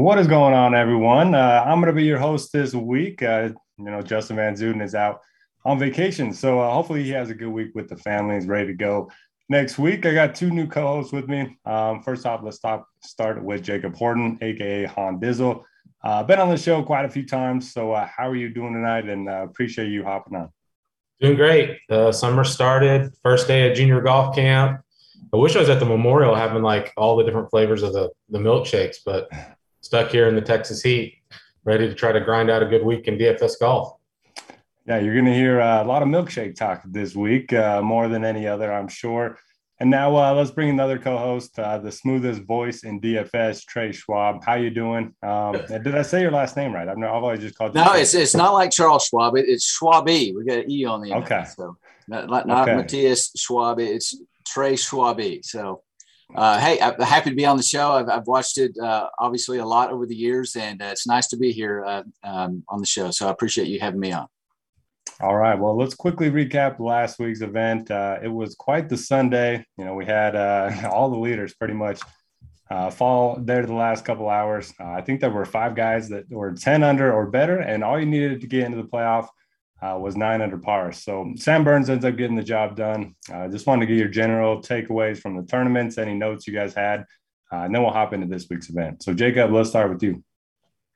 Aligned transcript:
What 0.00 0.20
is 0.20 0.28
going 0.28 0.54
on, 0.54 0.76
everyone? 0.76 1.34
Uh, 1.34 1.64
I'm 1.66 1.80
going 1.80 1.92
to 1.92 1.92
be 1.92 2.04
your 2.04 2.20
host 2.20 2.52
this 2.52 2.72
week. 2.72 3.20
Uh, 3.20 3.48
you 3.78 3.84
know, 3.84 4.00
Justin 4.00 4.36
Van 4.36 4.54
Zuiden 4.54 4.80
is 4.80 4.94
out 4.94 5.22
on 5.64 5.76
vacation, 5.76 6.32
so 6.32 6.60
uh, 6.60 6.70
hopefully 6.72 7.02
he 7.02 7.10
has 7.10 7.30
a 7.30 7.34
good 7.34 7.48
week 7.48 7.74
with 7.74 7.88
the 7.88 7.96
family. 7.96 8.36
He's 8.36 8.46
ready 8.46 8.68
to 8.68 8.74
go 8.74 9.10
next 9.48 9.76
week. 9.76 10.06
I 10.06 10.14
got 10.14 10.36
two 10.36 10.50
new 10.50 10.68
co-hosts 10.68 11.12
with 11.12 11.26
me. 11.28 11.58
Um, 11.64 12.00
first 12.04 12.26
off, 12.26 12.42
let's 12.44 12.58
stop, 12.58 12.86
start 13.02 13.42
with 13.42 13.64
Jacob 13.64 13.96
Horton, 13.96 14.38
aka 14.40 14.84
Han 14.84 15.18
Dizzle. 15.18 15.64
Uh, 16.04 16.22
been 16.22 16.38
on 16.38 16.48
the 16.48 16.56
show 16.56 16.80
quite 16.80 17.04
a 17.04 17.10
few 17.10 17.26
times. 17.26 17.72
So, 17.72 17.90
uh, 17.90 18.06
how 18.06 18.28
are 18.28 18.36
you 18.36 18.50
doing 18.50 18.74
tonight? 18.74 19.08
And 19.08 19.28
uh, 19.28 19.48
appreciate 19.50 19.88
you 19.88 20.04
hopping 20.04 20.36
on. 20.36 20.50
Doing 21.20 21.34
great. 21.34 21.80
Summer 22.12 22.44
started. 22.44 23.12
First 23.24 23.48
day 23.48 23.68
at 23.68 23.74
junior 23.74 24.00
golf 24.00 24.32
camp. 24.32 24.80
I 25.34 25.38
wish 25.38 25.56
I 25.56 25.60
was 25.60 25.68
at 25.68 25.80
the 25.80 25.86
memorial 25.86 26.36
having 26.36 26.62
like 26.62 26.92
all 26.96 27.16
the 27.16 27.24
different 27.24 27.50
flavors 27.50 27.82
of 27.82 27.92
the 27.92 28.10
the 28.28 28.38
milkshakes, 28.38 28.98
but 29.04 29.28
stuck 29.88 30.10
here 30.10 30.28
in 30.28 30.34
the 30.34 30.42
Texas 30.42 30.82
heat, 30.82 31.16
ready 31.64 31.88
to 31.88 31.94
try 31.94 32.12
to 32.12 32.20
grind 32.20 32.50
out 32.50 32.62
a 32.62 32.66
good 32.66 32.84
week 32.84 33.08
in 33.08 33.16
DFS 33.16 33.58
golf. 33.58 33.94
Yeah, 34.84 34.98
you're 34.98 35.14
going 35.14 35.24
to 35.24 35.34
hear 35.34 35.62
uh, 35.62 35.82
a 35.82 35.86
lot 35.86 36.02
of 36.02 36.08
milkshake 36.08 36.56
talk 36.56 36.82
this 36.84 37.16
week, 37.16 37.54
uh, 37.54 37.80
more 37.80 38.06
than 38.06 38.22
any 38.22 38.46
other, 38.46 38.70
I'm 38.70 38.88
sure. 38.88 39.38
And 39.80 39.88
now 39.88 40.14
uh, 40.14 40.34
let's 40.34 40.50
bring 40.50 40.68
another 40.68 40.98
co-host, 40.98 41.58
uh, 41.58 41.78
the 41.78 41.90
smoothest 41.90 42.42
voice 42.42 42.84
in 42.84 43.00
DFS, 43.00 43.64
Trae 43.64 43.94
Schwab. 43.94 44.44
How 44.44 44.56
you 44.56 44.68
doing? 44.68 45.14
Um, 45.22 45.52
did 45.52 45.94
I 45.94 46.02
say 46.02 46.20
your 46.20 46.32
last 46.32 46.54
name 46.54 46.74
right? 46.74 46.86
I've, 46.86 46.98
I've 46.98 47.22
always 47.24 47.40
just 47.40 47.56
called. 47.56 47.74
You 47.74 47.82
no, 47.82 47.94
it's 47.94 48.12
it's 48.12 48.34
not 48.34 48.52
like 48.52 48.70
Charles 48.70 49.06
Schwab. 49.06 49.36
It, 49.36 49.46
it's 49.48 49.78
Schwabe. 49.78 50.34
We 50.34 50.44
got 50.44 50.64
an 50.64 50.70
e 50.70 50.84
on 50.84 51.00
the 51.00 51.12
end. 51.12 51.24
Okay. 51.24 51.44
So 51.56 51.76
not, 52.08 52.28
not, 52.28 52.46
not 52.46 52.68
okay. 52.68 52.76
Matthias 52.76 53.30
Schwab. 53.36 53.78
It's 53.78 54.20
Trae 54.44 54.72
Schwabe. 54.72 55.44
So 55.44 55.82
uh, 56.34 56.60
hey, 56.60 56.78
I'm 56.80 57.00
happy 57.00 57.30
to 57.30 57.36
be 57.36 57.46
on 57.46 57.56
the 57.56 57.62
show. 57.62 57.92
I've, 57.92 58.08
I've 58.08 58.26
watched 58.26 58.58
it 58.58 58.76
uh, 58.78 59.08
obviously 59.18 59.58
a 59.58 59.64
lot 59.64 59.90
over 59.90 60.06
the 60.06 60.14
years, 60.14 60.56
and 60.56 60.80
uh, 60.82 60.86
it's 60.86 61.06
nice 61.06 61.26
to 61.28 61.36
be 61.36 61.52
here 61.52 61.84
uh, 61.84 62.02
um, 62.22 62.62
on 62.68 62.80
the 62.80 62.86
show. 62.86 63.10
So 63.10 63.28
I 63.28 63.30
appreciate 63.30 63.68
you 63.68 63.80
having 63.80 64.00
me 64.00 64.12
on. 64.12 64.26
All 65.20 65.36
right. 65.36 65.58
Well, 65.58 65.76
let's 65.76 65.94
quickly 65.94 66.30
recap 66.30 66.78
last 66.78 67.18
week's 67.18 67.40
event. 67.40 67.90
Uh, 67.90 68.18
it 68.22 68.28
was 68.28 68.54
quite 68.54 68.88
the 68.88 68.96
Sunday. 68.96 69.64
You 69.76 69.84
know, 69.84 69.94
we 69.94 70.04
had 70.04 70.36
uh, 70.36 70.70
all 70.92 71.10
the 71.10 71.18
leaders 71.18 71.54
pretty 71.54 71.74
much 71.74 72.00
fall 72.92 73.38
there 73.40 73.64
the 73.64 73.72
last 73.72 74.04
couple 74.04 74.28
hours. 74.28 74.74
I 74.78 75.00
think 75.00 75.20
there 75.20 75.30
were 75.30 75.46
five 75.46 75.74
guys 75.74 76.10
that 76.10 76.30
were 76.30 76.52
10 76.52 76.82
under 76.82 77.10
or 77.10 77.26
better, 77.26 77.60
and 77.60 77.82
all 77.82 77.98
you 77.98 78.04
needed 78.04 78.42
to 78.42 78.46
get 78.46 78.64
into 78.64 78.76
the 78.76 78.88
playoff 78.88 79.28
uh, 79.80 79.98
was 79.98 80.16
nine 80.16 80.42
under 80.42 80.58
par. 80.58 80.92
So 80.92 81.32
Sam 81.36 81.64
Burns 81.64 81.88
ends 81.88 82.04
up 82.04 82.16
getting 82.16 82.36
the 82.36 82.42
job 82.42 82.76
done. 82.76 83.14
I 83.32 83.44
uh, 83.44 83.48
just 83.48 83.66
wanted 83.66 83.86
to 83.86 83.92
get 83.92 83.98
your 83.98 84.08
general 84.08 84.60
takeaways 84.60 85.18
from 85.18 85.36
the 85.36 85.42
tournaments, 85.42 85.98
any 85.98 86.14
notes 86.14 86.46
you 86.46 86.52
guys 86.52 86.74
had, 86.74 87.00
uh, 87.52 87.56
and 87.56 87.74
then 87.74 87.82
we'll 87.82 87.92
hop 87.92 88.12
into 88.12 88.26
this 88.26 88.48
week's 88.50 88.70
event. 88.70 89.02
So 89.02 89.14
Jacob, 89.14 89.52
let's 89.52 89.68
start 89.68 89.90
with 89.90 90.02
you. 90.02 90.22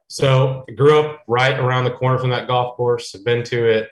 So 0.08 0.64
I 0.68 0.72
grew 0.72 1.00
up 1.00 1.22
right 1.26 1.58
around 1.58 1.84
the 1.84 1.92
corner 1.92 2.18
from 2.18 2.30
that 2.30 2.46
golf 2.46 2.76
course. 2.76 3.14
I've 3.14 3.24
been 3.24 3.42
to 3.44 3.66
it 3.66 3.88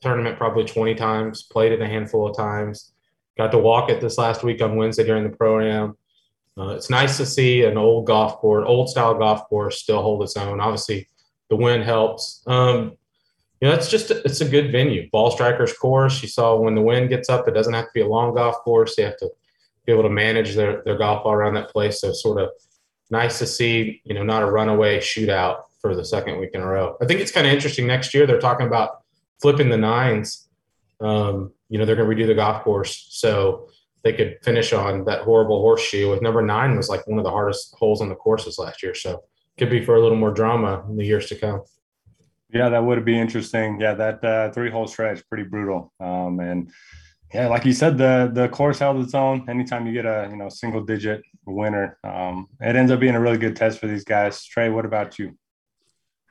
tournament 0.00 0.36
probably 0.36 0.64
20 0.64 0.94
times, 0.94 1.42
played 1.42 1.72
it 1.72 1.80
a 1.80 1.86
handful 1.86 2.28
of 2.28 2.36
times. 2.36 2.92
Got 3.36 3.52
to 3.52 3.58
walk 3.58 3.90
it 3.90 4.00
this 4.00 4.18
last 4.18 4.42
week 4.42 4.60
on 4.62 4.76
Wednesday 4.76 5.04
during 5.04 5.24
the 5.24 5.36
program. 5.36 5.96
Uh, 6.58 6.70
it's 6.70 6.90
nice 6.90 7.16
to 7.16 7.26
see 7.26 7.64
an 7.64 7.78
old 7.78 8.06
golf 8.06 8.36
course, 8.38 8.64
old 8.66 8.90
style 8.90 9.14
golf 9.14 9.48
course, 9.48 9.80
still 9.80 10.02
hold 10.02 10.22
its 10.22 10.36
own. 10.36 10.60
Obviously, 10.60 11.08
the 11.50 11.56
wind 11.56 11.84
helps. 11.84 12.42
Um, 12.46 12.96
you 13.60 13.68
know, 13.68 13.74
it's 13.74 13.88
just 13.88 14.10
it's 14.10 14.40
a 14.40 14.48
good 14.48 14.70
venue. 14.70 15.08
Ball 15.10 15.30
strikers 15.30 15.72
course. 15.72 16.22
You 16.22 16.28
saw 16.28 16.56
when 16.56 16.74
the 16.74 16.82
wind 16.82 17.08
gets 17.08 17.28
up, 17.28 17.48
it 17.48 17.54
doesn't 17.54 17.74
have 17.74 17.86
to 17.86 17.90
be 17.92 18.00
a 18.00 18.06
long 18.06 18.34
golf 18.34 18.56
course. 18.58 18.96
You 18.96 19.04
have 19.04 19.16
to 19.18 19.30
be 19.84 19.92
able 19.92 20.04
to 20.04 20.10
manage 20.10 20.54
their 20.54 20.82
their 20.84 20.96
golf 20.96 21.24
ball 21.24 21.32
around 21.32 21.54
that 21.54 21.70
place. 21.70 22.00
So 22.00 22.12
sort 22.12 22.40
of 22.40 22.50
nice 23.10 23.38
to 23.38 23.46
see, 23.46 24.00
you 24.04 24.14
know, 24.14 24.22
not 24.22 24.42
a 24.42 24.46
runaway 24.50 24.98
shootout 24.98 25.62
for 25.80 25.94
the 25.94 26.04
second 26.04 26.38
week 26.38 26.50
in 26.54 26.60
a 26.60 26.66
row. 26.66 26.96
I 27.00 27.06
think 27.06 27.20
it's 27.20 27.32
kind 27.32 27.46
of 27.46 27.52
interesting. 27.52 27.86
Next 27.86 28.14
year, 28.14 28.26
they're 28.26 28.40
talking 28.40 28.66
about 28.66 29.02
flipping 29.40 29.70
the 29.70 29.76
nines. 29.76 30.48
Um, 31.00 31.52
you 31.68 31.78
know, 31.78 31.84
they're 31.84 31.96
going 31.96 32.08
to 32.08 32.14
redo 32.16 32.26
the 32.26 32.34
golf 32.34 32.62
course, 32.62 33.08
so 33.10 33.68
they 34.02 34.12
could 34.12 34.38
finish 34.42 34.72
on 34.72 35.04
that 35.04 35.22
horrible 35.22 35.60
horseshoe. 35.60 36.10
With 36.10 36.22
number 36.22 36.42
nine 36.42 36.76
was 36.76 36.88
like 36.88 37.06
one 37.06 37.18
of 37.18 37.24
the 37.24 37.30
hardest 37.30 37.74
holes 37.74 38.00
on 38.00 38.08
the 38.08 38.14
courses 38.14 38.58
last 38.58 38.82
year, 38.82 38.94
so 38.94 39.22
could 39.56 39.70
be 39.70 39.84
for 39.84 39.96
a 39.96 40.00
little 40.00 40.16
more 40.16 40.30
drama 40.30 40.84
in 40.88 40.96
the 40.96 41.04
years 41.04 41.28
to 41.28 41.34
come. 41.34 41.62
Yeah, 42.50 42.70
that 42.70 42.82
would 42.82 43.04
be 43.04 43.18
interesting. 43.18 43.80
Yeah, 43.80 43.94
that 43.94 44.24
uh, 44.24 44.50
three 44.52 44.70
hole 44.70 44.86
stretch 44.86 45.22
pretty 45.28 45.44
brutal. 45.44 45.92
Um, 46.00 46.40
and 46.40 46.70
yeah, 47.32 47.48
like 47.48 47.66
you 47.66 47.74
said, 47.74 47.98
the 47.98 48.30
the 48.32 48.48
course 48.48 48.78
held 48.78 49.04
its 49.04 49.14
own. 49.14 49.48
Anytime 49.50 49.86
you 49.86 49.92
get 49.92 50.06
a 50.06 50.28
you 50.30 50.36
know 50.36 50.48
single 50.48 50.82
digit 50.82 51.22
winner, 51.46 51.98
um, 52.04 52.46
it 52.60 52.74
ends 52.74 52.90
up 52.90 53.00
being 53.00 53.14
a 53.14 53.20
really 53.20 53.36
good 53.36 53.54
test 53.54 53.78
for 53.78 53.86
these 53.86 54.04
guys. 54.04 54.46
Trae, 54.46 54.72
what 54.72 54.86
about 54.86 55.18
you? 55.18 55.36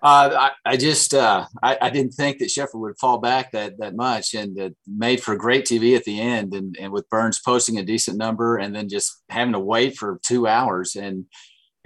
Uh, 0.01 0.49
I, 0.65 0.73
I, 0.73 0.77
just 0.77 1.15
uh, 1.15 1.45
I, 1.63 1.75
I, 1.81 1.89
didn't 1.89 2.11
think 2.11 2.37
that 2.37 2.49
Scheffler 2.49 2.75
would 2.75 2.99
fall 2.99 3.17
back 3.17 3.51
that 3.51 3.79
that 3.79 3.95
much, 3.95 4.35
and 4.35 4.57
it 4.57 4.75
made 4.87 5.21
for 5.21 5.35
great 5.35 5.65
TV 5.65 5.95
at 5.95 6.03
the 6.03 6.21
end. 6.21 6.53
And, 6.53 6.77
and 6.79 6.91
with 6.91 7.09
Burns 7.09 7.41
posting 7.43 7.79
a 7.79 7.83
decent 7.83 8.17
number, 8.17 8.57
and 8.57 8.75
then 8.75 8.89
just 8.89 9.23
having 9.29 9.53
to 9.53 9.59
wait 9.59 9.97
for 9.97 10.19
two 10.23 10.47
hours, 10.47 10.95
and 10.95 11.25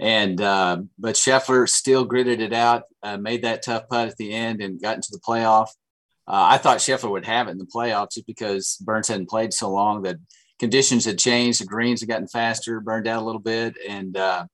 and 0.02 0.40
uh, 0.40 0.78
but 0.98 1.14
Scheffler 1.14 1.68
still 1.68 2.04
gritted 2.04 2.40
it 2.40 2.52
out, 2.52 2.82
uh, 3.04 3.16
made 3.16 3.42
that 3.42 3.62
tough 3.62 3.88
putt 3.88 4.08
at 4.08 4.16
the 4.16 4.32
end, 4.32 4.60
and 4.60 4.82
got 4.82 4.96
into 4.96 5.10
the 5.12 5.20
playoff. 5.20 5.68
Uh, 6.26 6.50
I 6.50 6.58
thought 6.58 6.78
Scheffler 6.78 7.12
would 7.12 7.24
have 7.24 7.46
it 7.46 7.52
in 7.52 7.58
the 7.58 7.66
playoffs 7.66 8.14
just 8.14 8.26
because 8.26 8.78
Burns 8.84 9.06
hadn't 9.06 9.30
played 9.30 9.52
so 9.52 9.70
long 9.70 10.02
that 10.02 10.16
conditions 10.58 11.04
had 11.04 11.20
changed, 11.20 11.60
the 11.60 11.66
greens 11.66 12.00
had 12.00 12.08
gotten 12.08 12.26
faster, 12.26 12.80
burned 12.80 13.06
out 13.06 13.22
a 13.22 13.24
little 13.24 13.40
bit, 13.40 13.76
and 13.88 14.16
uh, 14.16 14.44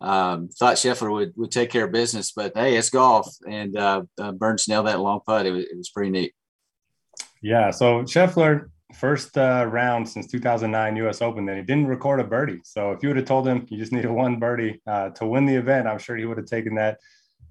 um, 0.00 0.48
thought 0.48 0.76
Scheffler 0.76 1.12
would 1.12 1.32
would 1.36 1.52
take 1.52 1.70
care 1.70 1.84
of 1.84 1.92
business. 1.92 2.32
But 2.32 2.52
hey, 2.56 2.76
it's 2.76 2.90
golf, 2.90 3.32
and 3.48 3.78
uh, 3.78 4.02
uh, 4.20 4.32
Burns 4.32 4.66
nailed 4.66 4.88
that 4.88 4.98
long 4.98 5.20
putt. 5.24 5.46
It 5.46 5.52
was, 5.52 5.64
it 5.64 5.76
was 5.76 5.90
pretty 5.90 6.10
neat. 6.10 6.34
Yeah, 7.40 7.70
so 7.70 8.02
Scheffler 8.02 8.70
first 8.94 9.36
uh, 9.36 9.66
round 9.68 10.08
since 10.08 10.26
2009 10.26 10.96
U.S. 10.96 11.22
Open 11.22 11.46
that 11.46 11.56
he 11.56 11.62
didn't 11.62 11.86
record 11.86 12.20
a 12.20 12.24
birdie. 12.24 12.60
So 12.64 12.92
if 12.92 13.02
you 13.02 13.08
would 13.08 13.16
have 13.16 13.26
told 13.26 13.46
him 13.46 13.66
you 13.68 13.78
just 13.78 13.92
needed 13.92 14.10
one 14.10 14.38
birdie 14.38 14.80
uh, 14.86 15.10
to 15.10 15.26
win 15.26 15.46
the 15.46 15.54
event, 15.54 15.86
I'm 15.88 15.98
sure 15.98 16.16
he 16.16 16.24
would 16.24 16.38
have 16.38 16.46
taken 16.46 16.74
that 16.76 16.98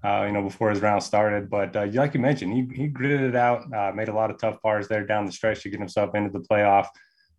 uh, 0.04 0.24
you 0.26 0.32
know, 0.32 0.42
before 0.42 0.70
his 0.70 0.82
round 0.82 1.04
started. 1.04 1.50
But 1.50 1.76
uh, 1.76 1.88
like 1.94 2.14
you 2.14 2.20
mentioned, 2.20 2.54
he, 2.54 2.76
he 2.76 2.88
gritted 2.88 3.22
it 3.22 3.36
out, 3.36 3.72
uh, 3.74 3.92
made 3.94 4.10
a 4.10 4.14
lot 4.14 4.32
of 4.32 4.40
tough 4.40 4.62
pars 4.62 4.88
there 4.88 5.06
down 5.06 5.26
the 5.26 5.32
stretch 5.32 5.62
to 5.64 5.70
get 5.70 5.80
himself 5.80 6.16
into 6.16 6.30
the 6.30 6.46
playoff. 6.46 6.88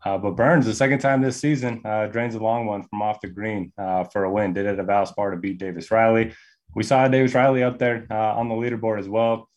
Uh, 0.04 0.18
but 0.18 0.32
Burns, 0.32 0.66
the 0.66 0.74
second 0.74 0.98
time 0.98 1.22
this 1.22 1.36
season, 1.36 1.80
drains 2.10 2.34
a 2.34 2.38
long 2.38 2.66
one 2.66 2.82
from 2.82 3.02
off 3.02 3.20
the 3.20 3.28
green 3.28 3.72
for 3.76 4.24
a 4.24 4.30
win. 4.30 4.52
Did 4.52 4.66
it 4.66 4.78
at 4.78 4.86
Valspar 4.86 5.30
to 5.30 5.36
beat 5.36 5.58
Davis 5.58 5.92
Riley. 5.92 6.34
We 6.74 6.82
saw 6.82 7.06
Davis 7.06 7.34
Riley 7.34 7.62
up 7.62 7.78
there 7.78 8.06
on 8.10 8.48
the 8.48 8.54
leaderboard 8.54 8.98
as 8.98 9.08
well. 9.08 9.48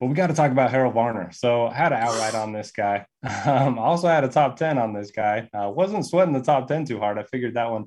But 0.00 0.06
we 0.06 0.14
got 0.14 0.28
to 0.28 0.34
talk 0.34 0.52
about 0.52 0.70
Harold 0.70 0.94
Varner. 0.94 1.32
So 1.32 1.66
I 1.66 1.74
had 1.74 1.92
an 1.92 2.00
outright 2.00 2.34
on 2.34 2.52
this 2.52 2.70
guy. 2.70 3.06
Um, 3.44 3.78
I 3.78 3.82
also 3.82 4.08
had 4.08 4.24
a 4.24 4.28
top 4.28 4.56
10 4.56 4.78
on 4.78 4.92
this 4.92 5.10
guy. 5.10 5.48
I 5.52 5.66
wasn't 5.66 6.06
sweating 6.06 6.34
the 6.34 6.40
top 6.40 6.68
10 6.68 6.84
too 6.84 6.98
hard. 6.98 7.18
I 7.18 7.24
figured 7.24 7.54
that 7.54 7.70
one 7.70 7.86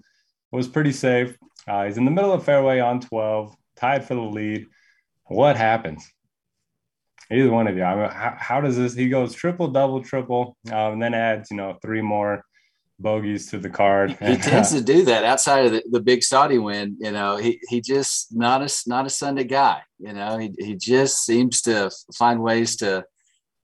was 0.51 0.67
pretty 0.67 0.91
safe. 0.91 1.37
he's 1.67 1.97
in 1.97 2.05
the 2.05 2.11
middle 2.11 2.33
of 2.33 2.43
fairway 2.43 2.79
on 2.79 2.99
12 2.99 3.55
tied 3.77 4.05
for 4.05 4.15
the 4.15 4.21
lead. 4.21 4.65
What 5.25 5.55
happens? 5.55 6.05
Either 7.31 7.51
one 7.51 7.67
of 7.67 7.77
you. 7.77 7.83
I 7.83 7.95
mean, 7.95 8.09
how, 8.09 8.35
how 8.37 8.61
does 8.61 8.75
this? 8.75 8.93
He 8.93 9.07
goes 9.07 9.33
triple, 9.33 9.69
double, 9.69 10.03
triple, 10.03 10.57
um, 10.67 10.93
and 10.93 11.01
then 11.01 11.13
adds, 11.13 11.49
you 11.49 11.57
know, 11.57 11.77
three 11.81 12.01
more 12.01 12.43
bogeys 13.01 13.49
to 13.51 13.57
the 13.57 13.69
card. 13.69 14.11
He 14.11 14.37
tends 14.37 14.71
to 14.71 14.81
do 14.93 15.03
that 15.05 15.23
outside 15.23 15.65
of 15.65 15.71
the, 15.73 15.83
the 15.89 16.01
big 16.01 16.23
Saudi 16.23 16.57
win. 16.57 16.97
You 16.99 17.11
know, 17.11 17.37
he 17.37 17.59
he 17.69 17.81
just 17.81 18.35
not 18.35 18.61
a 18.61 18.71
not 18.87 19.05
a 19.05 19.09
Sunday 19.09 19.43
guy. 19.43 19.81
You 19.99 20.13
know, 20.13 20.37
he 20.37 20.53
he 20.57 20.75
just 20.75 21.25
seems 21.25 21.61
to 21.63 21.91
find 22.17 22.41
ways 22.41 22.77
to 22.77 23.05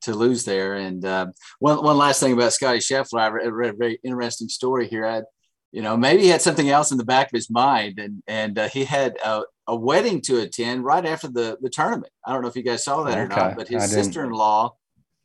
to 0.01 0.13
lose 0.13 0.45
there. 0.45 0.75
And 0.75 1.03
uh, 1.05 1.27
one 1.59 1.83
one 1.83 1.97
last 1.97 2.19
thing 2.19 2.33
about 2.33 2.53
Scottie 2.53 2.79
Scheffler, 2.79 3.19
I 3.19 3.27
read, 3.27 3.51
read 3.51 3.73
a 3.73 3.77
very 3.77 3.99
interesting 4.03 4.49
story 4.49 4.87
here. 4.87 5.05
I 5.05 5.23
you 5.71 5.81
know, 5.81 5.97
maybe 5.97 6.23
he 6.23 6.29
had 6.29 6.41
something 6.41 6.69
else 6.69 6.91
in 6.91 6.97
the 6.97 7.05
back 7.05 7.27
of 7.27 7.35
his 7.35 7.49
mind, 7.49 7.99
and 7.99 8.23
and 8.27 8.57
uh, 8.57 8.69
he 8.69 8.85
had 8.85 9.17
a, 9.23 9.43
a, 9.67 9.75
wedding 9.75 10.21
to 10.21 10.39
attend 10.39 10.85
right 10.85 11.05
after 11.05 11.27
the 11.27 11.57
the 11.61 11.69
tournament. 11.69 12.11
I 12.25 12.33
don't 12.33 12.41
know 12.41 12.47
if 12.47 12.55
you 12.55 12.63
guys 12.63 12.83
saw 12.83 13.03
that 13.03 13.17
okay. 13.17 13.21
or 13.21 13.27
not, 13.27 13.55
but 13.57 13.67
his 13.67 13.91
sister 13.91 14.23
in 14.23 14.31
law 14.31 14.75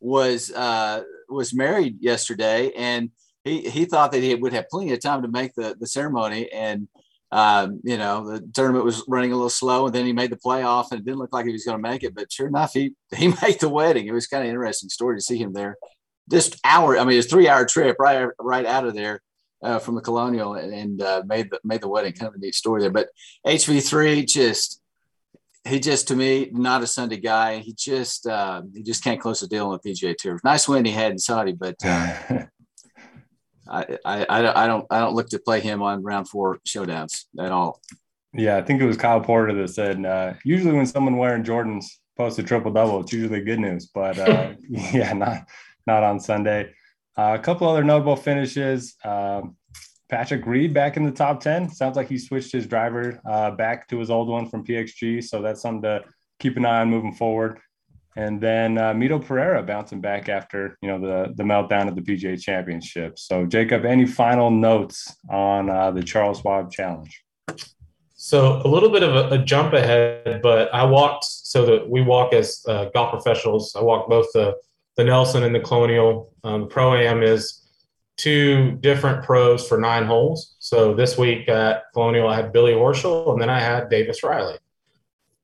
was 0.00 0.50
uh, 0.50 1.02
was 1.28 1.54
married 1.54 1.98
yesterday, 2.00 2.72
and 2.76 3.10
he 3.44 3.68
he 3.68 3.84
thought 3.84 4.12
that 4.12 4.22
he 4.22 4.34
would 4.34 4.52
have 4.52 4.68
plenty 4.68 4.92
of 4.92 5.00
time 5.00 5.22
to 5.22 5.28
make 5.28 5.54
the 5.54 5.76
the 5.78 5.86
ceremony, 5.86 6.50
and 6.52 6.88
um, 7.30 7.80
you 7.82 7.98
know 7.98 8.30
the 8.30 8.40
tournament 8.52 8.84
was 8.84 9.04
running 9.08 9.32
a 9.32 9.34
little 9.34 9.50
slow, 9.50 9.86
and 9.86 9.94
then 9.94 10.06
he 10.06 10.12
made 10.12 10.30
the 10.30 10.36
playoff, 10.36 10.90
and 10.90 11.00
it 11.00 11.04
didn't 11.04 11.18
look 11.18 11.32
like 11.32 11.46
he 11.46 11.52
was 11.52 11.64
going 11.64 11.76
to 11.76 11.88
make 11.88 12.02
it, 12.02 12.14
but 12.14 12.32
sure 12.32 12.46
enough, 12.46 12.72
he 12.72 12.94
he 13.16 13.28
made 13.42 13.60
the 13.60 13.68
wedding. 13.68 14.06
It 14.06 14.12
was 14.12 14.26
kind 14.26 14.44
of 14.44 14.50
interesting 14.50 14.88
story 14.88 15.16
to 15.16 15.22
see 15.22 15.38
him 15.38 15.52
there. 15.52 15.76
Just 16.30 16.60
hour, 16.64 16.98
I 16.98 17.04
mean, 17.04 17.18
it's 17.18 17.28
three 17.28 17.48
hour 17.48 17.66
trip 17.66 17.96
right 17.98 18.28
right 18.38 18.66
out 18.66 18.86
of 18.86 18.94
there 18.94 19.20
uh, 19.62 19.78
from 19.78 19.94
the 19.94 20.00
Colonial 20.00 20.54
and, 20.54 20.72
and 20.72 21.02
uh, 21.02 21.22
made 21.26 21.50
the 21.50 21.60
made 21.64 21.80
the 21.80 21.88
wedding. 21.88 22.12
Kind 22.12 22.28
of 22.28 22.34
a 22.34 22.38
neat 22.38 22.54
story 22.54 22.80
there. 22.80 22.90
But 22.90 23.08
HV3 23.46 24.26
just 24.26 24.80
he 25.64 25.78
just 25.78 26.08
to 26.08 26.16
me 26.16 26.50
not 26.52 26.82
a 26.82 26.86
Sunday 26.86 27.18
guy. 27.18 27.58
He 27.58 27.72
just 27.72 28.26
uh, 28.26 28.62
he 28.74 28.82
just 28.82 29.02
can't 29.04 29.20
close 29.20 29.40
the 29.40 29.48
deal 29.48 29.68
on 29.68 29.78
the 29.82 29.90
PGA 29.90 30.16
Tour. 30.16 30.40
Nice 30.44 30.68
win 30.68 30.84
he 30.84 30.92
had 30.92 31.12
in 31.12 31.18
Saudi, 31.18 31.52
but 31.52 31.76
I, 33.68 33.98
I 34.04 34.26
I 34.28 34.66
don't 34.66 34.86
I 34.90 35.00
don't 35.00 35.14
look 35.14 35.28
to 35.30 35.38
play 35.38 35.60
him 35.60 35.82
on 35.82 36.02
round 36.02 36.28
four 36.28 36.58
showdowns 36.66 37.24
at 37.38 37.52
all. 37.52 37.80
Yeah, 38.34 38.56
I 38.56 38.62
think 38.62 38.80
it 38.80 38.86
was 38.86 38.96
Kyle 38.96 39.20
Porter 39.20 39.54
that 39.54 39.68
said 39.68 40.04
uh, 40.04 40.34
usually 40.44 40.72
when 40.72 40.86
someone 40.86 41.16
wearing 41.16 41.44
Jordans 41.44 41.84
posts 42.16 42.38
a 42.38 42.42
triple 42.42 42.72
double, 42.72 43.00
it's 43.00 43.12
usually 43.12 43.42
good 43.42 43.60
news. 43.60 43.86
But 43.86 44.18
uh, 44.18 44.54
yeah, 44.68 45.12
not 45.12 45.48
not 45.86 46.02
on 46.02 46.20
Sunday. 46.20 46.72
Uh, 47.16 47.36
a 47.38 47.42
couple 47.42 47.68
other 47.68 47.84
notable 47.84 48.16
finishes. 48.16 48.96
Um, 49.04 49.56
Patrick 50.08 50.44
Reed 50.44 50.74
back 50.74 50.98
in 50.98 51.04
the 51.04 51.10
top 51.10 51.40
10. 51.40 51.70
Sounds 51.70 51.96
like 51.96 52.08
he 52.08 52.18
switched 52.18 52.52
his 52.52 52.66
driver 52.66 53.18
uh, 53.26 53.50
back 53.50 53.88
to 53.88 53.98
his 53.98 54.10
old 54.10 54.28
one 54.28 54.46
from 54.46 54.64
PXG. 54.64 55.24
So 55.24 55.40
that's 55.40 55.62
something 55.62 55.82
to 55.82 56.04
keep 56.38 56.58
an 56.58 56.66
eye 56.66 56.80
on 56.80 56.90
moving 56.90 57.14
forward. 57.14 57.58
And 58.16 58.40
then 58.40 58.76
uh, 58.76 58.92
Mito 58.92 59.24
Pereira 59.24 59.62
bouncing 59.62 60.00
back 60.00 60.28
after 60.28 60.76
you 60.82 60.88
know 60.88 61.00
the 61.00 61.32
the 61.34 61.42
meltdown 61.42 61.88
of 61.88 61.94
the 61.94 62.02
PGA 62.02 62.40
Championship. 62.40 63.18
So 63.18 63.46
Jacob, 63.46 63.84
any 63.84 64.06
final 64.06 64.50
notes 64.50 65.16
on 65.30 65.70
uh, 65.70 65.90
the 65.90 66.02
Charles 66.02 66.40
Schwab 66.40 66.70
Challenge? 66.70 67.24
So 68.14 68.62
a 68.64 68.68
little 68.68 68.90
bit 68.90 69.02
of 69.02 69.16
a, 69.16 69.34
a, 69.34 69.38
jump 69.38 69.72
ahead, 69.72 70.40
but 70.42 70.72
I 70.72 70.84
walked 70.84 71.24
so 71.24 71.66
that 71.66 71.90
we 71.90 72.02
walk 72.02 72.32
as 72.32 72.64
uh, 72.68 72.84
golf 72.94 73.10
professionals. 73.10 73.74
I 73.74 73.82
walked 73.82 74.08
both 74.08 74.26
the 74.32 74.54
the 74.96 75.04
Nelson 75.04 75.42
and 75.42 75.54
the 75.54 75.60
Colonial. 75.60 76.32
Um, 76.44 76.68
Pro 76.68 76.94
Am 76.94 77.22
is 77.22 77.62
two 78.16 78.72
different 78.80 79.24
pros 79.24 79.66
for 79.66 79.78
nine 79.78 80.04
holes. 80.04 80.54
So 80.58 80.94
this 80.94 81.16
week 81.16 81.48
at 81.48 81.84
Colonial, 81.94 82.28
I 82.28 82.36
had 82.36 82.52
Billy 82.52 82.72
Horschel, 82.72 83.32
and 83.32 83.40
then 83.40 83.50
I 83.50 83.58
had 83.58 83.88
Davis 83.88 84.22
Riley, 84.22 84.58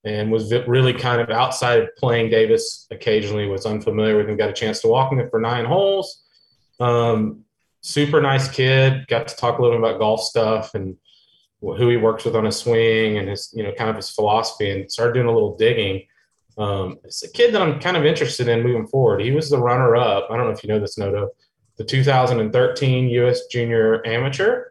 and 0.08 0.32
was 0.32 0.52
really 0.66 0.94
kind 0.94 1.20
of 1.20 1.28
outside 1.28 1.81
of 1.81 1.94
playing 1.96 2.31
Davis 2.31 2.87
occasionally. 2.90 3.46
Was 3.46 3.66
unfamiliar 3.66 4.16
with 4.16 4.28
him. 4.28 4.38
Got 4.38 4.49
a 4.49 4.55
chance 4.55 4.81
to 4.81 4.88
walk 4.88 5.12
him 5.12 5.28
for 5.28 5.38
nine 5.38 5.66
holes. 5.66 6.25
Um, 6.81 7.44
super 7.82 8.22
nice 8.22 8.49
kid. 8.49 9.06
Got 9.08 9.28
to 9.28 9.37
talk 9.37 9.58
a 9.58 9.62
little 9.62 9.78
bit 9.78 9.87
about 9.87 10.00
golf 10.00 10.22
stuff 10.22 10.75
and 10.75 10.96
who 11.60 11.90
he 11.90 11.96
works 11.99 12.25
with 12.25 12.37
on 12.37 12.46
his 12.46 12.56
swing 12.56 13.19
and 13.19 13.28
his, 13.28 13.52
you 13.55 13.62
know, 13.62 13.72
kind 13.72 13.90
of 13.90 13.96
his 13.96 14.08
philosophy, 14.10 14.70
and 14.70 14.90
started 14.90 15.12
doing 15.12 15.26
a 15.26 15.32
little 15.32 15.56
digging. 15.56 16.06
Um, 16.56 16.99
it's 17.04 17.22
a 17.22 17.31
kid 17.31 17.54
that 17.54 17.61
I'm 17.61 17.78
kind 17.78 17.96
of 17.96 18.06
interested 18.06 18.49
in 18.49 18.62
moving 18.62 18.87
forward. 18.87 19.20
He 19.20 19.32
was 19.32 19.50
the 19.50 19.58
runner 19.58 19.94
up. 19.94 20.28
I 20.31 20.37
don't 20.37 20.46
know 20.46 20.52
if 20.52 20.64
you 20.64 20.69
know 20.69 20.81
this, 20.81 20.96
Noto, 20.96 21.31
the 21.76 21.84
2013 21.84 23.08
U.S. 23.08 23.46
Junior 23.46 24.06
Amateur 24.06 24.70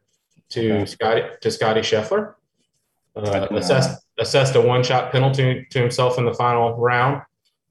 to 0.49 0.71
okay. 0.71 0.85
Scottie 0.85 1.23
to 1.41 1.51
Scottie 1.51 1.81
Scheffler. 1.81 2.33
Uh, 3.15 3.47
assessed 3.51 4.06
assessed 4.19 4.55
a 4.55 4.61
one 4.61 4.83
shot 4.83 5.11
penalty 5.11 5.67
to 5.69 5.79
himself 5.79 6.17
in 6.17 6.25
the 6.25 6.33
final 6.33 6.75
round 6.75 7.21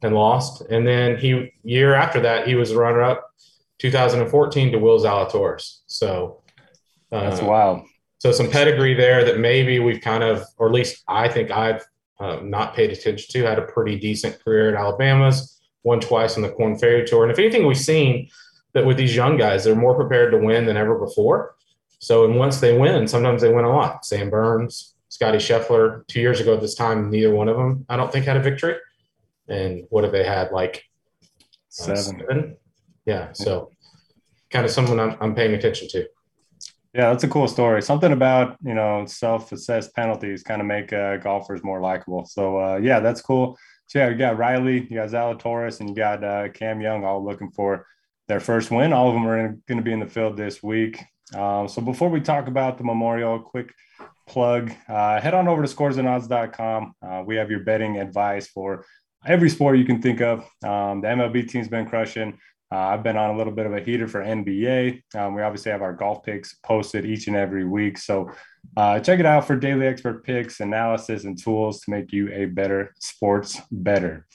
and 0.02 0.14
lost. 0.14 0.62
And 0.70 0.86
then 0.86 1.16
he 1.16 1.52
year 1.62 1.94
after 1.94 2.20
that 2.20 2.46
he 2.46 2.54
was 2.54 2.74
runner 2.74 3.02
up 3.02 3.30
2014 3.78 4.72
to 4.72 4.78
Will 4.78 4.98
Zalatoris. 4.98 5.80
So 5.86 6.42
uh, 7.12 7.30
that's 7.30 7.42
wild. 7.42 7.86
So 8.18 8.32
some 8.32 8.50
pedigree 8.50 8.94
there 8.94 9.24
that 9.24 9.38
maybe 9.38 9.78
we've 9.78 10.00
kind 10.00 10.22
of, 10.22 10.44
or 10.56 10.68
at 10.68 10.74
least 10.74 11.02
I 11.06 11.28
think 11.28 11.50
I've 11.50 11.84
uh, 12.18 12.40
not 12.42 12.74
paid 12.74 12.90
attention 12.90 13.26
to. 13.30 13.46
Had 13.46 13.58
a 13.58 13.66
pretty 13.66 13.98
decent 13.98 14.42
career 14.42 14.70
at 14.70 14.80
Alabama's, 14.80 15.60
won 15.82 16.00
twice 16.00 16.36
on 16.36 16.42
the 16.42 16.48
Corn 16.48 16.78
Ferry 16.78 17.06
Tour. 17.06 17.24
And 17.24 17.32
if 17.32 17.38
anything, 17.38 17.66
we've 17.66 17.76
seen 17.76 18.28
that 18.72 18.86
with 18.86 18.96
these 18.96 19.14
young 19.14 19.36
guys, 19.36 19.64
they're 19.64 19.74
more 19.74 19.94
prepared 19.94 20.32
to 20.32 20.38
win 20.38 20.66
than 20.66 20.76
ever 20.76 20.98
before. 20.98 21.54
So, 21.98 22.24
and 22.24 22.36
once 22.36 22.60
they 22.60 22.76
win, 22.76 23.06
sometimes 23.06 23.42
they 23.42 23.52
win 23.52 23.64
a 23.64 23.74
lot. 23.74 24.04
Sam 24.04 24.30
Burns, 24.30 24.95
Scottie 25.08 25.38
Scheffler, 25.38 26.06
two 26.08 26.20
years 26.20 26.40
ago 26.40 26.54
at 26.54 26.60
this 26.60 26.74
time, 26.74 27.10
neither 27.10 27.34
one 27.34 27.48
of 27.48 27.56
them, 27.56 27.84
I 27.88 27.96
don't 27.96 28.10
think, 28.10 28.26
had 28.26 28.36
a 28.36 28.42
victory. 28.42 28.76
And 29.48 29.84
what 29.90 30.04
have 30.04 30.12
they 30.12 30.24
had? 30.24 30.50
Like 30.50 30.84
uh, 31.22 31.94
seven. 31.94 32.20
seven? 32.20 32.56
Yeah. 33.04 33.32
So, 33.32 33.70
kind 34.50 34.64
of 34.64 34.72
someone 34.72 34.98
I'm, 34.98 35.16
I'm 35.20 35.34
paying 35.34 35.54
attention 35.54 35.88
to. 35.88 36.08
Yeah, 36.96 37.10
that's 37.10 37.24
a 37.24 37.28
cool 37.28 37.46
story. 37.46 37.82
Something 37.82 38.12
about 38.12 38.56
you 38.64 38.72
know 38.72 39.04
self-assessed 39.04 39.94
penalties 39.94 40.42
kind 40.42 40.62
of 40.62 40.66
make 40.66 40.94
uh, 40.94 41.18
golfers 41.18 41.62
more 41.62 41.78
likable. 41.80 42.24
So 42.24 42.58
uh, 42.58 42.76
yeah, 42.78 43.00
that's 43.00 43.20
cool. 43.20 43.58
So 43.86 43.98
yeah, 43.98 44.08
you 44.08 44.16
got 44.16 44.38
Riley, 44.38 44.86
you 44.88 44.96
got 44.96 45.10
Zalatoris, 45.10 45.80
and 45.80 45.90
you 45.90 45.94
got 45.94 46.24
uh, 46.24 46.48
Cam 46.48 46.80
Young, 46.80 47.04
all 47.04 47.22
looking 47.22 47.50
for 47.50 47.86
their 48.28 48.40
first 48.40 48.70
win. 48.70 48.94
All 48.94 49.08
of 49.08 49.14
them 49.14 49.26
are 49.26 49.48
going 49.68 49.78
to 49.78 49.82
be 49.82 49.92
in 49.92 50.00
the 50.00 50.06
field 50.06 50.38
this 50.38 50.62
week. 50.62 51.02
Um, 51.34 51.68
so 51.68 51.82
before 51.82 52.08
we 52.08 52.20
talk 52.20 52.48
about 52.48 52.78
the 52.78 52.84
Memorial, 52.84 53.40
quick 53.40 53.74
plug: 54.26 54.72
uh, 54.88 55.20
head 55.20 55.34
on 55.34 55.48
over 55.48 55.62
to 55.62 55.74
scoresandodds.com. 55.74 56.94
Uh, 57.02 57.22
we 57.26 57.36
have 57.36 57.50
your 57.50 57.60
betting 57.60 57.98
advice 57.98 58.48
for 58.48 58.84
every 59.26 59.50
sport 59.50 59.78
you 59.78 59.84
can 59.84 60.00
think 60.00 60.20
of. 60.20 60.40
Um, 60.64 61.00
the 61.00 61.08
MLB 61.08 61.48
team's 61.48 61.68
been 61.68 61.86
crushing. 61.86 62.38
Uh, 62.72 62.78
I've 62.78 63.04
been 63.04 63.16
on 63.16 63.30
a 63.30 63.36
little 63.36 63.52
bit 63.52 63.66
of 63.66 63.74
a 63.74 63.80
heater 63.80 64.08
for 64.08 64.20
NBA. 64.20 65.02
Um, 65.14 65.34
we 65.34 65.42
obviously 65.42 65.70
have 65.70 65.82
our 65.82 65.92
golf 65.92 66.24
picks 66.24 66.54
posted 66.64 67.06
each 67.06 67.28
and 67.28 67.36
every 67.36 67.64
week. 67.64 67.96
So 67.96 68.32
uh, 68.76 68.98
check 68.98 69.20
it 69.20 69.26
out 69.26 69.46
for 69.46 69.56
daily 69.56 69.86
expert 69.86 70.24
picks, 70.24 70.58
analysis, 70.58 71.24
and 71.24 71.40
tools 71.40 71.80
to 71.82 71.90
make 71.90 72.12
you 72.12 72.32
a 72.32 72.46
bettor 72.46 72.92
sports 72.98 73.60
better. 73.70 74.26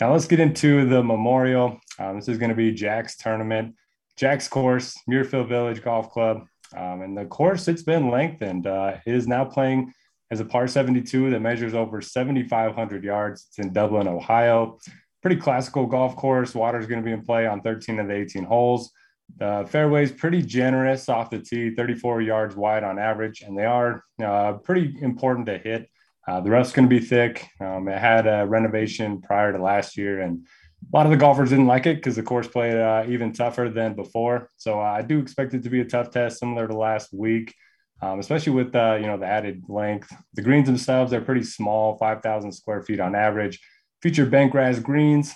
Now 0.00 0.12
let's 0.12 0.26
get 0.26 0.40
into 0.40 0.88
the 0.88 1.02
Memorial. 1.02 1.80
Um, 1.98 2.16
this 2.16 2.28
is 2.28 2.38
going 2.38 2.50
to 2.50 2.56
be 2.56 2.72
Jack's 2.72 3.16
tournament, 3.16 3.74
Jack's 4.16 4.48
course, 4.48 4.96
Muirfield 5.08 5.48
Village 5.48 5.82
Golf 5.82 6.10
Club. 6.10 6.46
Um, 6.76 7.02
and 7.02 7.16
the 7.16 7.24
course, 7.26 7.68
it's 7.68 7.82
been 7.82 8.10
lengthened. 8.10 8.66
Uh, 8.66 8.96
it 9.06 9.14
is 9.14 9.26
now 9.26 9.44
playing 9.44 9.92
as 10.30 10.40
a 10.40 10.44
par 10.44 10.68
72 10.68 11.30
that 11.30 11.40
measures 11.40 11.74
over 11.74 12.00
7,500 12.00 13.04
yards. 13.04 13.46
It's 13.48 13.58
in 13.58 13.72
Dublin, 13.72 14.06
Ohio 14.06 14.78
pretty 15.22 15.36
classical 15.36 15.86
golf 15.86 16.16
course. 16.16 16.54
Water 16.54 16.78
is 16.78 16.86
going 16.86 17.00
to 17.00 17.04
be 17.04 17.12
in 17.12 17.22
play 17.22 17.46
on 17.46 17.60
13 17.60 17.98
of 17.98 18.08
the 18.08 18.14
18 18.14 18.44
holes. 18.44 18.90
The 19.38 19.66
fairway 19.68 20.02
is 20.02 20.12
pretty 20.12 20.42
generous 20.42 21.08
off 21.08 21.30
the 21.30 21.38
tee, 21.38 21.74
34 21.74 22.22
yards 22.22 22.56
wide 22.56 22.82
on 22.82 22.98
average, 22.98 23.42
and 23.42 23.56
they 23.56 23.64
are 23.64 24.02
uh, 24.22 24.54
pretty 24.54 24.96
important 25.02 25.46
to 25.46 25.58
hit. 25.58 25.88
Uh, 26.26 26.40
the 26.40 26.50
rough's 26.50 26.72
going 26.72 26.88
to 26.88 27.00
be 27.00 27.04
thick. 27.04 27.46
Um, 27.60 27.88
it 27.88 27.98
had 27.98 28.26
a 28.26 28.46
renovation 28.46 29.20
prior 29.20 29.52
to 29.52 29.62
last 29.62 29.96
year, 29.96 30.20
and 30.20 30.46
a 30.82 30.96
lot 30.96 31.06
of 31.06 31.10
the 31.10 31.18
golfers 31.18 31.50
didn't 31.50 31.66
like 31.66 31.86
it 31.86 31.96
because 31.96 32.16
the 32.16 32.22
course 32.22 32.48
played 32.48 32.76
uh, 32.76 33.04
even 33.08 33.32
tougher 33.32 33.68
than 33.68 33.94
before. 33.94 34.48
So 34.56 34.80
uh, 34.80 34.84
I 34.84 35.02
do 35.02 35.18
expect 35.18 35.54
it 35.54 35.62
to 35.62 35.70
be 35.70 35.80
a 35.80 35.84
tough 35.84 36.10
test, 36.10 36.38
similar 36.38 36.66
to 36.66 36.76
last 36.76 37.12
week. 37.12 37.54
um, 38.02 38.18
especially 38.18 38.52
with 38.52 38.74
uh, 38.74 38.96
you 39.00 39.06
know 39.06 39.18
the 39.18 39.26
added 39.26 39.64
length. 39.68 40.12
The 40.34 40.42
greens 40.42 40.66
themselves 40.66 41.12
are 41.12 41.20
pretty 41.20 41.42
small, 41.42 41.96
5,000 41.98 42.52
square 42.52 42.82
feet 42.82 43.00
on 43.00 43.14
average. 43.14 43.60
Feature 44.02 44.26
bent 44.26 44.52
grass 44.52 44.78
greens, 44.78 45.34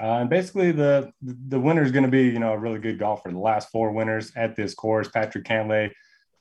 uh, 0.00 0.20
and 0.20 0.30
basically 0.30 0.72
the 0.72 1.12
the 1.20 1.60
winner 1.60 1.82
is 1.82 1.92
going 1.92 2.04
to 2.04 2.10
be 2.10 2.24
you 2.24 2.38
know 2.38 2.52
a 2.52 2.58
really 2.58 2.78
good 2.78 2.98
golfer. 2.98 3.30
The 3.30 3.38
last 3.38 3.68
four 3.70 3.92
winners 3.92 4.32
at 4.36 4.56
this 4.56 4.74
course: 4.74 5.08
Patrick 5.08 5.44
Cantlay, 5.44 5.90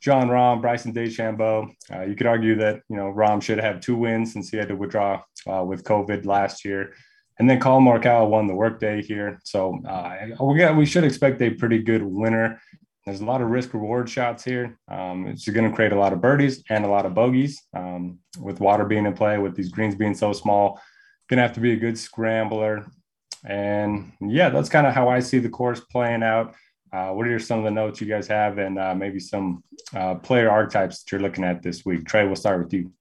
Jon 0.01 0.29
Rahm, 0.29 0.61
Bryson 0.61 0.93
DeChambeau. 0.93 1.69
Uh, 1.93 2.03
you 2.03 2.15
could 2.15 2.27
argue 2.27 2.55
that 2.55 2.81
you 2.89 2.95
know 2.95 3.11
Rahm 3.11 3.41
should 3.41 3.59
have 3.59 3.81
two 3.81 3.97
wins 3.97 4.31
since 4.31 4.49
he 4.49 4.57
had 4.57 4.69
to 4.69 4.75
withdraw 4.75 5.21
uh, 5.47 5.63
with 5.63 5.83
COVID 5.83 6.25
last 6.25 6.63
year. 6.63 6.93
And 7.39 7.49
then 7.49 7.59
Collin 7.59 7.85
Morikawa 7.85 8.29
won 8.29 8.47
the 8.47 8.53
workday 8.53 9.01
here. 9.01 9.39
So 9.45 9.79
uh, 9.87 10.27
we, 10.41 10.71
we 10.73 10.85
should 10.85 11.05
expect 11.05 11.41
a 11.41 11.49
pretty 11.49 11.79
good 11.81 12.03
winner. 12.03 12.61
There's 13.05 13.21
a 13.21 13.25
lot 13.25 13.41
of 13.41 13.49
risk 13.49 13.73
reward 13.73 14.09
shots 14.09 14.43
here. 14.43 14.77
Um, 14.89 15.25
it's 15.27 15.47
going 15.47 15.67
to 15.67 15.75
create 15.75 15.93
a 15.93 15.99
lot 15.99 16.11
of 16.11 16.21
birdies 16.21 16.63
and 16.69 16.83
a 16.83 16.89
lot 16.89 17.05
of 17.05 17.13
bogeys 17.15 17.59
um, 17.73 18.19
with 18.39 18.59
water 18.59 18.83
being 18.83 19.05
in 19.05 19.13
play, 19.13 19.37
with 19.37 19.55
these 19.55 19.71
greens 19.71 19.95
being 19.95 20.13
so 20.13 20.33
small. 20.33 20.81
Going 21.29 21.37
to 21.37 21.43
have 21.43 21.53
to 21.53 21.61
be 21.61 21.71
a 21.71 21.77
good 21.77 21.97
scrambler. 21.97 22.85
And 23.45 24.11
yeah, 24.19 24.49
that's 24.49 24.69
kind 24.69 24.85
of 24.85 24.93
how 24.93 25.07
I 25.07 25.19
see 25.19 25.39
the 25.39 25.49
course 25.49 25.79
playing 25.79 26.23
out. 26.23 26.55
Uh, 26.91 27.11
what 27.11 27.25
are 27.27 27.39
some 27.39 27.59
of 27.59 27.65
the 27.65 27.71
notes 27.71 28.01
you 28.01 28.07
guys 28.07 28.27
have 28.27 28.57
and 28.57 28.77
uh, 28.77 28.93
maybe 28.93 29.19
some 29.19 29.63
uh, 29.95 30.15
player 30.15 30.49
archetypes 30.49 31.03
that 31.03 31.11
you're 31.11 31.21
looking 31.21 31.45
at 31.45 31.61
this 31.61 31.85
week? 31.85 32.03
Trae, 32.03 32.25
we'll 32.25 32.35
start 32.35 32.61
with 32.61 32.73
you. 32.73 32.91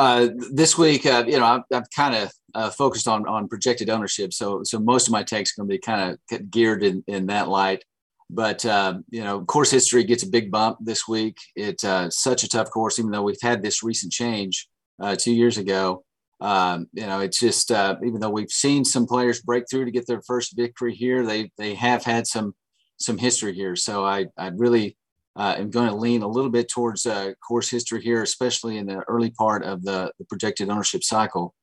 Uh, 0.00 0.30
this 0.50 0.78
week, 0.78 1.04
uh, 1.04 1.22
you 1.26 1.38
know, 1.38 1.44
I've, 1.44 1.62
I've 1.74 1.90
kind 1.94 2.14
of 2.14 2.32
uh, 2.54 2.70
focused 2.70 3.06
on 3.06 3.28
on 3.28 3.48
projected 3.48 3.90
ownership, 3.90 4.32
so 4.32 4.62
so 4.64 4.78
most 4.78 5.06
of 5.06 5.12
my 5.12 5.22
takes 5.22 5.52
going 5.52 5.68
to 5.68 5.74
be 5.74 5.78
kind 5.78 6.16
of 6.32 6.50
geared 6.50 6.82
in 6.82 7.04
in 7.06 7.26
that 7.26 7.48
light. 7.48 7.84
But 8.30 8.64
uh, 8.64 9.00
you 9.10 9.22
know, 9.22 9.44
course 9.44 9.70
history 9.70 10.02
gets 10.04 10.22
a 10.22 10.30
big 10.30 10.50
bump 10.50 10.78
this 10.80 11.06
week. 11.06 11.36
It's 11.54 11.84
uh, 11.84 12.08
such 12.08 12.44
a 12.44 12.48
tough 12.48 12.70
course, 12.70 12.98
even 12.98 13.10
though 13.10 13.20
we've 13.20 13.42
had 13.42 13.60
this 13.60 13.82
recent 13.82 14.10
change 14.10 14.68
uh, 15.02 15.16
two 15.16 15.34
years 15.34 15.58
ago. 15.58 16.02
Um, 16.40 16.88
you 16.94 17.04
know, 17.04 17.20
it's 17.20 17.38
just 17.38 17.70
even 17.70 18.20
though 18.20 18.30
we've 18.30 18.50
seen 18.50 18.86
some 18.86 19.06
players 19.06 19.42
break 19.42 19.64
through 19.70 19.84
to 19.84 19.90
get 19.90 20.06
their 20.06 20.22
first 20.22 20.56
victory 20.56 20.94
here, 20.94 21.26
they 21.26 21.50
they 21.58 21.74
have 21.74 22.04
had 22.04 22.26
some 22.26 22.54
some 22.96 23.18
history 23.18 23.52
here. 23.52 23.76
So 23.76 24.02
I 24.06 24.28
I 24.38 24.46
really 24.56 24.96
uh, 25.40 25.54
am 25.56 25.70
going 25.70 25.88
to 25.88 25.94
lean 25.94 26.20
a 26.20 26.28
little 26.28 26.50
bit 26.50 26.68
towards 26.68 27.06
uh, 27.06 27.32
course 27.40 27.70
history 27.70 28.02
here, 28.02 28.22
especially 28.22 28.76
in 28.76 28.84
the 28.84 28.98
early 29.08 29.30
part 29.30 29.64
of 29.64 29.82
the, 29.82 30.12
the 30.18 30.24
projected 30.26 30.68
ownership 30.68 31.02
cycle. 31.02 31.54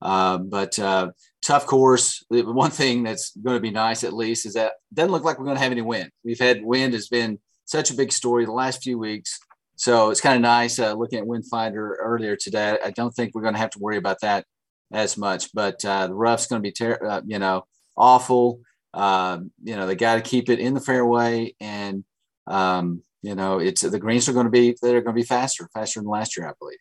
Uh, 0.00 0.38
but 0.38 0.78
uh, 0.78 1.10
tough 1.44 1.66
course. 1.66 2.24
One 2.30 2.70
thing 2.70 3.02
that's 3.02 3.36
going 3.36 3.58
to 3.58 3.60
be 3.60 3.70
nice, 3.70 4.04
at 4.04 4.14
least, 4.14 4.46
is 4.46 4.54
that 4.54 4.72
it 4.90 4.94
doesn't 4.94 5.12
look 5.12 5.22
like 5.22 5.38
we're 5.38 5.44
going 5.44 5.58
to 5.58 5.62
have 5.62 5.72
any 5.72 5.82
wind. 5.82 6.10
We've 6.24 6.38
had 6.38 6.64
wind 6.64 6.94
has 6.94 7.08
been 7.08 7.38
such 7.66 7.90
a 7.90 7.94
big 7.94 8.10
story 8.10 8.46
the 8.46 8.52
last 8.52 8.82
few 8.82 8.98
weeks, 8.98 9.38
so 9.74 10.08
it's 10.08 10.22
kind 10.22 10.36
of 10.36 10.40
nice 10.40 10.78
uh, 10.78 10.94
looking 10.94 11.18
at 11.18 11.26
Wind 11.26 11.44
Finder 11.46 11.98
earlier 12.00 12.36
today. 12.36 12.78
I 12.82 12.90
don't 12.90 13.14
think 13.14 13.34
we're 13.34 13.42
going 13.42 13.52
to 13.52 13.60
have 13.60 13.70
to 13.72 13.78
worry 13.78 13.98
about 13.98 14.22
that 14.22 14.46
as 14.94 15.18
much. 15.18 15.52
But 15.52 15.84
uh, 15.84 16.06
the 16.06 16.14
rough's 16.14 16.46
going 16.46 16.62
to 16.62 16.66
be, 16.66 16.72
ter- 16.72 17.22
you 17.26 17.38
know, 17.38 17.66
awful. 17.98 18.60
Um, 18.94 19.50
you 19.62 19.76
know, 19.76 19.86
they 19.86 19.94
got 19.94 20.14
to 20.14 20.22
keep 20.22 20.48
it 20.48 20.58
in 20.58 20.72
the 20.72 20.80
fairway 20.80 21.54
and 21.60 22.02
um, 22.46 23.02
you 23.22 23.34
know, 23.34 23.58
it's 23.58 23.82
the 23.82 23.98
greens 23.98 24.28
are 24.28 24.32
going 24.32 24.46
to 24.46 24.50
be 24.50 24.76
they're 24.82 25.00
going 25.00 25.16
to 25.16 25.20
be 25.20 25.26
faster, 25.26 25.68
faster 25.72 26.00
than 26.00 26.08
last 26.08 26.36
year, 26.36 26.48
I 26.48 26.52
believe. 26.58 26.78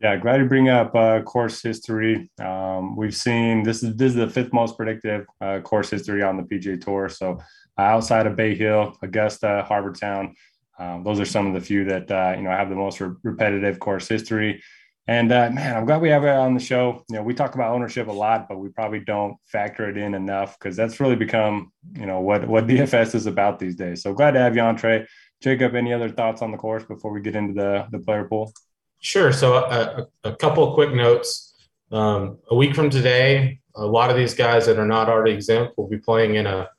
Yeah, 0.00 0.16
glad 0.16 0.40
you 0.40 0.46
bring 0.46 0.68
up 0.68 0.94
uh, 0.94 1.22
course 1.22 1.62
history. 1.62 2.30
Um, 2.38 2.96
we've 2.96 3.14
seen 3.14 3.62
this 3.62 3.82
is 3.82 3.96
this 3.96 4.10
is 4.10 4.16
the 4.16 4.28
fifth 4.28 4.52
most 4.52 4.76
predictive 4.76 5.24
uh, 5.40 5.60
course 5.60 5.88
history 5.88 6.22
on 6.22 6.36
the 6.36 6.42
PGA 6.42 6.80
Tour. 6.80 7.08
So 7.08 7.38
uh, 7.78 7.82
outside 7.82 8.26
of 8.26 8.36
Bay 8.36 8.54
Hill, 8.54 8.96
Augusta, 9.02 9.64
Harbour 9.66 9.92
Town, 9.92 10.34
um, 10.78 11.04
those 11.04 11.20
are 11.20 11.24
some 11.24 11.46
of 11.46 11.54
the 11.54 11.60
few 11.60 11.84
that 11.84 12.10
uh, 12.10 12.34
you 12.36 12.42
know 12.42 12.50
have 12.50 12.68
the 12.68 12.74
most 12.74 13.00
re- 13.00 13.14
repetitive 13.22 13.78
course 13.78 14.08
history. 14.08 14.62
And 15.06 15.32
uh, 15.32 15.50
man, 15.50 15.76
I'm 15.76 15.84
glad 15.84 16.00
we 16.00 16.08
have 16.08 16.24
it 16.24 16.30
on 16.30 16.54
the 16.54 16.60
show. 16.60 17.04
You 17.10 17.16
know, 17.16 17.22
we 17.22 17.34
talk 17.34 17.54
about 17.54 17.74
ownership 17.74 18.08
a 18.08 18.12
lot, 18.12 18.48
but 18.48 18.58
we 18.58 18.70
probably 18.70 19.00
don't 19.00 19.36
factor 19.44 19.88
it 19.88 19.98
in 19.98 20.14
enough 20.14 20.58
because 20.58 20.76
that's 20.76 20.98
really 20.98 21.16
become, 21.16 21.72
you 21.92 22.06
know, 22.06 22.20
what 22.20 22.48
what 22.48 22.66
DFS 22.68 23.14
is 23.14 23.26
about 23.26 23.58
these 23.58 23.76
days. 23.76 24.02
So 24.02 24.14
glad 24.14 24.32
to 24.32 24.40
have 24.40 24.56
you 24.56 24.62
on, 24.62 24.78
Trae. 24.78 25.06
Jacob, 25.42 25.74
any 25.74 25.92
other 25.92 26.08
thoughts 26.08 26.40
on 26.40 26.52
the 26.52 26.56
course 26.56 26.84
before 26.84 27.12
we 27.12 27.20
get 27.20 27.36
into 27.36 27.52
the 27.52 27.86
the 27.90 27.98
player 27.98 28.24
pool? 28.24 28.52
Sure. 29.00 29.30
So 29.32 29.56
uh, 29.56 30.06
a, 30.24 30.30
a 30.30 30.36
couple 30.36 30.72
quick 30.74 30.94
notes. 30.94 31.50
Um, 31.92 32.38
a 32.50 32.56
week 32.56 32.74
from 32.74 32.88
today, 32.88 33.60
a 33.76 33.84
lot 33.84 34.10
of 34.10 34.16
these 34.16 34.34
guys 34.34 34.64
that 34.66 34.78
are 34.78 34.86
not 34.86 35.10
already 35.10 35.32
exempt 35.32 35.76
will 35.76 35.88
be 35.88 35.98
playing 35.98 36.36
in 36.36 36.46
a 36.46 36.70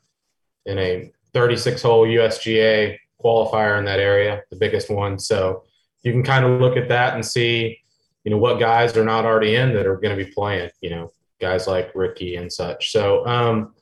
in 0.66 0.78
a 0.78 1.12
36 1.32 1.80
hole 1.80 2.06
USGA 2.06 2.98
qualifier 3.24 3.78
in 3.78 3.84
that 3.84 4.00
area, 4.00 4.42
the 4.50 4.56
biggest 4.56 4.90
one. 4.90 5.18
So 5.18 5.62
you 6.02 6.10
can 6.10 6.24
kind 6.24 6.44
of 6.44 6.60
look 6.60 6.76
at 6.76 6.88
that 6.88 7.14
and 7.14 7.24
see 7.24 7.78
you 8.26 8.32
know, 8.32 8.38
what 8.38 8.58
guys 8.58 8.96
are 8.96 9.04
not 9.04 9.24
already 9.24 9.54
in 9.54 9.72
that 9.72 9.86
are 9.86 9.96
going 9.96 10.18
to 10.18 10.24
be 10.24 10.30
playing, 10.32 10.68
you 10.80 10.90
know, 10.90 11.12
guys 11.40 11.68
like 11.68 11.94
Rickie 11.94 12.34
and 12.34 12.52
such. 12.52 12.90
So, 12.90 13.24
um, 13.24 13.72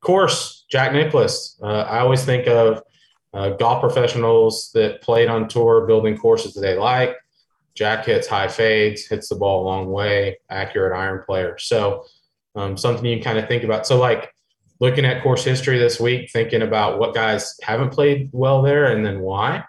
course, 0.00 0.64
Jack 0.70 0.94
Nicklaus. 0.94 1.58
Uh, 1.62 1.82
I 1.82 1.98
always 1.98 2.24
think 2.24 2.46
of 2.48 2.82
uh, 3.34 3.50
golf 3.50 3.82
professionals 3.82 4.70
that 4.72 5.02
played 5.02 5.28
on 5.28 5.48
tour 5.48 5.86
building 5.86 6.16
courses 6.16 6.54
that 6.54 6.62
they 6.62 6.78
like. 6.78 7.14
Jack 7.74 8.06
hits 8.06 8.26
high 8.26 8.48
fades, 8.48 9.06
hits 9.06 9.28
the 9.28 9.36
ball 9.36 9.62
a 9.62 9.66
long 9.66 9.90
way, 9.90 10.38
accurate 10.48 10.96
iron 10.96 11.22
player. 11.22 11.58
So, 11.58 12.06
um, 12.56 12.78
something 12.78 13.04
you 13.04 13.22
kind 13.22 13.38
of 13.38 13.48
think 13.48 13.64
about. 13.64 13.86
So, 13.86 13.98
like 13.98 14.34
looking 14.80 15.04
at 15.04 15.22
course 15.22 15.44
history 15.44 15.78
this 15.78 16.00
week, 16.00 16.30
thinking 16.32 16.62
about 16.62 16.98
what 16.98 17.14
guys 17.14 17.54
haven't 17.62 17.90
played 17.90 18.30
well 18.32 18.62
there 18.62 18.86
and 18.96 19.04
then 19.04 19.20
why. 19.20 19.64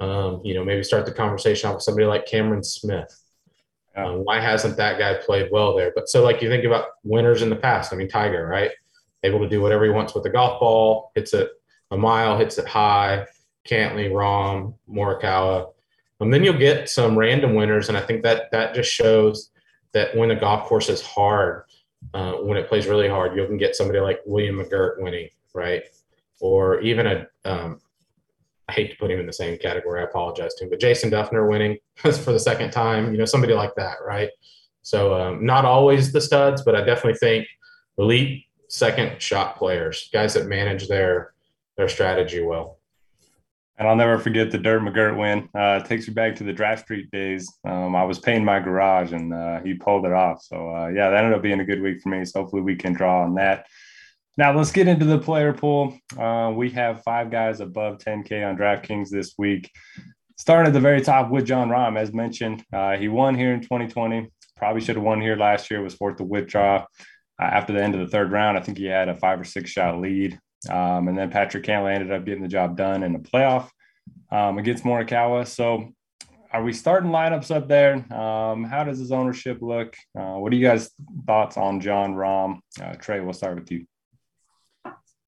Um, 0.00 0.40
you 0.42 0.54
know, 0.54 0.64
maybe 0.64 0.82
start 0.82 1.04
the 1.04 1.12
conversation 1.12 1.68
off 1.68 1.76
with 1.76 1.82
somebody 1.82 2.06
like 2.06 2.24
Cameron 2.24 2.64
Smith. 2.64 3.14
Um, 3.98 4.24
why 4.24 4.40
hasn't 4.40 4.76
that 4.76 4.98
guy 4.98 5.14
played 5.14 5.48
well 5.50 5.76
there? 5.76 5.92
But 5.94 6.08
so, 6.08 6.22
like, 6.22 6.40
you 6.40 6.48
think 6.48 6.64
about 6.64 6.86
winners 7.02 7.42
in 7.42 7.50
the 7.50 7.56
past. 7.56 7.92
I 7.92 7.96
mean, 7.96 8.08
Tiger, 8.08 8.46
right? 8.46 8.70
Able 9.24 9.40
to 9.40 9.48
do 9.48 9.60
whatever 9.60 9.84
he 9.84 9.90
wants 9.90 10.14
with 10.14 10.22
the 10.22 10.30
golf 10.30 10.60
ball, 10.60 11.10
hits 11.14 11.34
it 11.34 11.50
a 11.90 11.96
mile, 11.96 12.38
hits 12.38 12.58
it 12.58 12.66
high. 12.66 13.26
Cantlay, 13.68 14.10
Rahm, 14.10 14.74
Morikawa. 14.90 15.72
And 16.20 16.32
then 16.32 16.42
you'll 16.42 16.58
get 16.58 16.88
some 16.88 17.16
random 17.16 17.54
winners, 17.54 17.88
and 17.88 17.96
I 17.96 18.00
think 18.00 18.22
that 18.22 18.50
that 18.50 18.74
just 18.74 18.90
shows 18.90 19.50
that 19.92 20.16
when 20.16 20.30
a 20.30 20.40
golf 20.40 20.68
course 20.68 20.88
is 20.88 21.02
hard, 21.02 21.64
uh, 22.14 22.32
when 22.34 22.56
it 22.56 22.68
plays 22.68 22.86
really 22.86 23.08
hard, 23.08 23.36
you 23.36 23.46
can 23.46 23.56
get 23.56 23.76
somebody 23.76 24.00
like 24.00 24.20
William 24.26 24.56
McGirt 24.56 25.00
winning, 25.00 25.28
right? 25.54 25.84
Or 26.40 26.80
even 26.80 27.06
a 27.06 27.26
um, 27.44 27.80
I 28.68 28.72
hate 28.72 28.90
to 28.90 28.96
put 28.96 29.10
him 29.10 29.18
in 29.18 29.26
the 29.26 29.32
same 29.32 29.58
category. 29.58 30.00
I 30.00 30.04
apologize 30.04 30.54
to 30.56 30.64
him, 30.64 30.70
but 30.70 30.80
Jason 30.80 31.10
Dufner 31.10 31.48
winning 31.48 31.78
for 31.96 32.32
the 32.32 32.38
second 32.38 32.70
time, 32.70 33.12
you 33.12 33.18
know, 33.18 33.24
somebody 33.24 33.54
like 33.54 33.74
that, 33.76 33.96
right? 34.06 34.30
So 34.82 35.14
um, 35.14 35.44
not 35.44 35.64
always 35.64 36.12
the 36.12 36.20
studs, 36.20 36.62
but 36.62 36.74
I 36.74 36.82
definitely 36.82 37.18
think 37.18 37.46
elite 37.98 38.44
second 38.68 39.20
shot 39.20 39.56
players, 39.56 40.08
guys 40.12 40.34
that 40.34 40.46
manage 40.46 40.88
their 40.88 41.32
their 41.76 41.88
strategy 41.88 42.42
well. 42.42 42.78
And 43.78 43.86
I'll 43.86 43.96
never 43.96 44.18
forget 44.18 44.50
the 44.50 44.58
Dirt 44.58 44.82
McGirt 44.82 45.16
win. 45.16 45.48
Uh, 45.54 45.78
takes 45.80 46.08
me 46.08 46.14
back 46.14 46.34
to 46.36 46.44
the 46.44 46.52
Draft 46.52 46.84
Street 46.84 47.10
days. 47.12 47.48
Um, 47.64 47.94
I 47.94 48.02
was 48.02 48.18
painting 48.18 48.44
my 48.44 48.58
garage 48.58 49.12
and 49.12 49.32
uh, 49.32 49.60
he 49.60 49.74
pulled 49.74 50.04
it 50.04 50.12
off. 50.12 50.42
So 50.42 50.74
uh, 50.74 50.88
yeah, 50.88 51.10
that 51.10 51.22
ended 51.22 51.34
up 51.34 51.42
being 51.42 51.60
a 51.60 51.64
good 51.64 51.80
week 51.80 52.00
for 52.02 52.08
me. 52.08 52.24
So 52.24 52.40
hopefully 52.40 52.62
we 52.62 52.74
can 52.74 52.92
draw 52.92 53.22
on 53.22 53.34
that. 53.36 53.66
Now 54.38 54.56
let's 54.56 54.70
get 54.70 54.86
into 54.86 55.04
the 55.04 55.18
player 55.18 55.52
pool. 55.52 55.98
Uh, 56.16 56.52
we 56.54 56.70
have 56.70 57.02
five 57.02 57.28
guys 57.28 57.58
above 57.58 57.98
10K 57.98 58.48
on 58.48 58.56
DraftKings 58.56 59.08
this 59.08 59.34
week. 59.36 59.68
Starting 60.36 60.68
at 60.68 60.72
the 60.72 60.78
very 60.78 61.00
top 61.00 61.28
with 61.28 61.44
Jon 61.44 61.70
Rahm, 61.70 61.98
as 61.98 62.12
mentioned, 62.12 62.64
uh, 62.72 62.96
he 62.96 63.08
won 63.08 63.34
here 63.34 63.52
in 63.52 63.60
2020. 63.60 64.30
Probably 64.56 64.80
should 64.80 64.94
have 64.94 65.04
won 65.04 65.20
here 65.20 65.34
last 65.34 65.72
year. 65.72 65.82
Was 65.82 65.94
forced 65.94 66.18
to 66.18 66.24
withdraw 66.24 66.86
uh, 67.42 67.42
after 67.42 67.72
the 67.72 67.82
end 67.82 67.96
of 67.96 68.00
the 68.00 68.06
third 68.06 68.30
round. 68.30 68.56
I 68.56 68.60
think 68.60 68.78
he 68.78 68.84
had 68.84 69.08
a 69.08 69.18
five 69.18 69.40
or 69.40 69.44
six 69.44 69.70
shot 69.70 70.00
lead, 70.00 70.38
um, 70.70 71.08
and 71.08 71.18
then 71.18 71.30
Patrick 71.30 71.64
Cantlay 71.64 71.96
ended 71.96 72.12
up 72.12 72.24
getting 72.24 72.42
the 72.42 72.48
job 72.48 72.76
done 72.76 73.02
in 73.02 73.14
the 73.14 73.18
playoff 73.18 73.68
um, 74.30 74.58
against 74.58 74.84
Morikawa. 74.84 75.48
So 75.48 75.92
are 76.52 76.62
we 76.62 76.72
starting 76.72 77.10
lineups 77.10 77.52
up 77.52 77.66
there? 77.66 77.94
Um, 78.14 78.62
how 78.62 78.84
does 78.84 79.00
his 79.00 79.10
ownership 79.10 79.58
look? 79.62 79.96
Uh, 80.16 80.34
what 80.34 80.52
are 80.52 80.56
you 80.56 80.64
guys' 80.64 80.92
thoughts 81.26 81.56
on 81.56 81.80
Jon 81.80 82.14
Rahm? 82.14 82.60
Uh, 82.80 82.92
Trae, 82.92 83.24
we'll 83.24 83.32
start 83.32 83.58
with 83.58 83.72
you. 83.72 83.84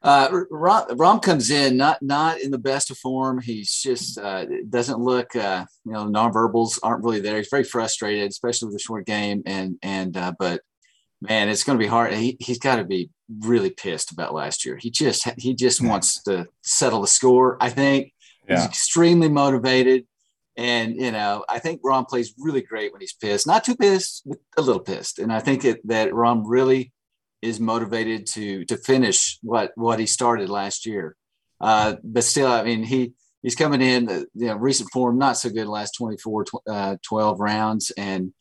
Uh, 0.02 0.28
Rahm, 0.50 1.20
comes 1.22 1.50
in 1.50 1.76
not 1.76 2.00
not 2.00 2.40
in 2.40 2.50
the 2.50 2.58
best 2.58 2.90
of 2.90 2.96
form. 2.96 3.40
He's 3.40 3.82
just 3.82 4.18
uh, 4.18 4.46
doesn't 4.68 4.98
look. 4.98 5.36
Uh, 5.36 5.66
you 5.84 5.92
know, 5.92 6.06
nonverbals 6.06 6.78
aren't 6.82 7.04
really 7.04 7.20
there. 7.20 7.36
He's 7.36 7.48
very 7.50 7.64
frustrated, 7.64 8.30
especially 8.30 8.66
with 8.66 8.76
the 8.76 8.82
short 8.82 9.04
game. 9.04 9.42
And 9.44 9.76
and 9.82 10.16
uh, 10.16 10.32
but 10.38 10.62
man, 11.20 11.50
it's 11.50 11.64
going 11.64 11.78
to 11.78 11.82
be 11.82 11.88
hard. 11.88 12.14
He 12.14 12.38
he's 12.40 12.58
got 12.58 12.76
to 12.76 12.84
be 12.84 13.10
really 13.40 13.70
pissed 13.70 14.10
about 14.10 14.34
last 14.34 14.64
year. 14.64 14.76
He 14.76 14.90
just 14.90 15.28
he 15.38 15.54
just 15.54 15.82
wants 15.82 16.22
to 16.22 16.46
settle 16.62 17.02
the 17.02 17.06
score. 17.06 17.58
I 17.60 17.68
think 17.68 18.14
yeah. 18.48 18.56
he's 18.56 18.66
extremely 18.66 19.28
motivated. 19.28 20.06
And 20.56 20.96
you 20.96 21.12
know, 21.12 21.44
I 21.48 21.58
think 21.58 21.82
Rahm 21.82 22.08
plays 22.08 22.34
really 22.38 22.62
great 22.62 22.92
when 22.92 23.00
he's 23.02 23.12
pissed. 23.12 23.46
Not 23.46 23.64
too 23.64 23.76
pissed, 23.76 24.22
but 24.26 24.38
a 24.56 24.62
little 24.62 24.82
pissed. 24.82 25.18
And 25.18 25.32
I 25.32 25.40
think 25.40 25.64
it, 25.64 25.86
that 25.88 26.10
Rahm 26.10 26.42
really 26.46 26.92
is 27.42 27.60
motivated 27.60 28.26
to 28.26 28.64
to 28.66 28.76
finish 28.76 29.38
what 29.42 29.72
what 29.74 29.98
he 29.98 30.06
started 30.06 30.48
last 30.48 30.86
year. 30.86 31.16
Uh, 31.60 31.96
but 32.02 32.24
still, 32.24 32.50
I 32.50 32.62
mean, 32.62 32.82
he 32.82 33.12
he's 33.42 33.54
coming 33.54 33.80
in, 33.80 34.08
uh, 34.08 34.24
you 34.34 34.46
know, 34.46 34.56
recent 34.56 34.90
form, 34.90 35.18
not 35.18 35.36
so 35.36 35.50
good 35.50 35.66
last 35.66 35.92
24, 35.92 36.44
uh, 36.68 36.96
12 37.02 37.40
rounds. 37.40 37.90
And, 37.96 38.32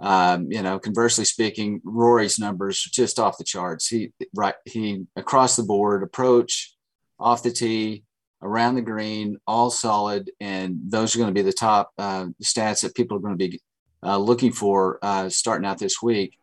um, 0.00 0.50
you 0.50 0.62
know, 0.62 0.78
conversely 0.78 1.24
speaking, 1.24 1.80
Rory's 1.84 2.38
numbers 2.38 2.82
just 2.82 3.18
off 3.18 3.38
the 3.38 3.44
charts. 3.44 3.88
He, 3.88 4.12
right, 4.34 4.54
he 4.64 5.06
across 5.16 5.56
the 5.56 5.62
board 5.62 6.02
approach 6.02 6.74
off 7.18 7.42
the 7.42 7.50
tee, 7.50 8.04
around 8.42 8.76
the 8.76 8.82
green, 8.82 9.38
all 9.46 9.70
solid. 9.70 10.30
And 10.40 10.78
those 10.84 11.14
are 11.14 11.18
going 11.18 11.34
to 11.34 11.38
be 11.38 11.42
the 11.42 11.52
top 11.52 11.92
uh, 11.98 12.26
stats 12.42 12.82
that 12.82 12.94
people 12.94 13.16
are 13.16 13.20
going 13.20 13.36
to 13.36 13.48
be 13.48 13.60
uh, 14.02 14.18
looking 14.18 14.52
for 14.52 14.98
uh, 15.02 15.28
starting 15.28 15.66
out 15.66 15.78
this 15.78 16.00
week. 16.00 16.38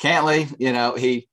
Cantlay, 0.00 0.52
you 0.58 0.72
know, 0.72 0.94
he, 0.94 1.28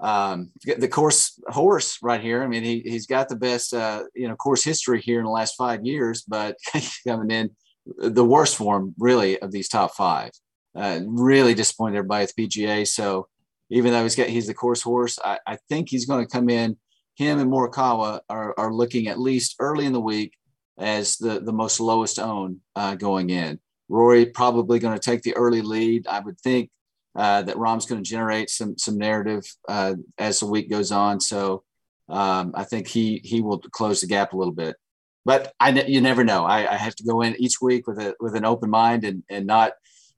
um, 0.00 0.52
the 0.62 0.88
course 0.88 1.40
horse 1.48 1.98
right 2.02 2.20
here. 2.20 2.42
I 2.42 2.46
mean, 2.46 2.64
he, 2.64 2.80
he's 2.80 3.06
got 3.06 3.28
the 3.28 3.36
best, 3.36 3.72
uh, 3.72 4.04
you 4.14 4.28
know, 4.28 4.36
course 4.36 4.62
history 4.62 5.00
here 5.00 5.18
in 5.18 5.24
the 5.24 5.30
last 5.30 5.56
five 5.56 5.84
years, 5.84 6.22
but 6.22 6.56
coming 7.06 7.30
in 7.30 7.50
the 7.98 8.24
worst 8.24 8.56
form 8.56 8.94
really 8.98 9.38
of 9.40 9.52
these 9.52 9.68
top 9.68 9.94
five. 9.94 10.30
Uh, 10.74 11.00
really 11.06 11.54
disappointed 11.54 11.96
everybody 11.96 12.24
at 12.24 12.32
the 12.36 12.46
PGA. 12.46 12.86
So 12.86 13.28
even 13.70 13.92
though 13.92 14.02
he's 14.02 14.14
got, 14.14 14.28
he's 14.28 14.46
the 14.46 14.54
course 14.54 14.82
horse, 14.82 15.18
I, 15.24 15.38
I 15.46 15.56
think 15.68 15.88
he's 15.88 16.04
going 16.04 16.24
to 16.24 16.30
come 16.30 16.50
in. 16.50 16.76
Him 17.14 17.38
and 17.38 17.50
Morikawa 17.50 18.20
are, 18.28 18.54
are 18.58 18.74
looking 18.74 19.08
at 19.08 19.18
least 19.18 19.56
early 19.58 19.86
in 19.86 19.94
the 19.94 20.00
week 20.00 20.34
as 20.78 21.16
the, 21.16 21.40
the 21.40 21.52
most 21.52 21.80
lowest 21.80 22.18
owned 22.18 22.58
uh, 22.74 22.94
going 22.94 23.30
in. 23.30 23.58
Rory 23.88 24.26
probably 24.26 24.78
going 24.78 24.98
to 24.98 25.00
take 25.00 25.22
the 25.22 25.34
early 25.34 25.62
lead. 25.62 26.06
I 26.06 26.20
would 26.20 26.38
think 26.40 26.70
uh, 27.16 27.42
that 27.42 27.56
Rahm's 27.56 27.86
going 27.86 28.02
to 28.02 28.08
generate 28.08 28.50
some 28.50 28.76
some 28.76 28.98
narrative 28.98 29.44
uh, 29.68 29.94
as 30.18 30.40
the 30.40 30.46
week 30.46 30.70
goes 30.70 30.92
on. 30.92 31.20
So 31.20 31.64
um, 32.08 32.52
I 32.54 32.64
think 32.64 32.86
he 32.86 33.20
he 33.24 33.40
will 33.40 33.58
close 33.58 34.00
the 34.00 34.06
gap 34.06 34.32
a 34.32 34.36
little 34.36 34.52
bit. 34.52 34.76
But 35.24 35.52
I 35.58 35.70
you 35.70 36.00
never 36.00 36.24
know. 36.24 36.44
I, 36.44 36.72
I 36.72 36.76
have 36.76 36.94
to 36.96 37.04
go 37.04 37.22
in 37.22 37.34
each 37.40 37.60
week 37.60 37.86
with 37.86 37.98
a 37.98 38.14
with 38.20 38.36
an 38.36 38.44
open 38.44 38.70
mind 38.70 39.04
and 39.04 39.24
and 39.30 39.46
not. 39.46 39.72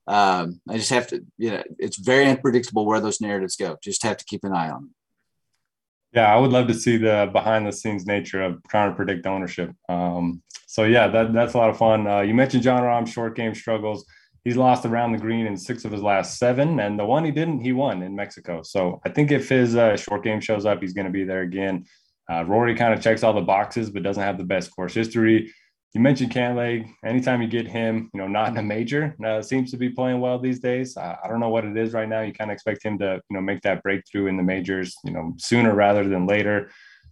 Um, 0.07 0.59
I 0.67 0.77
just 0.77 0.89
have 0.89 1.07
to 1.07 1.23
you 1.37 1.51
know 1.51 1.63
it's 1.77 1.97
very 1.97 2.27
unpredictable 2.27 2.85
where 2.85 2.99
those 2.99 3.21
narratives 3.21 3.55
go. 3.55 3.77
Just 3.81 4.03
have 4.03 4.17
to 4.17 4.25
keep 4.25 4.43
an 4.43 4.53
eye 4.53 4.69
on 4.69 4.81
them. 4.81 4.95
Yeah, 6.11 6.33
I 6.33 6.37
would 6.37 6.51
love 6.51 6.67
to 6.67 6.73
see 6.73 6.97
the 6.97 7.29
behind 7.31 7.65
the 7.65 7.71
scenes 7.71 8.05
nature 8.05 8.41
of 8.41 8.61
trying 8.67 8.89
to 8.89 8.95
predict 8.95 9.27
ownership. 9.27 9.71
Um, 9.87 10.41
so 10.65 10.83
yeah, 10.83 11.07
that, 11.07 11.33
that's 11.33 11.53
a 11.53 11.57
lot 11.57 11.69
of 11.69 11.77
fun. 11.77 12.07
Uh, 12.07 12.21
you 12.21 12.33
mentioned 12.33 12.63
Jon 12.63 12.81
Rahm 12.81 13.07
short 13.07 13.35
game 13.35 13.53
struggles 13.53 14.05
he's 14.43 14.57
lost 14.57 14.85
around 14.85 15.11
the 15.11 15.17
green 15.17 15.45
in 15.45 15.57
six 15.57 15.85
of 15.85 15.91
his 15.91 16.01
last 16.01 16.37
seven, 16.37 16.79
and 16.79 16.97
the 16.97 17.05
one 17.05 17.25
he 17.25 17.31
didn't, 17.31 17.61
he 17.61 17.73
won 17.73 18.01
in 18.03 18.15
Mexico. 18.15 18.61
So 18.63 19.01
I 19.05 19.09
think 19.09 19.31
if 19.31 19.49
his 19.49 19.75
uh, 19.75 19.97
short 19.97 20.23
game 20.23 20.41
shows 20.41 20.65
up, 20.65 20.81
he's 20.81 20.93
going 20.93 21.07
to 21.07 21.11
be 21.11 21.23
there 21.23 21.41
again. 21.41 21.85
Uh, 22.31 22.43
Rory 22.45 22.75
kind 22.75 22.93
of 22.93 23.01
checks 23.01 23.23
all 23.23 23.33
the 23.33 23.41
boxes, 23.41 23.89
but 23.89 24.03
doesn't 24.03 24.21
have 24.21 24.37
the 24.37 24.43
best 24.43 24.73
course 24.75 24.93
history. 24.93 25.51
You 25.93 26.01
mentioned 26.01 26.31
Cantlay. 26.31 26.87
Anytime 27.03 27.41
you 27.41 27.47
get 27.47 27.67
him, 27.67 28.11
you 28.13 28.19
know, 28.19 28.27
not 28.27 28.49
in 28.49 28.57
a 28.57 28.61
major, 28.61 29.15
uh, 29.25 29.41
seems 29.41 29.71
to 29.71 29.77
be 29.77 29.89
playing 29.89 30.21
well 30.21 30.37
these 30.37 30.59
days. 30.59 30.95
I 30.95 31.27
don't 31.27 31.39
know 31.39 31.49
what 31.49 31.65
it 31.65 31.75
is 31.75 31.93
right 31.93 32.07
now. 32.07 32.21
You 32.21 32.31
kind 32.31 32.51
of 32.51 32.53
expect 32.53 32.85
him 32.85 32.99
to, 32.99 33.19
you 33.27 33.35
know, 33.35 33.41
make 33.41 33.61
that 33.61 33.81
breakthrough 33.81 34.27
in 34.27 34.37
the 34.37 34.43
majors, 34.43 34.95
you 35.03 35.11
know, 35.11 35.33
sooner 35.37 35.73
rather 35.73 36.07
than 36.07 36.27
later. 36.27 36.69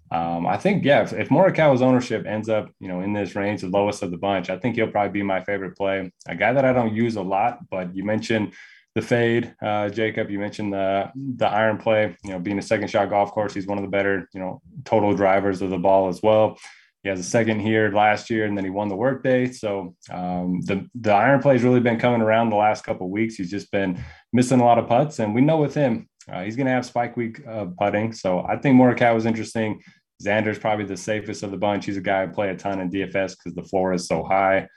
Um, 0.10 0.48
I 0.48 0.58
think, 0.58 0.86
yeah, 0.86 1.02
if, 1.02 1.14
if 1.14 1.30
Morikawa's 1.30 1.82
ownership 1.82 2.26
ends 2.26 2.48
up, 2.48 2.70
you 2.80 2.88
know, 2.88 3.02
in 3.02 3.14
this 3.14 3.36
range, 3.36 3.62
the 3.62 3.68
lowest 3.68 4.04
of 4.04 4.12
the 4.12 4.18
bunch, 4.18 4.50
I 4.50 4.58
think 4.58 4.76
he'll 4.76 4.88
probably 4.88 5.12
be 5.12 5.24
my 5.24 5.44
favorite 5.44 5.76
play. 5.76 6.12
A 6.28 6.36
guy 6.36 6.54
that 6.54 6.64
I 6.64 6.74
don't 6.74 6.96
use 6.96 7.18
a 7.18 7.22
lot, 7.22 7.60
but 7.70 7.96
you 7.96 8.06
mentioned 8.06 8.54
the 8.96 9.02
fade, 9.02 9.54
uh, 9.62 9.90
Jacob. 9.90 10.32
You 10.32 10.40
mentioned 10.40 10.74
the 10.74 11.12
the 11.16 11.46
iron 11.46 11.78
play. 11.78 12.18
You 12.24 12.32
know, 12.32 12.40
being 12.40 12.58
a 12.58 12.64
second 12.64 12.90
shot 12.90 13.10
golf 13.10 13.32
course, 13.32 13.54
he's 13.54 13.68
one 13.68 13.78
of 13.78 13.84
the 13.84 13.90
better, 13.90 14.28
you 14.34 14.40
know, 14.40 14.60
total 14.86 15.14
drivers 15.14 15.62
of 15.62 15.70
the 15.70 15.78
ball 15.78 16.08
as 16.08 16.22
well. 16.24 16.58
He 17.04 17.10
has 17.10 17.20
a 17.20 17.24
second 17.24 17.60
here 17.60 17.92
last 17.92 18.30
year, 18.32 18.46
and 18.46 18.58
then 18.58 18.64
he 18.64 18.72
won 18.72 18.88
the 18.88 18.96
workday. 18.96 19.52
So 19.52 19.96
um, 20.10 20.62
the 20.62 20.88
the 20.96 21.12
iron 21.12 21.42
play 21.42 21.54
has 21.54 21.64
really 21.64 21.80
been 21.80 22.00
coming 22.00 22.22
around 22.22 22.50
the 22.50 22.56
last 22.56 22.84
couple 22.84 23.08
weeks. 23.12 23.36
He's 23.36 23.52
just 23.52 23.72
been 23.72 24.04
missing 24.34 24.62
a 24.62 24.66
lot 24.66 24.80
of 24.80 24.88
putts, 24.88 25.20
and 25.20 25.36
we 25.36 25.42
know 25.42 25.58
with 25.58 25.76
him, 25.76 26.10
uh, 26.32 26.44
he's 26.44 26.56
going 26.56 26.66
to 26.66 26.74
have 26.74 26.86
spike 26.86 27.16
week 27.16 27.46
uh, 27.48 27.68
putting. 27.78 28.14
So 28.14 28.40
I 28.50 28.58
think 28.58 28.76
Morikawa 28.76 29.14
was 29.14 29.28
interesting. 29.28 29.82
Xander's 30.24 30.60
probably 30.60 30.86
the 30.86 30.98
safest 30.98 31.44
of 31.44 31.52
the 31.52 31.58
bunch. 31.58 31.86
He's 31.86 31.98
a 31.98 32.02
guy 32.02 32.24
I 32.24 32.28
play 32.28 32.50
a 32.50 32.56
ton 32.56 32.80
in 32.80 32.90
DFS 32.90 33.36
because 33.38 33.54
the 33.56 33.64
floor 33.64 33.94
is 33.94 34.08
so 34.08 34.24
high. 34.24 34.68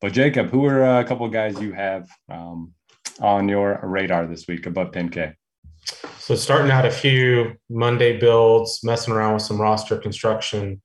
But 0.00 0.12
Jacob, 0.12 0.50
who 0.50 0.66
are 0.66 1.00
a 1.00 1.04
couple 1.04 1.26
of 1.26 1.32
guys 1.32 1.60
you 1.60 1.72
have 1.72 2.08
um, 2.30 2.72
on 3.20 3.48
your 3.48 3.80
radar 3.82 4.26
this 4.26 4.46
week 4.46 4.66
above 4.66 4.92
10K? 4.92 5.34
So 6.18 6.36
starting 6.36 6.70
out 6.70 6.86
a 6.86 6.90
few 6.90 7.54
Monday 7.68 8.18
builds, 8.18 8.80
messing 8.84 9.12
around 9.12 9.34
with 9.34 9.42
some 9.42 9.60
roster 9.60 9.96
construction. 9.98 10.80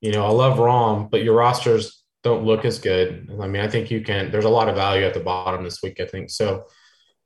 You 0.00 0.12
know, 0.12 0.24
I 0.24 0.30
love 0.30 0.58
Rahm, 0.58 1.10
but 1.10 1.24
your 1.24 1.34
rosters 1.34 2.04
don't 2.22 2.44
look 2.44 2.64
as 2.64 2.78
good. 2.78 3.28
I 3.40 3.48
mean, 3.48 3.62
I 3.62 3.68
think 3.68 3.90
you 3.90 4.02
can. 4.02 4.30
There's 4.30 4.44
a 4.44 4.50
lot 4.50 4.68
of 4.68 4.76
value 4.76 5.04
at 5.04 5.14
the 5.14 5.20
bottom 5.20 5.64
this 5.64 5.82
week. 5.82 6.00
I 6.00 6.06
think 6.06 6.30
so. 6.30 6.66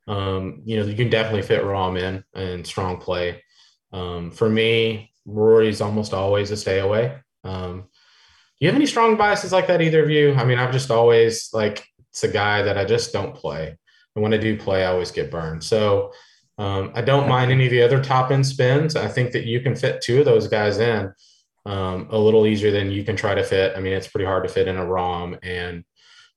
Um, 0.07 0.63
you 0.65 0.79
know, 0.79 0.85
you 0.85 0.95
can 0.95 1.09
definitely 1.09 1.43
fit 1.43 1.63
Rahm 1.63 1.99
in 1.99 2.23
and 2.33 2.65
strong 2.65 2.97
play. 2.97 3.43
Um, 3.91 4.31
for 4.31 4.49
me, 4.49 5.12
Rory's 5.25 5.81
almost 5.81 6.13
always 6.13 6.51
a 6.51 6.57
stay 6.57 6.79
away. 6.79 7.17
Um, 7.43 7.81
do 7.81 8.65
you 8.65 8.67
have 8.67 8.75
any 8.75 8.85
strong 8.85 9.17
biases 9.17 9.51
like 9.51 9.67
that, 9.67 9.81
either 9.81 10.03
of 10.03 10.09
you? 10.09 10.33
I 10.33 10.45
mean, 10.45 10.59
I've 10.59 10.71
just 10.71 10.91
always 10.91 11.49
like 11.53 11.85
it's 12.09 12.23
a 12.23 12.27
guy 12.27 12.61
that 12.61 12.77
I 12.77 12.85
just 12.85 13.11
don't 13.11 13.35
play. 13.35 13.77
And 14.15 14.23
when 14.23 14.33
I 14.33 14.37
do 14.37 14.57
play, 14.57 14.85
I 14.85 14.91
always 14.91 15.11
get 15.11 15.31
burned. 15.31 15.63
So 15.63 16.11
um, 16.57 16.91
I 16.93 17.01
don't 17.01 17.27
mind 17.27 17.51
any 17.51 17.65
of 17.65 17.71
the 17.71 17.81
other 17.81 18.03
top 18.03 18.31
end 18.31 18.45
spins. 18.45 18.95
I 18.95 19.07
think 19.07 19.31
that 19.31 19.45
you 19.45 19.59
can 19.61 19.75
fit 19.75 20.01
two 20.01 20.19
of 20.19 20.25
those 20.25 20.47
guys 20.47 20.77
in 20.77 21.11
um, 21.65 22.07
a 22.11 22.17
little 22.17 22.45
easier 22.45 22.71
than 22.71 22.91
you 22.91 23.03
can 23.03 23.15
try 23.15 23.33
to 23.33 23.43
fit. 23.43 23.75
I 23.75 23.79
mean, 23.79 23.93
it's 23.93 24.07
pretty 24.07 24.25
hard 24.25 24.43
to 24.43 24.53
fit 24.53 24.67
in 24.67 24.77
a 24.77 24.85
Rahm 24.85 25.39
and 25.41 25.83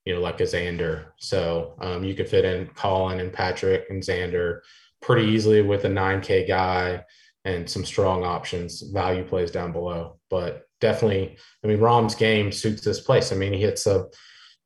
you 0.05 0.15
know 0.15 0.21
like 0.21 0.41
a 0.41 0.45
Xander. 0.45 1.07
So 1.19 1.75
um, 1.81 2.05
you 2.05 2.15
could 2.15 2.29
fit 2.29 2.45
in 2.45 2.69
Collin 2.69 3.21
and 3.21 3.33
Patrick 3.33 3.91
and 3.91 4.03
Xander 4.03 4.61
pretty 5.03 5.29
easily 5.29 5.61
with 5.63 5.85
a 5.85 5.89
9K 5.89 6.49
guy 6.49 7.05
and 7.47 7.71
some 7.71 7.85
strong 7.85 8.25
options, 8.25 8.83
value 8.83 9.25
plays 9.25 9.53
down 9.53 9.71
below. 9.71 10.19
But 10.29 10.65
definitely, 10.81 11.39
I 11.65 11.69
mean, 11.69 11.79
Rahm's 11.79 12.17
game 12.17 12.51
suits 12.51 12.83
this 12.83 13.01
place. 13.01 13.31
I 13.31 13.37
mean, 13.37 13.53
he 13.53 13.61
hits 13.61 13.87
a 13.87 14.07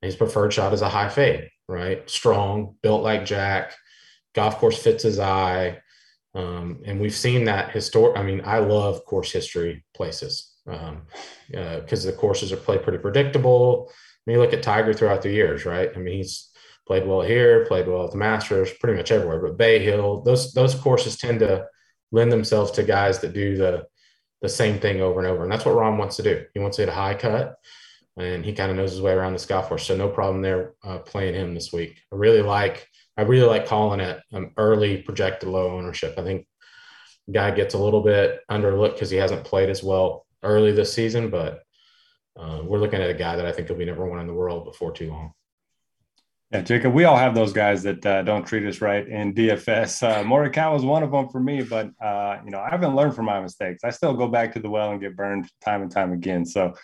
his 0.01 0.17
preferred 0.17 0.53
shot 0.53 0.73
is 0.73 0.81
a 0.81 0.89
high 0.89 1.11
fade, 1.11 1.51
right? 1.69 2.09
Strong, 2.09 2.77
built 2.83 3.03
like 3.03 3.27
Jack, 3.27 3.75
golf 4.35 4.57
course 4.57 4.83
fits 4.83 5.03
his 5.03 5.19
eye. 5.19 5.79
Um, 6.35 6.81
and 6.87 7.01
we've 7.01 7.15
seen 7.15 7.45
that 7.45 7.71
historic. 7.71 8.17
I 8.17 8.23
mean, 8.23 8.41
I 8.45 8.61
love 8.61 9.05
course 9.05 9.31
history 9.31 9.85
places 9.95 10.55
because 10.65 10.95
um, 10.95 11.07
uh, 11.55 11.81
the 11.87 12.17
courses 12.17 12.51
are 12.51 12.57
played 12.57 12.83
pretty 12.83 12.99
predictable. 12.99 13.91
I 13.91 13.95
mean, 14.27 14.37
you 14.37 14.41
look 14.41 14.55
at 14.55 14.63
Tiger 14.63 14.95
throughout 14.95 15.21
the 15.21 15.33
years, 15.33 15.67
right? 15.67 15.91
I 15.95 15.99
mean, 15.99 16.17
he's 16.17 16.49
played 16.87 17.07
well 17.07 17.21
here, 17.21 17.67
played 17.67 17.89
well 17.89 18.07
at 18.07 18.13
the 18.13 18.17
Masters, 18.17 18.73
pretty 18.81 18.97
much 18.97 19.13
everywhere. 19.13 19.41
But 19.41 19.59
Bay 19.59 19.81
Hill, 19.81 20.23
those 20.23 20.55
those 20.55 20.75
courses 20.75 21.19
tend 21.19 21.41
to 21.41 21.67
lend 22.13 22.33
themselves 22.33 22.71
to 22.73 22.83
guys 22.83 23.21
that 23.21 23.33
do 23.33 23.57
the 23.57 23.87
the 24.43 24.49
same 24.49 24.79
thing 24.79 25.01
over 25.03 25.21
and 25.21 25.29
over. 25.29 25.43
And 25.43 25.53
that's 25.53 25.67
what 25.67 25.75
Rahm 25.75 25.99
wants 25.99 26.17
to 26.17 26.23
do. 26.23 26.45
He 26.55 26.61
wants 26.61 26.77
to 26.77 26.83
hit 26.83 26.89
a 26.89 26.93
high 26.93 27.15
cut, 27.15 27.57
and 28.19 28.45
he 28.45 28.55
kind 28.55 28.71
of 28.71 28.77
knows 28.77 28.93
his 28.93 29.03
way 29.03 29.13
around 29.13 29.35
the 29.35 29.63
course. 29.63 29.87
So 29.87 29.97
no 29.97 30.09
problem 30.09 30.43
there 30.43 30.75
uh, 30.83 30.99
playing 30.99 31.35
him 31.35 31.55
this 31.55 31.73
week. 31.73 32.01
I 32.13 32.17
really 32.17 32.43
like 32.43 32.89
I 33.17 33.23
really 33.23 33.49
like 33.49 33.67
calling 33.67 34.01
it 34.01 34.21
um, 34.33 34.53
early 34.57 35.03
projected 35.03 35.49
low 35.49 35.77
ownership. 35.77 36.15
I 36.19 36.23
think 36.23 36.47
guy 37.31 37.51
gets 37.51 37.75
a 37.75 37.79
little 37.79 38.03
bit 38.03 38.41
underlooked 38.51 38.95
because 38.95 39.11
he 39.11 39.19
hasn't 39.19 39.45
played 39.45 39.69
as 39.69 39.83
well 39.83 40.27
early 40.43 40.73
this 40.73 40.93
season, 40.93 41.31
but 41.31 41.63
uh, 42.39 42.63
we're 42.65 42.79
looking 42.79 43.01
at 43.03 43.11
a 43.11 43.15
guy 43.15 43.37
that 43.37 43.47
I 43.47 43.53
think 43.53 43.69
will 43.69 43.77
be 43.77 43.85
number 43.85 44.09
one 44.09 44.21
in 44.21 44.27
the 44.27 44.35
world 44.35 44.65
before 44.65 44.93
too 44.93 45.11
long. 45.11 45.33
Yeah, 46.53 46.63
Jacob, 46.63 46.95
we 46.95 47.05
all 47.05 47.17
have 47.17 47.37
those 47.37 47.53
guys 47.53 47.85
that 47.85 48.05
uh, 48.05 48.23
don't 48.23 48.45
treat 48.45 48.67
us 48.67 48.81
right 48.81 49.07
in 49.07 49.35
DFS. 49.35 50.03
Uh, 50.03 50.25
Morikawa 50.25 50.73
was 50.73 50.85
one 50.85 51.05
of 51.05 51.13
them 51.13 51.29
for 51.29 51.39
me, 51.39 51.63
but 51.63 51.91
uh, 52.03 52.39
you 52.45 52.51
know 52.51 52.59
I 52.59 52.69
haven't 52.71 52.97
learned 52.97 53.15
from 53.15 53.27
my 53.27 53.41
mistakes. 53.41 53.85
I 53.85 53.91
still 53.91 54.15
go 54.15 54.27
back 54.27 54.53
to 54.55 54.59
the 54.61 54.69
well 54.69 54.91
and 54.91 55.01
get 55.01 55.15
burned 55.15 55.49
time 55.61 55.83
and 55.83 55.93
time 55.93 56.11
again. 56.13 56.45
So, 56.45 56.75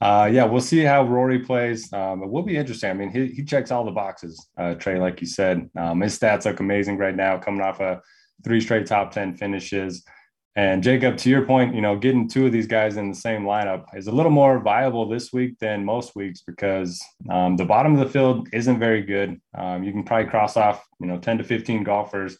uh, 0.00 0.30
yeah, 0.32 0.44
we'll 0.44 0.60
see 0.60 0.82
how 0.82 1.02
Rory 1.02 1.40
plays. 1.40 1.92
Um, 1.92 2.22
it 2.22 2.30
will 2.30 2.44
be 2.44 2.56
interesting. 2.56 2.90
I 2.90 2.92
mean, 2.92 3.10
he, 3.10 3.26
he 3.26 3.44
checks 3.44 3.72
all 3.72 3.84
the 3.84 3.90
boxes, 3.90 4.46
uh, 4.56 4.76
Trae, 4.76 5.00
like 5.00 5.20
you 5.20 5.26
said. 5.26 5.68
Um, 5.76 6.00
his 6.00 6.16
stats 6.16 6.44
look 6.44 6.60
amazing 6.60 6.96
right 6.96 7.16
now, 7.16 7.38
coming 7.38 7.60
off 7.60 7.80
a 7.80 8.00
three 8.44 8.60
straight 8.60 8.86
top 8.86 9.10
ten 9.10 9.34
finishes. 9.34 10.04
And 10.56 10.82
Jacob, 10.82 11.16
to 11.18 11.30
your 11.30 11.46
point, 11.46 11.74
you 11.74 11.80
know, 11.80 11.96
getting 11.96 12.28
two 12.28 12.46
of 12.46 12.52
these 12.52 12.66
guys 12.66 12.96
in 12.96 13.08
the 13.08 13.16
same 13.16 13.42
lineup 13.42 13.84
is 13.94 14.08
a 14.08 14.12
little 14.12 14.32
more 14.32 14.58
viable 14.58 15.08
this 15.08 15.32
week 15.32 15.56
than 15.60 15.84
most 15.84 16.16
weeks 16.16 16.42
because 16.42 17.00
um, 17.30 17.56
the 17.56 17.64
bottom 17.64 17.94
of 17.94 18.00
the 18.00 18.12
field 18.12 18.48
isn't 18.52 18.80
very 18.80 19.02
good. 19.02 19.40
Um, 19.56 19.84
you 19.84 19.92
can 19.92 20.02
probably 20.02 20.28
cross 20.28 20.56
off, 20.56 20.84
you 21.00 21.06
know, 21.06 21.18
10 21.18 21.38
to 21.38 21.44
15 21.44 21.84
golfers 21.84 22.36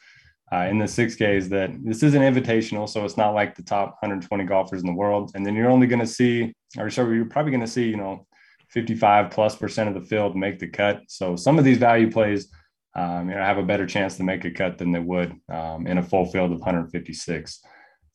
uh, 0.52 0.66
in 0.70 0.78
the 0.78 0.86
6Ks 0.86 1.48
that 1.50 1.70
this 1.84 2.02
is 2.02 2.14
an 2.14 2.22
invitational. 2.22 2.88
So 2.88 3.04
it's 3.04 3.16
not 3.16 3.34
like 3.34 3.54
the 3.54 3.62
top 3.62 3.90
120 4.00 4.44
golfers 4.44 4.80
in 4.80 4.86
the 4.86 4.94
world. 4.94 5.30
And 5.34 5.46
then 5.46 5.54
you're 5.54 5.70
only 5.70 5.86
going 5.86 6.00
to 6.00 6.06
see, 6.06 6.52
or 6.76 6.90
so 6.90 7.08
you're 7.08 7.24
probably 7.26 7.52
going 7.52 7.60
to 7.60 7.66
see, 7.66 7.88
you 7.88 7.96
know, 7.96 8.26
55 8.70 9.30
plus 9.30 9.56
percent 9.56 9.88
of 9.88 9.94
the 9.94 10.08
field 10.08 10.36
make 10.36 10.58
the 10.58 10.68
cut. 10.68 11.02
So 11.08 11.36
some 11.36 11.58
of 11.58 11.64
these 11.64 11.78
value 11.78 12.10
plays, 12.10 12.48
um, 12.94 13.28
you 13.28 13.34
know, 13.34 13.42
have 13.42 13.58
a 13.58 13.62
better 13.62 13.86
chance 13.86 14.16
to 14.16 14.24
make 14.24 14.44
a 14.44 14.50
cut 14.50 14.78
than 14.78 14.92
they 14.92 14.98
would 14.98 15.34
um, 15.48 15.86
in 15.86 15.98
a 15.98 16.02
full 16.02 16.26
field 16.26 16.52
of 16.52 16.58
156. 16.58 17.62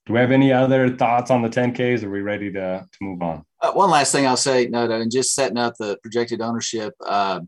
Do 0.05 0.13
we 0.13 0.19
have 0.19 0.31
any 0.31 0.51
other 0.51 0.89
thoughts 0.89 1.31
on 1.31 1.41
the 1.41 1.49
10Ks? 1.49 2.03
Are 2.03 2.09
we 2.09 2.21
ready 2.21 2.51
to, 2.51 2.85
to 2.91 2.97
move 3.01 3.21
on? 3.21 3.45
Uh, 3.61 3.71
one 3.71 3.89
last 3.89 4.11
thing 4.11 4.27
I'll 4.27 4.35
say, 4.35 4.67
no, 4.67 4.89
and 4.89 5.11
just 5.11 5.33
setting 5.33 5.57
up 5.57 5.75
the 5.79 5.97
projected 6.01 6.41
ownership 6.41 6.93
uh, 7.05 7.39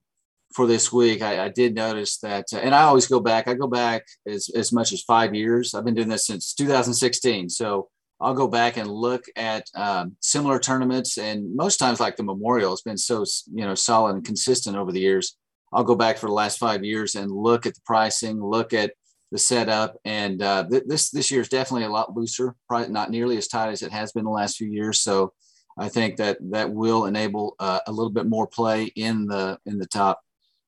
for 0.53 0.65
this 0.65 0.91
week, 0.91 1.21
I, 1.21 1.45
I 1.45 1.49
did 1.49 1.75
notice 1.75 2.17
that, 2.19 2.45
uh, 2.53 2.57
and 2.57 2.73
I 2.73 2.83
always 2.83 3.07
go 3.07 3.19
back. 3.19 3.49
I 3.49 3.55
go 3.55 3.67
back 3.67 4.03
as, 4.25 4.49
as 4.55 4.71
much 4.71 4.93
as 4.93 5.01
five 5.01 5.35
years. 5.35 5.73
I've 5.73 5.83
been 5.83 5.95
doing 5.95 6.07
this 6.07 6.27
since 6.27 6.53
2016. 6.53 7.49
So 7.49 7.89
I'll 8.21 8.33
go 8.33 8.47
back 8.47 8.77
and 8.77 8.89
look 8.89 9.25
at 9.35 9.65
um, 9.75 10.15
similar 10.21 10.57
tournaments, 10.57 11.17
and 11.17 11.53
most 11.53 11.77
times, 11.77 11.99
like 11.99 12.15
the 12.15 12.23
Memorial, 12.23 12.71
has 12.71 12.81
been 12.81 12.97
so 12.97 13.25
you 13.53 13.65
know 13.65 13.75
solid 13.75 14.15
and 14.15 14.23
consistent 14.23 14.77
over 14.77 14.93
the 14.93 15.01
years. 15.01 15.35
I'll 15.73 15.83
go 15.83 15.95
back 15.95 16.17
for 16.17 16.27
the 16.27 16.33
last 16.33 16.57
five 16.57 16.85
years 16.85 17.15
and 17.15 17.29
look 17.29 17.65
at 17.65 17.75
the 17.75 17.81
pricing, 17.85 18.41
look 18.41 18.71
at 18.71 18.93
the 19.31 19.39
setup, 19.39 19.97
and 20.05 20.41
uh, 20.41 20.65
th- 20.69 20.83
this 20.85 21.09
this 21.09 21.31
year 21.31 21.41
is 21.41 21.49
definitely 21.49 21.85
a 21.85 21.91
lot 21.91 22.15
looser, 22.15 22.55
probably 22.67 22.89
not 22.89 23.09
nearly 23.09 23.37
as 23.37 23.47
tight 23.47 23.69
as 23.69 23.81
it 23.81 23.91
has 23.91 24.11
been 24.11 24.23
the 24.23 24.29
last 24.29 24.57
few 24.57 24.67
years. 24.67 25.01
So 25.01 25.33
I 25.77 25.89
think 25.89 26.17
that 26.17 26.37
that 26.51 26.71
will 26.71 27.05
enable 27.05 27.55
uh, 27.59 27.79
a 27.87 27.91
little 27.91 28.11
bit 28.11 28.27
more 28.27 28.47
play 28.47 28.85
in 28.95 29.25
the 29.27 29.57
in 29.65 29.77
the 29.77 29.87
top 29.87 30.21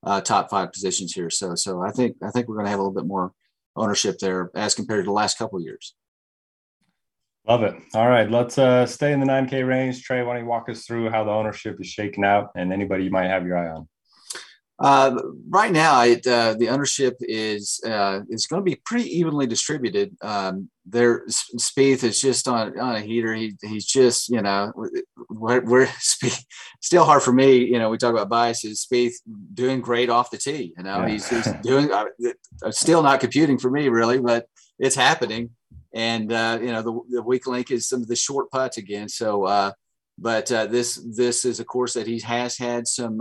uh, 0.04 0.20
top 0.20 0.50
five 0.50 0.72
positions 0.72 1.12
here. 1.12 1.30
So 1.30 1.54
so 1.54 1.82
I 1.82 1.90
think 1.90 2.16
I 2.22 2.30
think 2.30 2.48
we're 2.48 2.56
going 2.56 2.66
to 2.66 2.70
have 2.70 2.80
a 2.80 2.82
little 2.82 2.94
bit 2.94 3.06
more 3.06 3.32
ownership 3.76 4.18
there 4.18 4.50
as 4.54 4.74
compared 4.74 5.04
to 5.04 5.08
the 5.08 5.12
last 5.12 5.38
couple 5.38 5.58
of 5.58 5.64
years. 5.64 5.94
Love 7.46 7.62
it. 7.62 7.74
All 7.94 8.08
right, 8.08 8.30
let's 8.30 8.58
uh, 8.58 8.84
stay 8.84 9.12
in 9.12 9.20
the 9.20 9.26
9K 9.26 9.66
range. 9.66 10.06
Trae, 10.06 10.26
why 10.26 10.34
don't 10.34 10.42
you 10.42 10.48
walk 10.48 10.68
us 10.68 10.84
through 10.84 11.08
how 11.08 11.24
the 11.24 11.30
ownership 11.30 11.80
is 11.80 11.86
shaking 11.86 12.22
out 12.22 12.50
and 12.54 12.74
anybody 12.74 13.04
you 13.04 13.10
might 13.10 13.28
have 13.28 13.46
your 13.46 13.56
eye 13.56 13.70
on? 13.70 13.88
Uh, 14.80 15.20
right 15.48 15.72
now, 15.72 16.02
it, 16.04 16.24
uh, 16.24 16.54
the 16.54 16.68
ownership 16.68 17.16
is 17.20 17.80
uh, 17.84 18.20
is 18.28 18.46
going 18.46 18.60
to 18.60 18.64
be 18.64 18.80
pretty 18.84 19.08
evenly 19.18 19.44
distributed. 19.44 20.16
Um, 20.22 20.70
there, 20.86 21.26
Spieth 21.56 22.04
is 22.04 22.20
just 22.20 22.46
on, 22.46 22.78
on 22.78 22.94
a 22.94 23.00
heater. 23.00 23.34
He, 23.34 23.56
he's 23.60 23.84
just 23.84 24.28
you 24.28 24.40
know 24.40 24.72
we're, 25.28 25.62
we're 25.62 25.88
still 26.80 27.04
hard 27.04 27.22
for 27.22 27.32
me. 27.32 27.56
You 27.56 27.80
know, 27.80 27.90
we 27.90 27.98
talk 27.98 28.12
about 28.12 28.28
biases. 28.28 28.86
Spieth 28.86 29.14
doing 29.52 29.80
great 29.80 30.10
off 30.10 30.30
the 30.30 30.38
tee. 30.38 30.72
You 30.76 30.84
know, 30.84 31.00
yeah. 31.00 31.08
he's, 31.08 31.28
he's 31.28 31.52
doing. 31.62 31.90
Uh, 31.90 32.04
still 32.70 33.02
not 33.02 33.18
computing 33.18 33.58
for 33.58 33.70
me 33.72 33.88
really, 33.88 34.20
but 34.20 34.46
it's 34.78 34.96
happening. 34.96 35.50
And 35.92 36.32
uh, 36.32 36.60
you 36.60 36.70
know, 36.70 36.82
the, 36.82 37.00
the 37.16 37.22
weak 37.22 37.48
link 37.48 37.72
is 37.72 37.88
some 37.88 38.00
of 38.00 38.06
the 38.06 38.14
short 38.14 38.48
putts 38.52 38.76
again. 38.76 39.08
So, 39.08 39.42
uh, 39.42 39.72
but 40.16 40.46
this 40.46 41.04
this 41.16 41.44
is 41.44 41.58
a 41.58 41.64
course 41.64 41.94
that 41.94 42.06
he 42.06 42.20
has 42.20 42.56
had 42.56 42.86
some 42.86 43.20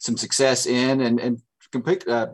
some 0.00 0.16
success 0.16 0.66
in 0.66 1.02
and 1.02 1.20
and 1.20 1.40
compared 1.70 2.08
uh, 2.08 2.28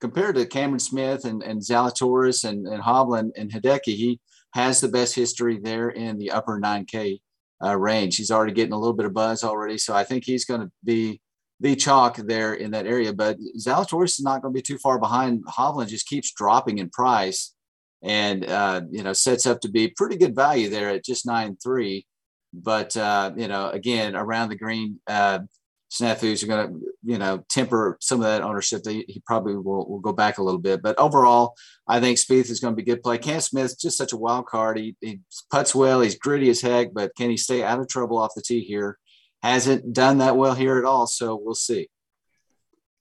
compared 0.00 0.36
to 0.36 0.46
Cameron 0.46 0.78
Smith 0.78 1.24
and, 1.24 1.42
and 1.42 1.60
Zalatoris 1.60 2.48
and, 2.48 2.66
and 2.66 2.82
Hovland 2.82 3.32
and 3.36 3.50
Hideki, 3.50 3.96
he 3.96 4.20
has 4.54 4.80
the 4.80 4.88
best 4.88 5.14
history 5.14 5.58
there 5.62 5.90
in 5.90 6.18
the 6.18 6.30
upper 6.30 6.60
9K 6.60 7.20
uh, 7.64 7.76
range. 7.76 8.16
He's 8.16 8.30
already 8.30 8.52
getting 8.52 8.72
a 8.72 8.78
little 8.78 8.94
bit 8.94 9.06
of 9.06 9.12
buzz 9.12 9.42
already, 9.42 9.76
so 9.76 9.94
I 9.94 10.04
think 10.04 10.24
he's 10.24 10.44
going 10.44 10.60
to 10.60 10.70
be 10.84 11.20
the 11.60 11.74
chalk 11.74 12.16
there 12.16 12.54
in 12.54 12.70
that 12.70 12.86
area. 12.86 13.12
But 13.12 13.38
Zalatoris 13.58 14.18
is 14.18 14.20
not 14.20 14.42
going 14.42 14.54
to 14.54 14.58
be 14.58 14.62
too 14.62 14.78
far 14.78 14.98
behind. 14.98 15.44
Hovland 15.46 15.88
just 15.88 16.06
keeps 16.06 16.32
dropping 16.32 16.78
in 16.78 16.90
price, 16.90 17.54
and 18.02 18.48
uh, 18.48 18.82
you 18.90 19.02
know 19.02 19.12
sets 19.12 19.46
up 19.46 19.60
to 19.62 19.68
be 19.68 19.88
pretty 19.88 20.16
good 20.16 20.36
value 20.36 20.68
there 20.68 20.90
at 20.90 21.04
just 21.04 21.26
nine 21.26 21.56
three. 21.62 22.06
But 22.54 22.96
uh, 22.96 23.32
you 23.36 23.48
know, 23.48 23.70
again, 23.70 24.14
around 24.14 24.50
the 24.50 24.56
green, 24.56 25.00
uh, 25.08 25.40
snafus 25.90 26.42
are 26.42 26.46
going 26.46 26.68
to, 26.68 26.80
you 27.02 27.18
know, 27.18 27.44
temper 27.48 27.96
some 28.00 28.20
of 28.20 28.26
that 28.26 28.42
ownership. 28.42 28.82
He, 28.86 29.04
he 29.08 29.22
probably 29.26 29.56
will, 29.56 29.88
will 29.88 30.00
go 30.00 30.12
back 30.12 30.38
a 30.38 30.42
little 30.42 30.60
bit. 30.60 30.82
But 30.82 30.98
overall, 30.98 31.54
I 31.86 32.00
think 32.00 32.18
Spieth 32.18 32.50
is 32.50 32.60
going 32.60 32.72
to 32.72 32.76
be 32.76 32.82
good 32.82 33.02
play. 33.02 33.18
Cam 33.18 33.40
Smith's 33.40 33.74
just 33.74 33.96
such 33.96 34.12
a 34.12 34.16
wild 34.16 34.46
card. 34.46 34.78
He, 34.78 34.96
he 35.00 35.20
puts 35.50 35.74
well. 35.74 36.00
He's 36.00 36.18
gritty 36.18 36.50
as 36.50 36.60
heck, 36.60 36.92
but 36.92 37.14
can 37.16 37.30
he 37.30 37.36
stay 37.36 37.62
out 37.62 37.80
of 37.80 37.88
trouble 37.88 38.18
off 38.18 38.34
the 38.34 38.42
tee 38.42 38.60
here? 38.60 38.98
Hasn't 39.42 39.92
done 39.92 40.18
that 40.18 40.36
well 40.36 40.54
here 40.54 40.78
at 40.78 40.84
all. 40.84 41.06
So 41.06 41.40
we'll 41.42 41.54
see. 41.54 41.88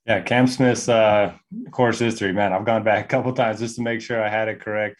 Yeah, 0.05 0.21
Cam 0.21 0.47
Smith's 0.47 0.87
uh, 0.87 1.33
course 1.71 1.99
history, 1.99 2.31
man. 2.31 2.53
I've 2.53 2.63
gone 2.63 2.83
back 2.83 3.03
a 3.03 3.07
couple 3.09 3.33
times 3.33 3.59
just 3.59 3.75
to 3.75 3.81
make 3.81 3.99
sure 3.99 4.23
I 4.23 4.29
had 4.29 4.47
it 4.47 4.61
correct. 4.61 4.95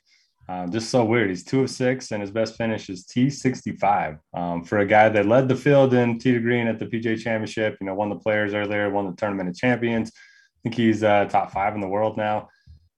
Just 0.70 0.90
so 0.90 1.04
weird. 1.04 1.30
He's 1.30 1.44
two 1.44 1.62
of 1.62 1.70
six, 1.70 2.12
and 2.12 2.22
his 2.22 2.32
best 2.32 2.56
finish 2.56 2.90
is 2.90 3.06
T65 3.06 4.20
um, 4.34 4.64
for 4.64 4.80
a 4.80 4.86
guy 4.86 5.10
that 5.10 5.26
led 5.26 5.48
the 5.48 5.56
field 5.56 5.94
in 5.94 6.20
tee 6.20 6.34
to 6.34 6.40
green 6.40 6.68
at 6.68 6.80
the 6.80 6.86
PGA 6.86 7.20
Championship. 7.20 7.78
You 7.82 7.88
know, 7.88 7.96
won 7.96 8.10
the 8.10 8.16
Players 8.16 8.54
earlier, 8.54 8.90
won 8.90 9.08
the 9.08 9.16
Tournament 9.16 9.50
of 9.50 9.56
Champions. 9.56 10.10
I 10.10 10.60
think 10.64 10.76
he's 10.76 11.04
uh, 11.04 11.26
top 11.26 11.52
five 11.52 11.76
in 11.76 11.82
the 11.82 11.88
world 11.88 12.18
now. 12.18 12.50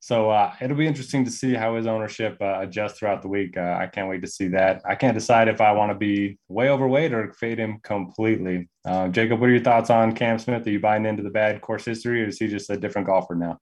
So 0.01 0.29
uh, 0.29 0.53
it'll 0.61 0.77
be 0.77 0.87
interesting 0.87 1.25
to 1.25 1.31
see 1.31 1.53
how 1.53 1.75
his 1.75 1.85
ownership 1.85 2.37
uh, 2.39 2.59
adjusts 2.61 2.99
throughout 2.99 3.21
the 3.21 3.27
week. 3.27 3.57
Uh, 3.57 3.77
I 3.79 3.87
can't 3.87 4.07
wait 4.09 4.21
to 4.21 4.27
see 4.27 4.47
that. 4.49 4.81
I 4.85 4.95
can't 4.95 5.13
decide 5.13 5.49
if 5.49 5.59
I 5.59 5.73
want 5.73 5.91
to 5.91 5.95
be 5.95 6.37
way 6.47 6.69
overweight 6.69 7.13
or 7.13 7.33
fade 7.33 7.59
him 7.59 7.79
completely. 7.83 8.69
Uh, 8.85 9.09
Jacob, 9.09 9.41
what 9.41 9.49
are 9.49 9.53
your 9.53 9.63
thoughts 9.63 9.89
on 9.89 10.15
Cam 10.15 10.39
Smith? 10.39 10.65
Are 10.65 10.69
you 10.69 10.79
buying 10.79 11.05
into 11.05 11.21
the 11.21 11.29
bad 11.29 11.59
course 11.61 11.83
history, 11.83 12.23
or 12.23 12.27
is 12.27 12.39
he 12.39 12.47
just 12.47 12.69
a 12.69 12.77
different 12.77 13.07
golfer 13.07 13.35
now? 13.35 13.57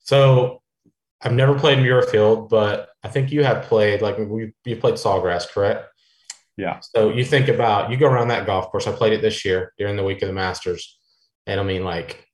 So 0.00 0.61
I've 1.22 1.32
never 1.32 1.58
played 1.58 1.78
Muirfield, 1.78 2.48
but 2.48 2.90
I 3.02 3.08
think 3.08 3.30
you 3.30 3.44
have 3.44 3.64
played 3.64 4.02
like 4.02 4.18
we 4.18 4.52
you 4.64 4.76
played 4.76 4.94
Sawgrass, 4.94 5.48
correct? 5.48 5.86
Yeah. 6.56 6.80
So 6.80 7.10
you 7.10 7.24
think 7.24 7.48
about 7.48 7.90
you 7.90 7.96
go 7.96 8.06
around 8.06 8.28
that 8.28 8.46
golf 8.46 8.70
course. 8.70 8.86
I 8.86 8.92
played 8.92 9.12
it 9.12 9.22
this 9.22 9.44
year 9.44 9.72
during 9.78 9.96
the 9.96 10.04
week 10.04 10.22
of 10.22 10.28
the 10.28 10.34
Masters, 10.34 10.98
and 11.46 11.60
I 11.60 11.62
mean 11.62 11.84
like 11.84 12.26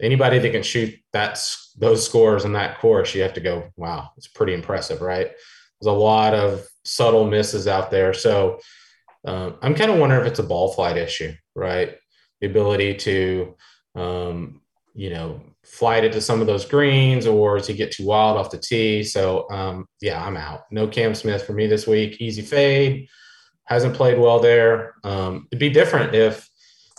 anybody 0.00 0.38
that 0.38 0.52
can 0.52 0.62
shoot 0.62 0.94
that 1.12 1.38
those 1.76 2.04
scores 2.04 2.44
in 2.44 2.54
that 2.54 2.78
course, 2.78 3.14
you 3.14 3.22
have 3.22 3.34
to 3.34 3.40
go, 3.40 3.70
wow, 3.76 4.10
it's 4.16 4.28
pretty 4.28 4.54
impressive, 4.54 5.00
right? 5.02 5.30
There's 5.80 5.94
a 5.94 5.98
lot 5.98 6.34
of 6.34 6.66
subtle 6.84 7.26
misses 7.26 7.66
out 7.66 7.90
there, 7.90 8.14
so 8.14 8.58
um, 9.26 9.56
I'm 9.62 9.74
kind 9.74 9.90
of 9.90 9.98
wondering 9.98 10.22
if 10.22 10.26
it's 10.26 10.38
a 10.38 10.44
ball 10.44 10.72
flight 10.72 10.96
issue, 10.96 11.32
right? 11.54 11.96
The 12.40 12.46
ability 12.46 12.94
to 12.94 13.56
um, 13.94 14.62
you 15.00 15.08
know 15.08 15.40
flight 15.64 16.04
it 16.04 16.12
to 16.12 16.20
some 16.20 16.42
of 16.42 16.46
those 16.46 16.66
greens 16.66 17.26
or 17.26 17.56
does 17.56 17.66
he 17.66 17.72
get 17.72 17.90
too 17.90 18.04
wild 18.04 18.36
off 18.36 18.50
the 18.50 18.58
tee? 18.58 19.02
So 19.02 19.50
um, 19.50 19.86
yeah, 20.02 20.22
I'm 20.22 20.36
out. 20.36 20.64
No 20.70 20.86
Cam 20.86 21.14
Smith 21.14 21.42
for 21.42 21.54
me 21.54 21.66
this 21.66 21.86
week. 21.86 22.20
Easy 22.20 22.42
fade. 22.42 23.08
Hasn't 23.64 23.94
played 23.94 24.18
well 24.18 24.40
there. 24.40 24.94
Um, 25.02 25.46
it'd 25.50 25.58
be 25.58 25.70
different 25.70 26.14
if 26.14 26.46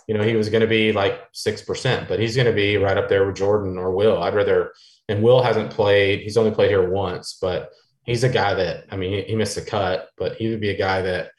you 0.07 0.15
know 0.17 0.23
he 0.23 0.35
was 0.35 0.49
going 0.49 0.61
to 0.61 0.67
be 0.67 0.91
like 0.91 1.21
six 1.31 1.61
percent, 1.61 2.07
but 2.07 2.19
he's 2.19 2.35
going 2.35 2.47
to 2.47 2.53
be 2.53 2.77
right 2.77 2.97
up 2.97 3.07
there 3.07 3.23
with 3.23 3.35
Jordan 3.35 3.77
or 3.77 3.91
Will. 3.91 4.21
I'd 4.21 4.35
rather. 4.35 4.73
And 5.09 5.21
Will 5.21 5.43
hasn't 5.43 5.71
played. 5.71 6.21
He's 6.21 6.37
only 6.37 6.51
played 6.51 6.69
here 6.69 6.89
once, 6.89 7.37
but 7.41 7.71
he's 8.05 8.23
a 8.23 8.29
guy 8.29 8.53
that 8.53 8.85
I 8.89 8.95
mean 8.95 9.25
he, 9.27 9.35
missed 9.35 9.57
a 9.57 9.61
cut, 9.61 10.09
but 10.17 10.37
he 10.37 10.49
would 10.49 10.61
be 10.61 10.69
a 10.69 10.77
guy 10.77 11.01
that 11.01 11.31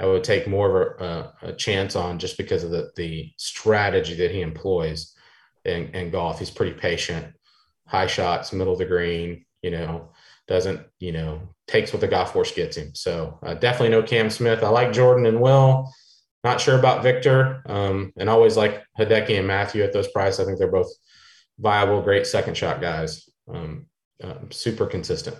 I 0.00 0.06
would 0.06 0.24
take 0.24 0.48
more 0.48 0.96
of 0.96 1.00
a, 1.00 1.48
a, 1.50 1.52
chance 1.52 1.94
on 1.94 2.18
just 2.18 2.36
because 2.36 2.64
of 2.64 2.70
the 2.70 2.90
the 2.96 3.30
strategy 3.36 4.14
that 4.16 4.32
he 4.32 4.40
employs 4.40 5.14
in, 5.64 5.88
in 5.94 6.10
golf. 6.10 6.38
He's 6.38 6.50
pretty 6.50 6.78
patient, 6.78 7.26
high 7.86 8.06
shots, 8.06 8.52
middle 8.52 8.72
of 8.72 8.78
the 8.78 8.84
green, 8.84 9.44
you 9.62 9.70
know, 9.70 10.10
doesn't, 10.48 10.80
you 10.98 11.12
know, 11.12 11.40
takes 11.66 11.92
what 11.92 12.00
the 12.00 12.08
golf 12.08 12.32
course 12.32 12.52
gets 12.52 12.76
him. 12.76 12.94
So 12.94 13.38
uh, 13.42 13.54
definitely 13.54 13.90
no 13.90 14.02
Cam 14.02 14.30
Smith. 14.30 14.62
I 14.62 14.68
like 14.68 14.92
Jordan 14.92 15.26
and 15.26 15.40
Will. 15.40 15.92
Not 16.44 16.60
sure 16.60 16.76
about 16.76 17.04
Viktor, 17.04 17.62
Um, 17.66 18.12
and 18.16 18.28
always 18.28 18.56
like 18.56 18.82
Hideki 18.98 19.38
and 19.38 19.46
Matthew 19.46 19.84
at 19.84 19.92
those 19.92 20.08
prices. 20.08 20.40
I 20.40 20.44
think 20.44 20.58
they're 20.58 20.70
both 20.70 20.90
viable, 21.58 22.02
great 22.02 22.26
second 22.26 22.56
shot 22.56 22.80
guys. 22.80 23.28
Um, 23.52 23.86
uh, 24.22 24.34
super 24.50 24.86
consistent. 24.86 25.36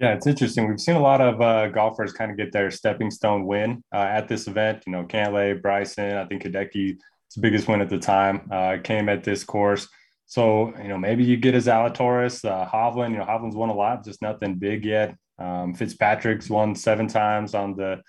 Yeah, 0.00 0.14
it's 0.14 0.26
interesting. 0.26 0.68
We've 0.68 0.80
seen 0.80 0.96
a 0.96 1.00
lot 1.00 1.20
of 1.20 1.40
uh, 1.40 1.68
golfers 1.68 2.12
kind 2.12 2.32
of 2.32 2.36
get 2.36 2.50
their 2.50 2.72
stepping 2.72 3.10
stone 3.10 3.46
win 3.46 3.84
uh, 3.94 3.98
at 3.98 4.26
this 4.26 4.48
event. 4.48 4.82
You 4.84 4.92
know, 4.92 5.04
Cantlay, 5.04 5.62
Bryson, 5.62 6.16
I 6.16 6.24
think 6.24 6.42
Hideki 6.42 6.96
his 7.34 7.40
biggest 7.40 7.68
win 7.68 7.80
at 7.80 7.88
the 7.88 7.98
time. 7.98 8.48
Uh, 8.50 8.76
came 8.82 9.08
at 9.08 9.24
this 9.24 9.44
course. 9.44 9.88
So, 10.26 10.72
you 10.78 10.88
know, 10.88 10.98
maybe 10.98 11.24
you 11.24 11.36
get 11.36 11.54
a 11.54 11.58
Zalatoris, 11.58 12.44
uh, 12.44 12.66
Hovland, 12.66 13.10
you 13.10 13.18
know, 13.18 13.24
Hovland's 13.24 13.56
won 13.56 13.68
a 13.68 13.74
lot, 13.74 14.04
just 14.04 14.22
nothing 14.22 14.54
big 14.54 14.84
yet. 14.84 15.16
Um, 15.38 15.74
Fitzpatrick's 15.74 16.48
won 16.48 16.74
seven 16.74 17.06
times 17.06 17.54
on 17.54 17.76
the, 17.76 18.00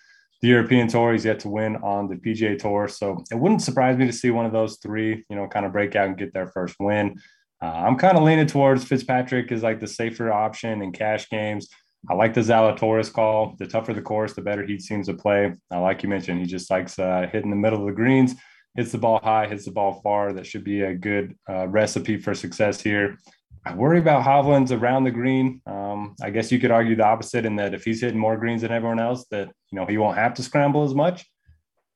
the 0.41 0.47
European 0.47 0.87
Tour. 0.87 1.13
He's 1.13 1.25
yet 1.25 1.39
to 1.41 1.49
win 1.49 1.77
on 1.77 2.07
the 2.07 2.15
PGA 2.15 2.57
Tour. 2.57 2.87
So 2.87 3.23
it 3.31 3.35
wouldn't 3.35 3.61
surprise 3.61 3.97
me 3.97 4.05
to 4.05 4.13
see 4.13 4.31
one 4.31 4.45
of 4.45 4.53
those 4.53 4.77
three, 4.77 5.25
you 5.29 5.35
know, 5.35 5.47
kind 5.47 5.65
of 5.65 5.71
break 5.71 5.95
out 5.95 6.07
and 6.07 6.17
get 6.17 6.33
their 6.33 6.47
first 6.47 6.75
win. 6.79 7.19
Uh, 7.61 7.67
I'm 7.67 7.97
kind 7.97 8.17
of 8.17 8.23
leaning 8.23 8.47
towards 8.47 8.83
Fitzpatrick 8.83 9.51
is 9.51 9.63
like 9.63 9.79
the 9.79 9.87
safer 9.87 10.31
option 10.31 10.81
in 10.81 10.91
cash 10.91 11.29
games. 11.29 11.69
I 12.09 12.13
like 12.13 12.33
the 12.33 12.41
Zalatoris 12.41 13.11
call. 13.11 13.55
The 13.57 13.67
tougher 13.67 13.93
the 13.93 14.01
course, 14.01 14.33
the 14.33 14.41
better 14.41 14.65
he 14.65 14.77
seems 14.79 15.07
to 15.07 15.13
play. 15.13 15.53
Uh, 15.73 15.81
like 15.81 16.03
you 16.03 16.09
mentioned, 16.09 16.39
he 16.39 16.45
just 16.45 16.69
likes 16.69 16.99
uh, 16.99 17.27
hitting 17.31 17.49
the 17.49 17.55
middle 17.55 17.79
of 17.79 17.85
the 17.85 17.93
greens 17.93 18.35
hits 18.75 18.91
the 18.91 18.97
ball 18.97 19.19
high, 19.23 19.47
hits 19.47 19.65
the 19.65 19.71
ball 19.71 20.01
far. 20.01 20.33
That 20.33 20.45
should 20.45 20.63
be 20.63 20.81
a 20.81 20.95
good 20.95 21.35
uh, 21.49 21.67
recipe 21.67 22.17
for 22.17 22.33
success 22.33 22.81
here. 22.81 23.17
I 23.65 23.73
worry 23.75 23.99
about 23.99 24.25
Hovland's 24.25 24.73
around 24.73 25.05
the 25.05 25.11
green. 25.11 25.61
Um, 25.65 26.15
I 26.21 26.31
guess 26.31 26.51
you 26.51 26.59
could 26.59 26.71
argue 26.71 26.95
the 26.95 27.05
opposite 27.05 27.45
in 27.45 27.55
that 27.57 27.73
if 27.73 27.85
he's 27.85 28.01
hitting 28.01 28.19
more 28.19 28.37
greens 28.37 28.61
than 28.61 28.71
everyone 28.71 28.99
else, 28.99 29.25
that 29.31 29.51
you 29.71 29.79
know 29.79 29.85
he 29.85 29.97
won't 29.97 30.17
have 30.17 30.33
to 30.35 30.43
scramble 30.43 30.83
as 30.83 30.93
much. 30.93 31.25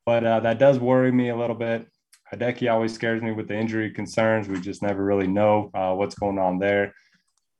But 0.05 0.23
uh, 0.23 0.39
that 0.41 0.59
does 0.59 0.79
worry 0.79 1.11
me 1.11 1.29
a 1.29 1.35
little 1.35 1.55
bit. 1.55 1.87
Hideki 2.33 2.71
always 2.71 2.93
scares 2.93 3.21
me 3.21 3.31
with 3.31 3.47
the 3.47 3.57
injury 3.57 3.91
concerns. 3.91 4.47
We 4.47 4.61
just 4.61 4.81
never 4.81 5.03
really 5.03 5.27
know 5.27 5.71
uh, 5.73 5.93
what's 5.93 6.15
going 6.15 6.39
on 6.39 6.59
there. 6.59 6.93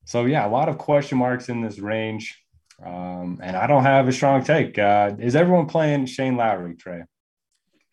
So 0.06 0.26
yeah, 0.26 0.48
a 0.48 0.50
lot 0.50 0.70
of 0.70 0.78
question 0.78 1.18
marks 1.18 1.50
in 1.50 1.62
this 1.62 1.80
range. 1.80 2.42
Um, 2.86 3.40
and 3.42 3.58
I 3.58 3.68
don't 3.68 3.84
have 3.84 4.08
a 4.08 4.14
strong 4.14 4.44
take. 4.44 4.78
Uh, 4.78 5.16
is 5.20 5.36
everyone 5.36 5.66
playing 5.66 6.06
Shane 6.06 6.38
Lowry, 6.38 6.76
Trae? 6.76 7.04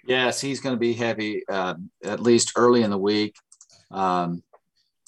Yes, 0.06 0.40
he's 0.40 0.60
going 0.60 0.74
to 0.74 0.80
be 0.80 0.92
heavy 0.92 1.42
uh, 1.48 1.74
at 2.04 2.20
least 2.20 2.52
early 2.56 2.82
in 2.82 2.90
the 2.90 2.98
week. 2.98 3.34
Um, 3.90 4.42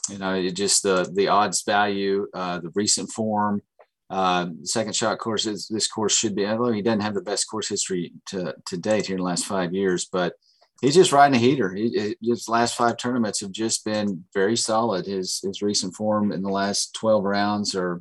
you 0.09 0.18
know, 0.18 0.48
just 0.50 0.82
the 0.82 1.11
the 1.14 1.28
odds 1.28 1.62
value, 1.64 2.28
uh, 2.32 2.61
the 2.61 2.70
recent 2.74 3.11
form. 3.11 3.62
Uh, 4.09 4.46
second 4.62 4.94
shot 4.94 5.18
courses. 5.18 5.66
This 5.68 5.88
course 5.88 6.16
should 6.16 6.37
be. 6.37 6.46
Although 6.46 6.72
he 6.72 6.82
doesn't 6.82 7.00
have 7.00 7.14
the 7.14 7.20
best 7.20 7.50
course 7.50 7.68
history 7.68 8.12
to 8.26 8.54
to 8.66 8.76
date 8.76 9.06
here 9.06 9.16
in 9.16 9.20
the 9.20 9.28
last 9.28 9.46
five 9.46 9.74
years, 9.74 10.04
but 10.04 10.35
he's 10.80 10.94
just 10.94 11.12
riding 11.12 11.35
a 11.35 11.38
heater. 11.38 11.74
He, 11.74 12.16
his 12.22 12.48
last 12.48 12.76
five 12.76 12.96
tournaments 12.96 13.40
have 13.40 13.52
just 13.52 13.85
been 13.85 14.24
very 14.32 14.56
solid. 14.56 15.06
His 15.06 15.40
his 15.42 15.61
recent 15.61 15.94
form 15.94 16.30
in 16.30 16.42
the 16.42 16.50
last 16.50 16.94
twelve 16.94 17.24
rounds 17.24 17.74
are 17.74 18.00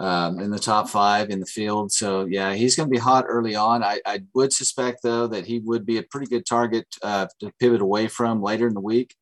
um, 0.00 0.40
in 0.40 0.50
the 0.50 0.58
top 0.58 0.88
five 0.88 1.28
in 1.28 1.40
the 1.40 1.46
field. 1.46 1.92
So 1.92 2.24
yeah, 2.24 2.54
he's 2.54 2.74
going 2.74 2.88
to 2.88 2.90
be 2.90 2.98
hot 2.98 3.26
early 3.28 3.54
on. 3.54 3.84
I, 3.84 4.00
I, 4.06 4.22
would 4.34 4.50
suspect 4.50 5.02
though 5.02 5.26
that 5.26 5.46
he 5.46 5.58
would 5.58 5.84
be 5.84 5.98
a 5.98 6.02
pretty 6.02 6.26
good 6.26 6.46
target 6.46 6.86
uh, 7.02 7.26
to 7.40 7.52
pivot 7.60 7.82
away 7.82 8.08
from 8.08 8.42
later 8.42 8.66
in 8.66 8.72
the 8.72 8.80
week. 8.80 9.14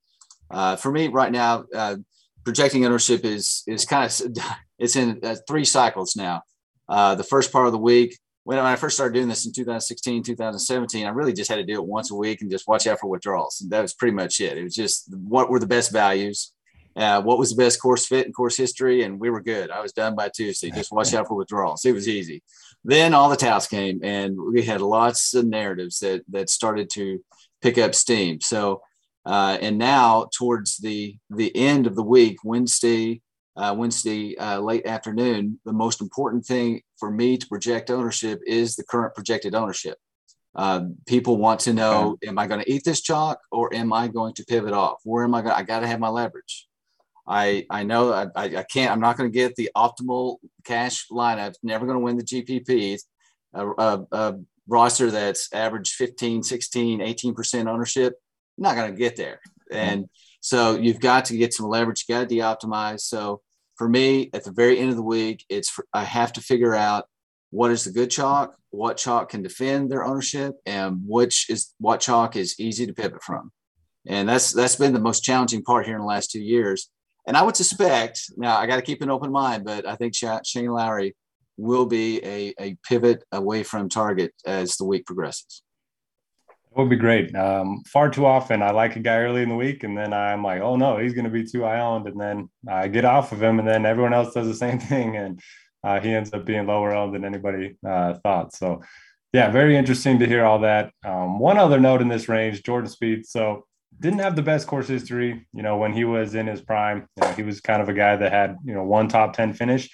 Uh, 0.51 0.77
for 0.77 0.93
me 0.93 1.09
right 1.09 1.33
now, 1.33 1.64
uh, 1.75 1.97
projecting 2.45 2.87
ownership 2.87 3.25
is 3.25 3.64
is 3.67 3.85
kind 3.85 4.05
of 4.09 4.37
it's 4.79 4.95
in 4.95 5.19
uh, 5.25 5.35
three 5.49 5.64
cycles 5.64 6.14
now. 6.14 6.43
Uh, 6.88 7.17
the 7.17 7.25
first 7.25 7.53
part 7.53 7.67
of 7.67 7.73
the 7.73 7.79
week, 7.79 8.17
when 8.45 8.59
I 8.61 8.77
first 8.77 8.97
started 8.97 9.14
doing 9.14 9.29
this 9.29 9.47
in 9.47 9.53
2016, 9.53 10.23
2017, 10.23 11.07
I 11.07 11.11
really 11.11 11.35
just 11.35 11.51
had 11.51 11.57
to 11.57 11.64
do 11.64 11.75
it 11.75 11.85
once 11.85 12.12
a 12.12 12.14
week 12.14 12.41
and 12.41 12.51
just 12.51 12.69
watch 12.69 12.87
out 12.87 13.01
for 13.01 13.11
withdrawals. 13.11 13.61
And 13.61 13.71
that 13.73 13.83
was 13.83 13.95
pretty 13.95 14.14
much 14.14 14.41
it. 14.41 14.57
It 14.57 14.62
was 14.62 14.75
just 14.75 15.12
what 15.12 15.51
were 15.51 15.59
the 15.59 15.67
best 15.67 15.93
values 15.93 16.53
uh, 16.99 17.23
what 17.23 17.39
was 17.39 17.51
the 17.51 17.63
best 17.63 17.81
course 17.81 18.07
fit 18.07 18.27
and 18.27 18.35
course 18.35 18.57
history, 18.57 19.05
and 19.05 19.21
we 19.21 19.31
were 19.31 19.41
good. 19.41 19.71
I 19.71 19.81
was 19.81 19.93
done 19.93 20.17
by 20.17 20.31
Tuesday. 20.31 20.71
Just 20.71 20.91
watch 20.91 21.15
out 21.15 21.29
for 21.29 21.37
withdrawals. 21.37 21.85
It 21.85 21.93
was 21.93 22.09
easy. 22.09 22.43
Then 22.85 23.15
all 23.15 23.29
the 23.29 23.37
touts 23.37 23.69
came, 23.69 24.01
and 24.03 24.37
we 24.37 24.63
had 24.63 24.81
lots 24.81 25.33
of 25.35 25.47
narratives 25.47 26.01
that 26.01 26.25
that 26.31 26.51
started 26.51 26.91
to 26.95 27.25
pick 27.63 27.79
up 27.79 27.95
steam. 27.95 28.41
So, 28.41 28.83
uh, 29.25 29.59
and 29.61 29.79
now 29.79 30.29
towards 30.37 30.79
the 30.79 31.17
the 31.31 31.55
end 31.55 31.87
of 31.87 31.95
the 31.95 32.03
week, 32.03 32.39
Wednesday, 32.43 33.23
uh, 33.57 33.77
Wednesday 33.79 34.37
uh, 34.37 34.59
late 34.59 34.85
afternoon, 34.85 35.61
the 35.65 35.73
most 35.73 36.01
important 36.01 36.47
thing 36.47 36.83
for 36.99 37.13
me 37.13 37.39
to 37.39 37.47
project 37.47 37.93
ownership 37.93 38.41
is 38.45 38.75
the 38.75 38.85
current 38.85 39.15
projected 39.15 39.55
ownership. 39.55 39.99
Uh, 40.57 40.87
people 41.07 41.37
want 41.37 41.61
to 41.61 41.73
know: 41.73 42.19
Am 42.27 42.41
I 42.41 42.49
going 42.49 42.61
to 42.61 42.73
eat 42.73 42.83
this 42.85 43.03
chalk, 43.03 43.39
or 43.53 43.73
am 43.73 43.93
I 43.93 44.09
going 44.09 44.35
to 44.35 44.45
pivot 44.45 44.73
off? 44.73 44.99
Where 45.05 45.23
am 45.23 45.33
I 45.37 45.43
going? 45.43 45.55
I 45.55 45.63
got 45.63 45.81
to 45.81 45.87
have 45.87 46.01
my 46.01 46.09
leverage. 46.09 46.68
I 47.29 47.67
I 47.71 47.83
know 47.83 48.12
I, 48.12 48.27
I 48.35 48.64
can't. 48.64 48.91
I'm 48.91 49.01
not 49.01 49.17
going 49.17 49.31
to 49.31 49.35
get 49.37 49.55
the 49.55 49.71
optimal 49.77 50.38
cash 50.64 51.07
lineup. 51.12 51.55
Never 51.62 51.85
going 51.85 51.99
to 51.99 52.05
win 52.05 52.17
the 52.17 52.25
GPPs. 52.25 53.03
A, 53.55 53.67
a, 53.67 54.07
a, 54.12 54.35
roster 54.67 55.11
that's 55.11 55.51
average 55.55 55.93
15, 55.93 56.43
16, 56.43 57.01
18 57.01 57.35
percent 57.35 57.69
ownership. 57.69 58.14
Not 58.57 58.77
going 58.77 58.91
to 58.91 58.99
get 58.99 59.17
there. 59.17 59.41
And 59.71 60.09
so 60.41 60.77
you've 60.77 61.01
got 61.01 61.27
to 61.27 61.37
get 61.37 61.55
some 61.55 61.69
leverage. 61.69 62.05
You 62.09 62.14
got 62.14 62.21
to 62.21 62.27
de-optimize. 62.27 63.01
So 63.01 63.43
for 63.77 63.88
me, 63.88 64.31
at 64.33 64.45
the 64.45 64.51
very 64.51 64.79
end 64.79 64.91
of 64.91 64.97
the 64.97 65.03
week, 65.03 65.45
it's 65.49 65.71
for, 65.71 65.87
I 65.93 66.05
have 66.05 66.33
to 66.35 66.41
figure 66.41 66.75
out 66.75 67.07
what 67.51 67.71
is 67.71 67.85
the 67.85 67.93
good 67.93 68.11
chalk, 68.11 68.57
what 68.71 68.97
chalk 68.97 69.31
can 69.31 69.43
defend 69.43 69.91
their 69.91 70.05
ownership, 70.05 70.55
and 70.67 71.01
which 71.07 71.49
is 71.49 71.75
what 71.79 72.01
chalk 72.01 72.37
is 72.37 72.59
easy 72.59 72.87
to 72.87 72.93
pivot 72.93 73.23
from. 73.23 73.53
And 74.07 74.29
that's 74.29 74.53
that's 74.53 74.77
been 74.77 74.93
the 74.93 75.01
most 75.01 75.23
challenging 75.23 75.62
part 75.62 75.87
here 75.87 75.95
in 75.95 76.01
the 76.01 76.07
last 76.07 76.31
two 76.31 76.41
years 76.41 76.91
and 77.29 77.37
I 77.37 77.43
would 77.43 77.57
suspect 77.57 78.33
now 78.37 78.57
I 78.57 78.67
got 78.67 78.77
to 78.77 78.83
keep 78.83 79.03
an 79.03 79.11
open 79.11 79.31
mind, 79.31 79.64
but 79.64 79.87
I 79.87 79.95
think 79.97 80.14
Shane 80.14 80.73
Lowry 80.73 81.14
will 81.59 81.85
be 81.85 82.25
a, 82.25 82.55
a 82.59 82.77
pivot 82.88 83.23
away 83.31 83.62
from 83.62 83.91
target 83.91 84.33
as 84.47 84.77
the 84.77 84.85
week 84.85 85.05
progresses. 85.05 85.62
That 86.49 86.79
would 86.79 86.91
be 86.91 86.97
great. 86.97 87.35
Um, 87.37 87.83
far 87.87 88.09
too 88.09 88.25
often, 88.25 88.62
I 88.62 88.71
like 88.71 88.97
a 88.97 89.01
guy 89.01 89.19
early 89.19 89.43
in 89.43 89.51
the 89.51 89.57
week, 89.57 89.85
and 89.85 89.97
then 89.97 90.14
I'm 90.14 90.43
like, 90.43 90.62
oh 90.62 90.77
no, 90.77 90.97
he's 90.97 91.12
going 91.12 91.27
to 91.27 91.31
be 91.31 91.45
too 91.45 91.62
high 91.62 91.81
owned, 91.81 92.09
and 92.09 92.19
then 92.19 92.49
I 92.67 92.88
get 92.88 93.05
off 93.05 93.33
of 93.33 93.43
him, 93.43 93.59
and 93.59 93.69
then 93.69 93.85
everyone 93.85 94.14
else 94.14 94.33
does 94.33 94.47
the 94.47 94.55
same 94.67 94.79
thing, 94.79 95.17
and 95.17 95.41
uh, 95.85 96.01
he 96.01 96.12
ends 96.12 96.33
up 96.33 96.47
being 96.47 96.67
lower 96.67 96.95
owned 96.95 97.14
than 97.14 97.27
anybody 97.27 97.77
uh, 97.87 98.14
thought. 98.14 98.55
So, 98.55 98.83
yeah, 99.35 99.51
very 99.51 99.77
interesting 99.77 100.19
to 100.21 100.27
hear 100.27 100.47
all 100.47 100.61
that. 100.61 100.93
Um, 101.05 101.38
one 101.38 101.59
other 101.59 101.79
note 101.79 102.01
in 102.01 102.09
this 102.09 102.29
range, 102.29 102.62
Jordan 102.62 102.91
Spieth. 102.91 103.27
So 103.27 103.67
didn't 104.01 104.21
have 104.21 104.37
the 104.37 104.43
best 104.43 104.67
course 104.67 104.89
history. 104.89 105.47
You 105.53 105.63
know, 105.63 105.77
when 105.77 105.93
he 105.93 106.05
was 106.05 106.35
in 106.35 106.47
his 106.47 106.61
prime, 106.61 107.09
you 107.17 107.23
know, 107.23 107.33
he 107.33 107.43
was 107.43 107.61
kind 107.61 107.83
of 107.83 107.89
a 107.89 107.93
guy 107.93 108.17
that 108.17 108.33
had, 108.33 108.57
you 108.65 108.75
know, 108.75 108.85
one 108.85 109.09
top 109.09 109.33
10 109.33 109.55
finish. 109.55 109.91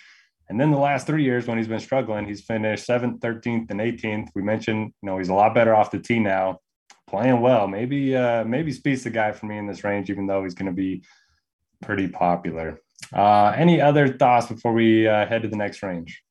And 0.49 0.61
then 0.61 0.71
the 0.71 0.79
last 0.79 1.07
three 1.07 1.25
years 1.25 1.47
when 1.47 1.57
he's 1.57 1.69
been 1.69 1.81
struggling, 1.81 2.27
he's 2.27 2.43
finished 2.43 2.85
seventh, 2.85 3.21
13th, 3.21 3.71
and 3.71 3.81
18th. 3.81 4.29
We 4.35 4.43
mentioned, 4.43 4.93
you 5.03 5.07
know, 5.07 5.19
he's 5.19 5.31
a 5.31 5.35
lot 5.35 5.55
better 5.55 5.75
off 5.75 5.91
the 5.91 5.99
tee 5.99 6.19
now, 6.19 6.59
playing 7.07 7.41
well. 7.41 7.67
Maybe, 7.67 8.15
uh, 8.15 8.45
maybe 8.45 8.73
Spieth's 8.73 9.05
the 9.05 9.11
guy 9.11 9.33
for 9.33 9.47
me 9.47 9.57
in 9.57 9.67
this 9.67 9.85
range, 9.85 10.11
even 10.11 10.27
though 10.27 10.45
he's 10.45 10.55
going 10.55 10.71
to 10.71 10.77
be 10.77 11.03
pretty 11.83 12.09
popular. 12.09 12.79
Uh, 13.13 13.55
any 13.57 13.81
other 13.81 14.09
thoughts 14.09 14.47
before 14.47 14.75
we 14.75 15.09
uh, 15.09 15.27
head 15.27 15.43
to 15.43 15.49
the 15.49 15.57
next 15.57 15.83
range? 15.83 16.23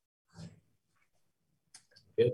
Good. 2.16 2.32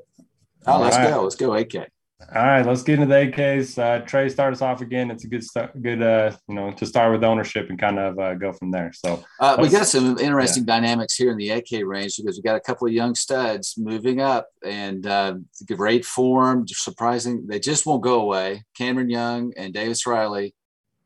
Oh, 0.66 0.80
let's 0.80 0.96
right. 0.98 1.08
go. 1.08 1.22
Let's 1.22 1.36
go, 1.36 1.50
8K. 1.50 1.86
All 2.28 2.44
right, 2.44 2.64
let's 2.64 2.82
get 2.82 3.00
into 3.00 3.06
the 3.06 3.14
8Ks. 3.14 3.78
Uh, 3.78 4.04
Trae, 4.04 4.30
start 4.30 4.52
us 4.52 4.60
off 4.60 4.82
again. 4.82 5.10
It's 5.10 5.24
a 5.24 5.26
good, 5.26 5.42
st- 5.42 5.82
good, 5.82 6.02
uh, 6.02 6.36
you 6.48 6.54
know, 6.54 6.70
to 6.70 6.84
start 6.84 7.12
with 7.12 7.24
ownership 7.24 7.70
and 7.70 7.78
kind 7.78 7.98
of 7.98 8.18
uh, 8.18 8.34
go 8.34 8.52
from 8.52 8.70
there. 8.70 8.92
So 8.92 9.24
uh, 9.40 9.56
we 9.58 9.68
got 9.70 9.86
some 9.86 10.18
interesting 10.18 10.64
yeah. 10.64 10.74
dynamics 10.80 11.16
here 11.16 11.30
in 11.30 11.38
the 11.38 11.48
8K 11.48 11.84
range 11.86 12.18
because 12.18 12.36
we 12.36 12.42
got 12.42 12.56
a 12.56 12.60
couple 12.60 12.86
of 12.86 12.92
young 12.92 13.14
studs 13.14 13.74
moving 13.78 14.20
up 14.20 14.48
and 14.64 15.06
uh, 15.06 15.34
great 15.66 16.04
form, 16.04 16.66
surprising. 16.68 17.46
They 17.48 17.58
just 17.58 17.86
won't 17.86 18.02
go 18.02 18.20
away. 18.20 18.64
Cameron 18.76 19.08
Young 19.08 19.52
and 19.56 19.72
Davis 19.72 20.06
Riley, 20.06 20.54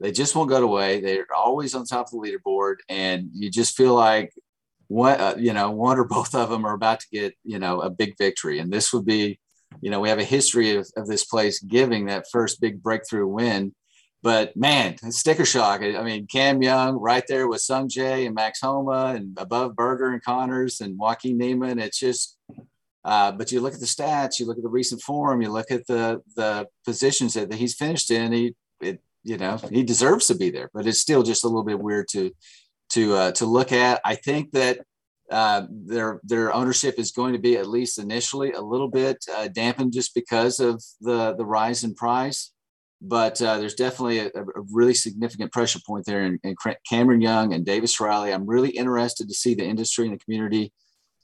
they 0.01 0.11
just 0.11 0.35
won't 0.35 0.51
go 0.51 0.63
away. 0.63 1.01
They're 1.01 1.27
always 1.35 1.75
on 1.75 1.87
top 1.87 2.07
of 2.07 2.11
the 2.11 2.19
leaderboard, 2.19 2.77
and 2.89 3.29
you 3.33 3.51
just 3.51 3.77
feel 3.77 3.95
like 3.95 4.33
what 4.89 5.21
uh, 5.21 5.35
you 5.39 5.53
know, 5.53 5.71
one 5.71 5.99
or 5.99 6.05
both 6.05 6.35
of 6.35 6.51
them 6.51 6.65
are 6.67 6.75
about 6.75 7.01
to 7.01 7.07
get 7.13 7.35
you 7.45 7.61
know 7.61 7.81
a 7.81 7.89
big 7.89 8.19
victory, 8.19 8.59
and 8.59 8.73
this 8.73 8.93
would 8.93 9.07
be 9.07 9.39
you 9.81 9.91
know, 9.91 10.01
we 10.01 10.09
have 10.09 10.19
a 10.19 10.25
history 10.25 10.77
of, 10.77 10.89
of 10.97 11.07
this 11.07 11.25
place 11.25 11.61
giving 11.61 12.07
that 12.07 12.27
first 12.31 12.61
big 12.61 12.83
breakthrough 12.83 13.27
win. 13.27 13.75
But 14.23 14.57
man, 14.57 14.97
sticker 15.11 15.45
shock. 15.45 15.83
I 15.83 16.03
mean, 16.03 16.27
Cam 16.27 16.63
Young 16.63 16.97
right 16.97 17.25
there 17.29 17.47
with 17.47 17.61
Sungjae 17.61 18.25
and 18.25 18.35
Max 18.35 18.61
Homa 18.63 19.13
and 19.15 19.37
above 19.39 19.77
Berger 19.77 20.13
and 20.13 20.25
Conners 20.25 20.81
and 20.81 20.99
Joaquin 20.99 21.37
Niemann. 21.37 21.79
It's 21.79 21.99
just, 21.99 22.39
uh, 23.05 23.33
but 23.33 23.53
you 23.53 23.61
look 23.61 23.75
at 23.75 23.81
the 23.81 23.87
stats, 23.87 24.41
you 24.41 24.47
look 24.47 24.57
at 24.57 24.63
the 24.63 24.71
recent 24.71 25.03
form, 25.03 25.43
you 25.43 25.51
look 25.51 25.71
at 25.71 25.87
the 25.87 26.23
the 26.37 26.67
positions 26.87 27.35
that, 27.35 27.51
that 27.51 27.59
he's 27.59 27.75
finished 27.75 28.11
in. 28.11 28.33
He, 28.33 28.55
it, 28.81 29.03
you 29.25 29.37
know, 29.37 29.59
he 29.71 29.83
deserves 29.83 30.27
to 30.29 30.35
be 30.35 30.51
there. 30.51 30.71
But 30.73 30.87
it's 30.87 31.01
still 31.01 31.23
just 31.23 31.45
a 31.45 31.49
little 31.49 31.63
bit 31.63 31.79
weird 31.79 32.09
to 32.13 32.33
to 32.93 33.15
uh, 33.15 33.33
to 33.33 33.45
look 33.45 33.73
at. 33.73 34.01
I 34.07 34.15
think 34.15 34.53
that 34.53 34.87
uh, 35.31 35.63
their 35.71 36.21
their 36.23 36.55
ownership 36.55 36.99
is 36.99 37.11
going 37.11 37.33
to 37.33 37.39
be 37.39 37.57
at 37.57 37.69
least 37.69 37.99
initially 37.99 38.53
a 38.53 38.61
little 38.61 38.89
bit 38.89 39.25
uh, 39.35 39.49
dampened 39.49 39.93
just 39.93 40.15
because 40.15 40.61
of 40.61 40.83
the 41.01 41.35
the 41.35 41.47
rise 41.47 41.85
in 41.85 41.95
price. 41.95 42.53
But 43.01 43.41
uh, 43.43 43.59
there's 43.59 43.75
definitely 43.75 44.21
a, 44.21 44.27
a, 44.29 44.45
really 44.73 44.95
significant 44.95 45.53
pressure 45.53 45.81
point 45.87 46.07
there 46.07 46.25
in, 46.25 46.55
Cameron 46.89 47.21
Young 47.21 47.53
and 47.53 47.65
Davis 47.65 48.01
Riley. 48.01 48.33
I'm 48.33 48.47
really 48.47 48.71
interested 48.71 49.29
to 49.29 49.35
see 49.35 49.55
the 49.55 49.65
industry 49.65 50.07
and 50.07 50.15
the 50.15 50.25
community 50.25 50.73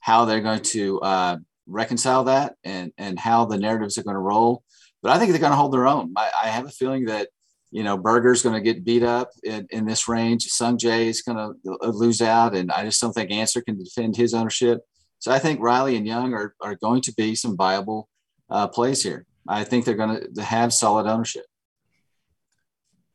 how 0.00 0.24
they're 0.24 0.42
going 0.42 0.60
to 0.60 1.00
uh, 1.00 1.36
reconcile 1.66 2.24
that 2.24 2.54
and 2.64 2.92
and 2.98 3.18
how 3.18 3.44
the 3.44 3.58
narratives 3.58 3.98
are 3.98 4.02
going 4.02 4.14
to 4.14 4.20
roll. 4.20 4.62
But 5.02 5.12
I 5.12 5.18
think 5.18 5.30
they're 5.30 5.40
going 5.40 5.52
to 5.52 5.56
hold 5.56 5.72
their 5.72 5.86
own. 5.86 6.12
I, 6.16 6.30
I 6.44 6.48
have 6.48 6.66
a 6.66 6.70
feeling 6.70 7.06
that 7.06 7.28
you 7.70 7.82
know, 7.84 7.96
Berger's 7.96 8.42
going 8.42 8.54
to 8.54 8.60
get 8.60 8.84
beat 8.84 9.02
up 9.02 9.30
in, 9.44 9.66
in 9.70 9.86
this 9.86 10.08
range. 10.08 10.48
Sungjae 10.48 11.06
is 11.06 11.22
going 11.22 11.36
to 11.38 11.76
lose 11.88 12.20
out, 12.20 12.54
and 12.54 12.70
I 12.72 12.84
just 12.84 13.00
don't 13.00 13.12
think 13.12 13.30
Answer 13.30 13.62
can 13.62 13.78
defend 13.78 14.16
his 14.16 14.34
ownership. 14.34 14.80
So 15.18 15.30
I 15.30 15.38
think 15.38 15.60
Riley 15.60 15.96
and 15.96 16.06
Young 16.06 16.34
are, 16.34 16.54
are 16.60 16.74
going 16.76 17.02
to 17.02 17.14
be 17.14 17.34
some 17.34 17.56
viable 17.56 18.08
uh, 18.48 18.66
plays 18.68 19.02
here. 19.02 19.26
I 19.46 19.64
think 19.64 19.84
they're 19.84 19.94
going 19.94 20.34
to 20.34 20.42
have 20.42 20.72
solid 20.72 21.06
ownership. 21.06 21.44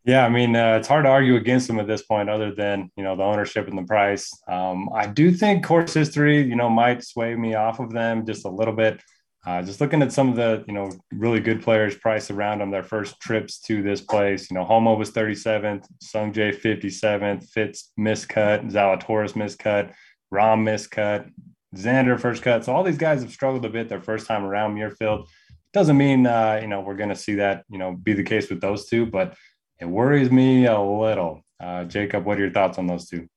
Yeah, 0.06 0.24
I 0.24 0.30
mean, 0.30 0.56
uh, 0.56 0.76
it's 0.78 0.88
hard 0.88 1.06
to 1.06 1.10
argue 1.10 1.36
against 1.36 1.68
them 1.68 1.80
at 1.80 1.88
this 1.88 2.04
point, 2.04 2.30
other 2.30 2.54
than 2.54 2.92
you 2.96 3.04
know 3.04 3.16
the 3.16 3.24
ownership 3.24 3.68
and 3.68 3.76
the 3.76 3.84
price. 3.84 4.32
Um, 4.48 4.88
I 4.94 5.08
do 5.08 5.32
think 5.32 5.66
course 5.66 5.96
history, 5.96 6.44
you 6.44 6.56
know, 6.56 6.70
might 6.70 7.04
sway 7.04 7.36
me 7.36 7.56
off 7.56 7.80
of 7.80 7.92
them 7.92 8.24
just 8.24 8.46
a 8.46 8.50
little 8.50 8.76
bit. 8.76 9.02
Uh, 9.46 9.62
just 9.62 9.80
looking 9.80 10.02
at 10.02 10.12
some 10.12 10.30
of 10.30 10.36
the 10.36 10.64
you 10.68 10.74
know 10.74 10.92
really 11.12 11.40
good 11.40 11.62
players 11.62 11.96
priced 11.96 12.32
around 12.32 12.60
them, 12.60 12.72
their 12.72 12.84
first 12.84 13.20
trips 13.20 13.60
to 13.60 13.84
this 13.84 14.02
place. 14.02 14.50
You 14.50 14.56
know, 14.56 14.64
Homa 14.64 14.96
was 14.96 15.12
37th, 15.12 15.86
Sungjae 16.04 16.60
57th, 16.60 17.48
Fitz 17.50 17.92
miscut, 18.00 18.72
Zalatoris 18.72 19.34
miscut, 19.34 19.94
Rahm 20.34 20.64
miscut, 20.64 21.30
Xander 21.76 22.20
first 22.20 22.42
cut. 22.42 22.66
So 22.66 22.74
all 22.74 22.84
these 22.84 22.98
guys 22.98 23.22
have 23.22 23.32
struggled 23.32 23.66
a 23.66 23.70
bit 23.70 23.88
their 23.88 24.02
first 24.02 24.26
time 24.26 24.46
around 24.46 24.76
Muirfield. 24.76 25.28
Doesn't 25.74 25.98
mean 25.98 26.26
uh, 26.26 26.60
you 26.62 26.68
know 26.68 26.82
we're 26.82 26.96
going 26.96 27.10
to 27.10 27.16
see 27.16 27.36
that 27.36 27.66
you 27.70 27.78
know 27.78 27.94
be 27.94 28.14
the 28.14 28.24
case 28.24 28.50
with 28.50 28.62
those 28.62 28.88
two, 28.88 29.06
but 29.06 29.36
it 29.80 29.86
worries 29.86 30.32
me 30.32 30.66
a 30.66 30.80
little. 30.80 31.42
Uh, 31.60 31.84
Jacob, 31.84 32.26
what 32.26 32.38
are 32.38 32.42
your 32.42 32.52
thoughts 32.52 32.80
on 32.80 32.88
those 32.88 33.08
two? 33.08 33.28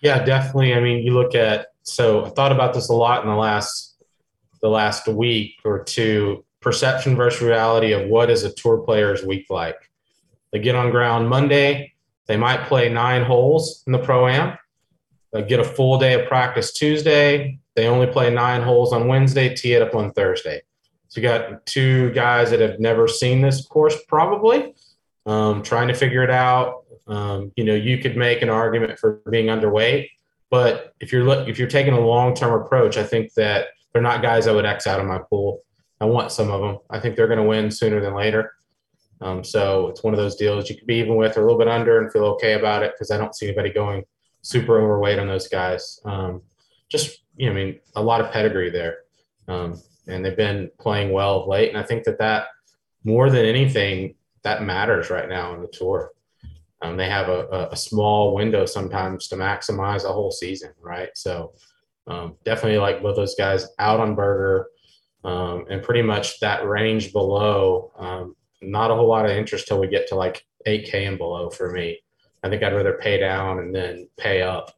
Yeah, 0.00 0.24
definitely. 0.24 0.74
I 0.74 0.80
mean, 0.80 1.04
you 1.04 1.12
look 1.12 1.34
at 1.34 1.66
so 1.82 2.24
I 2.24 2.30
thought 2.30 2.52
about 2.52 2.72
this 2.72 2.88
a 2.88 2.94
lot 2.94 3.22
in 3.22 3.28
the 3.28 3.36
last 3.36 3.93
the 4.64 4.70
last 4.70 5.06
week 5.06 5.60
or 5.62 5.84
two. 5.84 6.42
Perception 6.62 7.14
versus 7.14 7.42
reality 7.42 7.92
of 7.92 8.08
what 8.08 8.30
is 8.30 8.44
a 8.44 8.54
tour 8.54 8.78
player's 8.78 9.22
week 9.22 9.44
like. 9.50 9.90
They 10.52 10.58
get 10.58 10.74
on 10.74 10.90
ground 10.90 11.28
Monday. 11.28 11.92
They 12.24 12.38
might 12.38 12.64
play 12.64 12.88
nine 12.88 13.24
holes 13.24 13.84
in 13.86 13.92
the 13.92 13.98
pro 13.98 14.26
am. 14.26 14.56
They 15.34 15.42
get 15.42 15.60
a 15.60 15.64
full 15.64 15.98
day 15.98 16.14
of 16.14 16.26
practice 16.26 16.72
Tuesday. 16.72 17.58
They 17.76 17.88
only 17.88 18.06
play 18.06 18.32
nine 18.32 18.62
holes 18.62 18.94
on 18.94 19.06
Wednesday. 19.06 19.54
Tee 19.54 19.74
it 19.74 19.82
up 19.82 19.94
on 19.94 20.12
Thursday. 20.12 20.62
So 21.08 21.20
you 21.20 21.28
got 21.28 21.66
two 21.66 22.10
guys 22.12 22.48
that 22.48 22.60
have 22.60 22.80
never 22.80 23.06
seen 23.06 23.42
this 23.42 23.66
course 23.66 23.98
probably, 24.08 24.74
um, 25.26 25.62
trying 25.62 25.88
to 25.88 25.94
figure 25.94 26.22
it 26.22 26.30
out. 26.30 26.84
Um, 27.06 27.52
you 27.54 27.64
know, 27.64 27.74
you 27.74 27.98
could 27.98 28.16
make 28.16 28.40
an 28.40 28.48
argument 28.48 28.98
for 28.98 29.20
being 29.28 29.48
underweight, 29.48 30.08
but 30.48 30.94
if 31.00 31.12
you're 31.12 31.28
if 31.46 31.58
you're 31.58 31.68
taking 31.68 31.92
a 31.92 32.00
long 32.00 32.34
term 32.34 32.58
approach, 32.58 32.96
I 32.96 33.02
think 33.02 33.34
that 33.34 33.66
they're 33.94 34.02
not 34.02 34.22
guys 34.22 34.46
I 34.46 34.52
would 34.52 34.66
X 34.66 34.86
out 34.86 35.00
of 35.00 35.06
my 35.06 35.20
pool. 35.30 35.62
I 36.00 36.04
want 36.04 36.32
some 36.32 36.50
of 36.50 36.60
them. 36.60 36.78
I 36.90 37.00
think 37.00 37.16
they're 37.16 37.28
going 37.28 37.38
to 37.38 37.44
win 37.44 37.70
sooner 37.70 38.00
than 38.00 38.14
later. 38.14 38.52
Um, 39.20 39.42
so 39.44 39.88
it's 39.88 40.02
one 40.02 40.12
of 40.12 40.18
those 40.18 40.34
deals 40.34 40.68
you 40.68 40.76
could 40.76 40.86
be 40.86 40.96
even 40.96 41.16
with 41.16 41.36
or 41.38 41.40
a 41.40 41.44
little 41.44 41.58
bit 41.58 41.68
under 41.68 42.02
and 42.02 42.12
feel 42.12 42.24
okay 42.24 42.54
about 42.54 42.82
it 42.82 42.92
because 42.92 43.10
I 43.10 43.16
don't 43.16 43.34
see 43.34 43.46
anybody 43.46 43.72
going 43.72 44.04
super 44.42 44.78
overweight 44.78 45.20
on 45.20 45.28
those 45.28 45.48
guys. 45.48 46.00
Um, 46.04 46.42
just 46.90 47.20
you 47.36 47.46
know, 47.46 47.52
I 47.52 47.54
mean, 47.54 47.80
a 47.94 48.02
lot 48.02 48.20
of 48.20 48.32
pedigree 48.32 48.70
there, 48.70 48.98
um, 49.48 49.80
and 50.08 50.24
they've 50.24 50.36
been 50.36 50.70
playing 50.78 51.12
well 51.12 51.40
of 51.40 51.48
late. 51.48 51.70
And 51.70 51.78
I 51.78 51.82
think 51.82 52.04
that 52.04 52.18
that 52.18 52.48
more 53.04 53.30
than 53.30 53.44
anything 53.44 54.16
that 54.42 54.62
matters 54.62 55.10
right 55.10 55.28
now 55.28 55.52
on 55.52 55.62
the 55.62 55.68
tour. 55.68 56.10
Um, 56.82 56.96
they 56.98 57.08
have 57.08 57.28
a, 57.30 57.68
a, 57.70 57.76
small 57.76 58.34
window 58.34 58.66
sometimes 58.66 59.26
to 59.28 59.36
maximize 59.36 60.04
a 60.04 60.12
whole 60.12 60.30
season, 60.30 60.72
right? 60.82 61.08
So 61.14 61.54
um, 62.06 62.36
definitely 62.44 62.78
like 62.78 63.02
both 63.02 63.16
those 63.16 63.34
guys 63.34 63.68
out 63.78 64.00
on 64.00 64.14
Berger 64.14 64.66
um, 65.24 65.64
and 65.70 65.82
pretty 65.82 66.02
much 66.02 66.38
that 66.40 66.66
range 66.66 67.12
below. 67.12 67.92
Um, 67.96 68.36
not 68.60 68.90
a 68.90 68.94
whole 68.94 69.08
lot 69.08 69.24
of 69.24 69.32
interest 69.32 69.68
till 69.68 69.80
we 69.80 69.88
get 69.88 70.08
to 70.08 70.14
like 70.14 70.44
8K 70.66 71.08
and 71.08 71.18
below 71.18 71.50
for 71.50 71.72
me. 71.72 71.98
I 72.42 72.48
think 72.48 72.62
I'd 72.62 72.74
rather 72.74 72.98
pay 73.00 73.18
down 73.18 73.58
and 73.58 73.74
then 73.74 74.08
pay 74.18 74.42
up, 74.42 74.72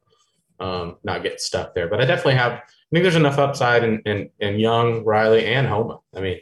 um, 0.59 0.97
not 1.03 1.23
get 1.23 1.41
stuck 1.41 1.75
there. 1.75 1.89
But 1.89 2.01
I 2.01 2.05
definitely 2.05 2.35
have, 2.35 2.53
I 2.53 2.61
think 2.91 3.03
there's 3.03 3.15
enough 3.15 3.37
upside 3.37 3.83
in, 3.83 3.99
in, 4.05 4.29
in 4.39 4.59
Young, 4.59 5.03
Riley, 5.03 5.45
and 5.45 5.67
Homa. 5.67 5.99
I 6.15 6.21
mean, 6.21 6.39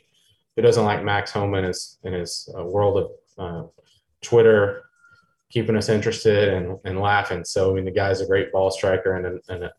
who 0.55 0.61
doesn't 0.61 0.85
like 0.85 1.03
Max 1.03 1.31
Homa 1.31 1.57
in 1.57 1.63
his, 1.65 1.97
in 2.03 2.13
his 2.13 2.47
uh, 2.57 2.63
world 2.63 2.97
of 2.97 3.11
uh, 3.37 3.67
Twitter 4.21 4.83
keeping 5.49 5.75
us 5.75 5.89
interested 5.89 6.53
and, 6.53 6.77
and 6.85 6.99
laughing. 6.99 7.43
So, 7.43 7.71
I 7.71 7.75
mean, 7.75 7.85
the 7.85 7.91
guy's 7.91 8.21
a 8.21 8.27
great 8.27 8.51
ball 8.51 8.71
striker 8.71 9.15
and, 9.15 9.41
and, 9.47 9.63
a, 9.63 9.71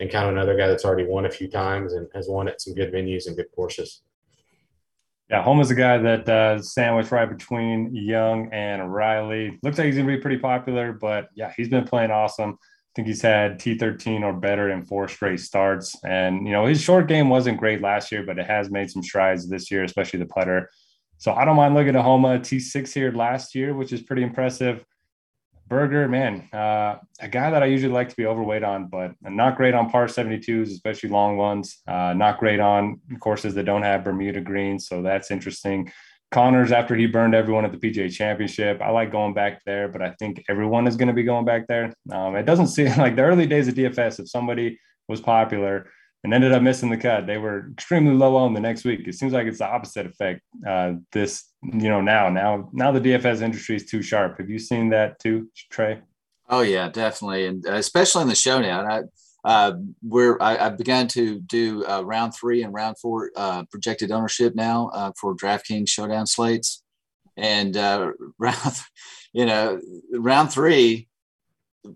and 0.00 0.10
kind 0.10 0.26
of 0.26 0.32
another 0.32 0.56
guy 0.56 0.66
that's 0.66 0.84
already 0.84 1.04
won 1.04 1.26
a 1.26 1.30
few 1.30 1.48
times 1.48 1.92
and 1.92 2.08
has 2.14 2.28
won 2.28 2.48
at 2.48 2.60
some 2.60 2.74
good 2.74 2.92
venues 2.92 3.26
and 3.26 3.36
good 3.36 3.50
courses. 3.54 4.02
Yeah, 5.30 5.42
Homa's 5.42 5.70
a 5.70 5.74
guy 5.74 5.98
that 5.98 6.28
uh, 6.28 6.60
sandwiched 6.60 7.10
right 7.10 7.28
between 7.28 7.94
Young 7.94 8.52
and 8.52 8.92
Riley. 8.92 9.58
Looks 9.62 9.78
like 9.78 9.86
he's 9.86 9.94
going 9.94 10.06
to 10.06 10.16
be 10.16 10.20
pretty 10.20 10.38
popular, 10.38 10.92
but 10.92 11.28
yeah, 11.34 11.52
he's 11.56 11.68
been 11.68 11.84
playing 11.84 12.10
awesome. 12.10 12.58
I 12.60 12.90
think 12.94 13.08
he's 13.08 13.22
had 13.22 13.58
T13 13.58 14.22
or 14.22 14.34
better 14.34 14.70
in 14.70 14.84
four 14.84 15.08
straight 15.08 15.40
starts. 15.40 15.96
And, 16.04 16.46
you 16.46 16.52
know, 16.52 16.66
his 16.66 16.80
short 16.80 17.08
game 17.08 17.28
wasn't 17.28 17.58
great 17.58 17.80
last 17.80 18.12
year, 18.12 18.22
but 18.22 18.38
it 18.38 18.46
has 18.46 18.70
made 18.70 18.90
some 18.90 19.02
strides 19.02 19.48
this 19.48 19.70
year, 19.70 19.82
especially 19.82 20.20
the 20.20 20.26
putter. 20.26 20.70
So 21.18 21.32
I 21.32 21.44
don't 21.44 21.56
mind 21.56 21.74
looking 21.74 21.96
at 21.96 22.04
Homa 22.04 22.38
T6 22.38 22.92
here 22.92 23.10
last 23.10 23.54
year, 23.54 23.74
which 23.74 23.92
is 23.92 24.02
pretty 24.02 24.22
impressive. 24.22 24.84
Berger, 25.74 26.06
man, 26.06 26.48
uh, 26.52 26.98
a 27.18 27.26
guy 27.26 27.50
that 27.50 27.64
I 27.64 27.66
usually 27.66 27.92
like 27.92 28.08
to 28.08 28.14
be 28.14 28.26
overweight 28.26 28.62
on, 28.62 28.86
but 28.86 29.10
not 29.22 29.56
great 29.56 29.74
on 29.74 29.90
par 29.90 30.06
72s, 30.06 30.68
especially 30.68 31.08
long 31.08 31.36
ones. 31.36 31.82
Uh, 31.88 32.12
not 32.12 32.38
great 32.38 32.60
on 32.60 33.00
courses 33.18 33.54
that 33.54 33.64
don't 33.64 33.82
have 33.82 34.04
Bermuda 34.04 34.40
greens. 34.40 34.86
So 34.86 35.02
that's 35.02 35.32
interesting. 35.32 35.90
Conners, 36.30 36.70
after 36.70 36.94
he 36.94 37.06
burned 37.06 37.34
everyone 37.34 37.64
at 37.64 37.72
the 37.72 37.78
PGA 37.78 38.08
Championship, 38.08 38.80
I 38.80 38.90
like 38.90 39.10
going 39.10 39.34
back 39.34 39.62
there, 39.66 39.88
but 39.88 40.00
I 40.00 40.10
think 40.10 40.44
everyone 40.48 40.86
is 40.86 40.96
going 40.96 41.08
to 41.08 41.12
be 41.12 41.24
going 41.24 41.44
back 41.44 41.66
there. 41.66 41.92
Um, 42.08 42.36
it 42.36 42.46
doesn't 42.46 42.68
seem 42.76 42.96
like 42.96 43.16
the 43.16 43.22
early 43.22 43.48
days 43.48 43.66
of 43.66 43.74
DFS, 43.74 44.20
if 44.20 44.30
somebody 44.30 44.78
was 45.08 45.20
popular, 45.20 45.88
and 46.24 46.32
ended 46.32 46.52
up 46.52 46.62
missing 46.62 46.88
the 46.88 46.96
cut. 46.96 47.26
They 47.26 47.36
were 47.36 47.70
extremely 47.72 48.14
low 48.14 48.34
on 48.36 48.54
the 48.54 48.60
next 48.60 48.84
week. 48.84 49.06
It 49.06 49.14
seems 49.14 49.34
like 49.34 49.46
it's 49.46 49.58
the 49.58 49.68
opposite 49.68 50.06
effect. 50.06 50.40
Uh, 50.66 50.94
this, 51.12 51.44
you 51.62 51.90
know, 51.90 52.00
now, 52.00 52.30
now, 52.30 52.70
now 52.72 52.90
the 52.90 53.00
DFS 53.00 53.42
industry 53.42 53.76
is 53.76 53.84
too 53.84 54.00
sharp. 54.00 54.38
Have 54.38 54.48
you 54.48 54.58
seen 54.58 54.88
that 54.88 55.18
too, 55.20 55.50
Trae? 55.70 56.00
Oh 56.48 56.62
yeah, 56.62 56.88
definitely, 56.88 57.46
and 57.46 57.64
especially 57.66 58.22
in 58.22 58.28
the 58.28 58.34
showdown. 58.34 58.90
I, 58.90 59.02
uh, 59.48 59.76
we're 60.02 60.38
I, 60.40 60.66
I, 60.66 60.68
began 60.70 61.06
to 61.08 61.38
do 61.40 61.84
uh, 61.86 62.02
round 62.02 62.34
three 62.34 62.62
and 62.62 62.72
round 62.72 62.98
four 62.98 63.30
uh, 63.36 63.64
projected 63.70 64.10
ownership 64.10 64.54
now 64.54 64.90
uh, 64.92 65.12
for 65.18 65.34
DraftKings 65.34 65.88
showdown 65.88 66.26
slates, 66.26 66.82
and 67.36 67.76
uh, 67.76 68.12
round, 68.38 68.76
you 69.32 69.46
know, 69.46 69.80
round 70.12 70.52
three 70.52 71.08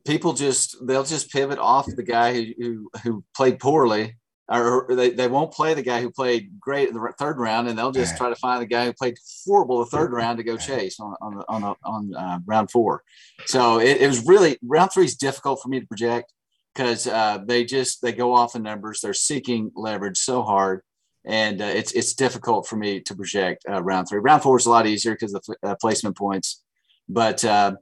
people 0.06 0.32
just 0.32 0.76
they'll 0.86 1.04
just 1.04 1.30
pivot 1.30 1.58
off 1.58 1.86
the 1.86 2.02
guy 2.02 2.34
who 2.34 2.52
who, 2.58 2.90
who 3.02 3.24
played 3.34 3.58
poorly 3.58 4.17
or 4.48 4.86
they, 4.90 5.10
they 5.10 5.28
won't 5.28 5.52
play 5.52 5.74
the 5.74 5.82
guy 5.82 6.00
who 6.00 6.10
played 6.10 6.58
great 6.58 6.88
in 6.88 6.94
the 6.94 7.12
third 7.18 7.38
round 7.38 7.68
and 7.68 7.78
they'll 7.78 7.92
just 7.92 8.16
try 8.16 8.30
to 8.30 8.34
find 8.36 8.62
the 8.62 8.66
guy 8.66 8.86
who 8.86 8.92
played 8.92 9.16
horrible 9.44 9.78
the 9.80 9.86
third 9.86 10.12
round 10.12 10.38
to 10.38 10.44
go 10.44 10.56
chase 10.56 10.98
on 11.00 11.14
on 11.20 11.44
on, 11.48 11.76
on 11.84 12.14
uh, 12.14 12.38
round 12.46 12.70
four. 12.70 13.02
So 13.46 13.78
it, 13.78 14.00
it, 14.00 14.06
was 14.06 14.26
really 14.26 14.58
round 14.62 14.90
three 14.92 15.04
is 15.04 15.16
difficult 15.16 15.60
for 15.62 15.68
me 15.68 15.80
to 15.80 15.86
project 15.86 16.32
because 16.74 17.06
uh, 17.06 17.38
they 17.44 17.64
just 17.64 18.00
they 18.00 18.12
go 18.12 18.34
off 18.34 18.54
the 18.54 18.58
numbers. 18.58 19.00
They're 19.00 19.14
seeking 19.14 19.70
leverage 19.74 20.18
so 20.18 20.42
hard 20.42 20.82
and 21.26 21.60
uh, 21.60 21.66
it's 21.66 21.92
it's 21.92 22.14
difficult 22.14 22.66
for 22.66 22.76
me 22.76 23.00
to 23.00 23.14
project 23.14 23.64
uh, 23.68 23.82
round 23.82 24.08
three. 24.08 24.18
Round 24.18 24.42
four 24.42 24.56
is 24.56 24.66
a 24.66 24.70
lot 24.70 24.86
easier 24.86 25.12
because 25.12 25.32
the 25.32 25.56
uh, 25.62 25.74
placement 25.80 26.16
points. 26.16 26.64
But 27.06 27.44
uh, 27.44 27.74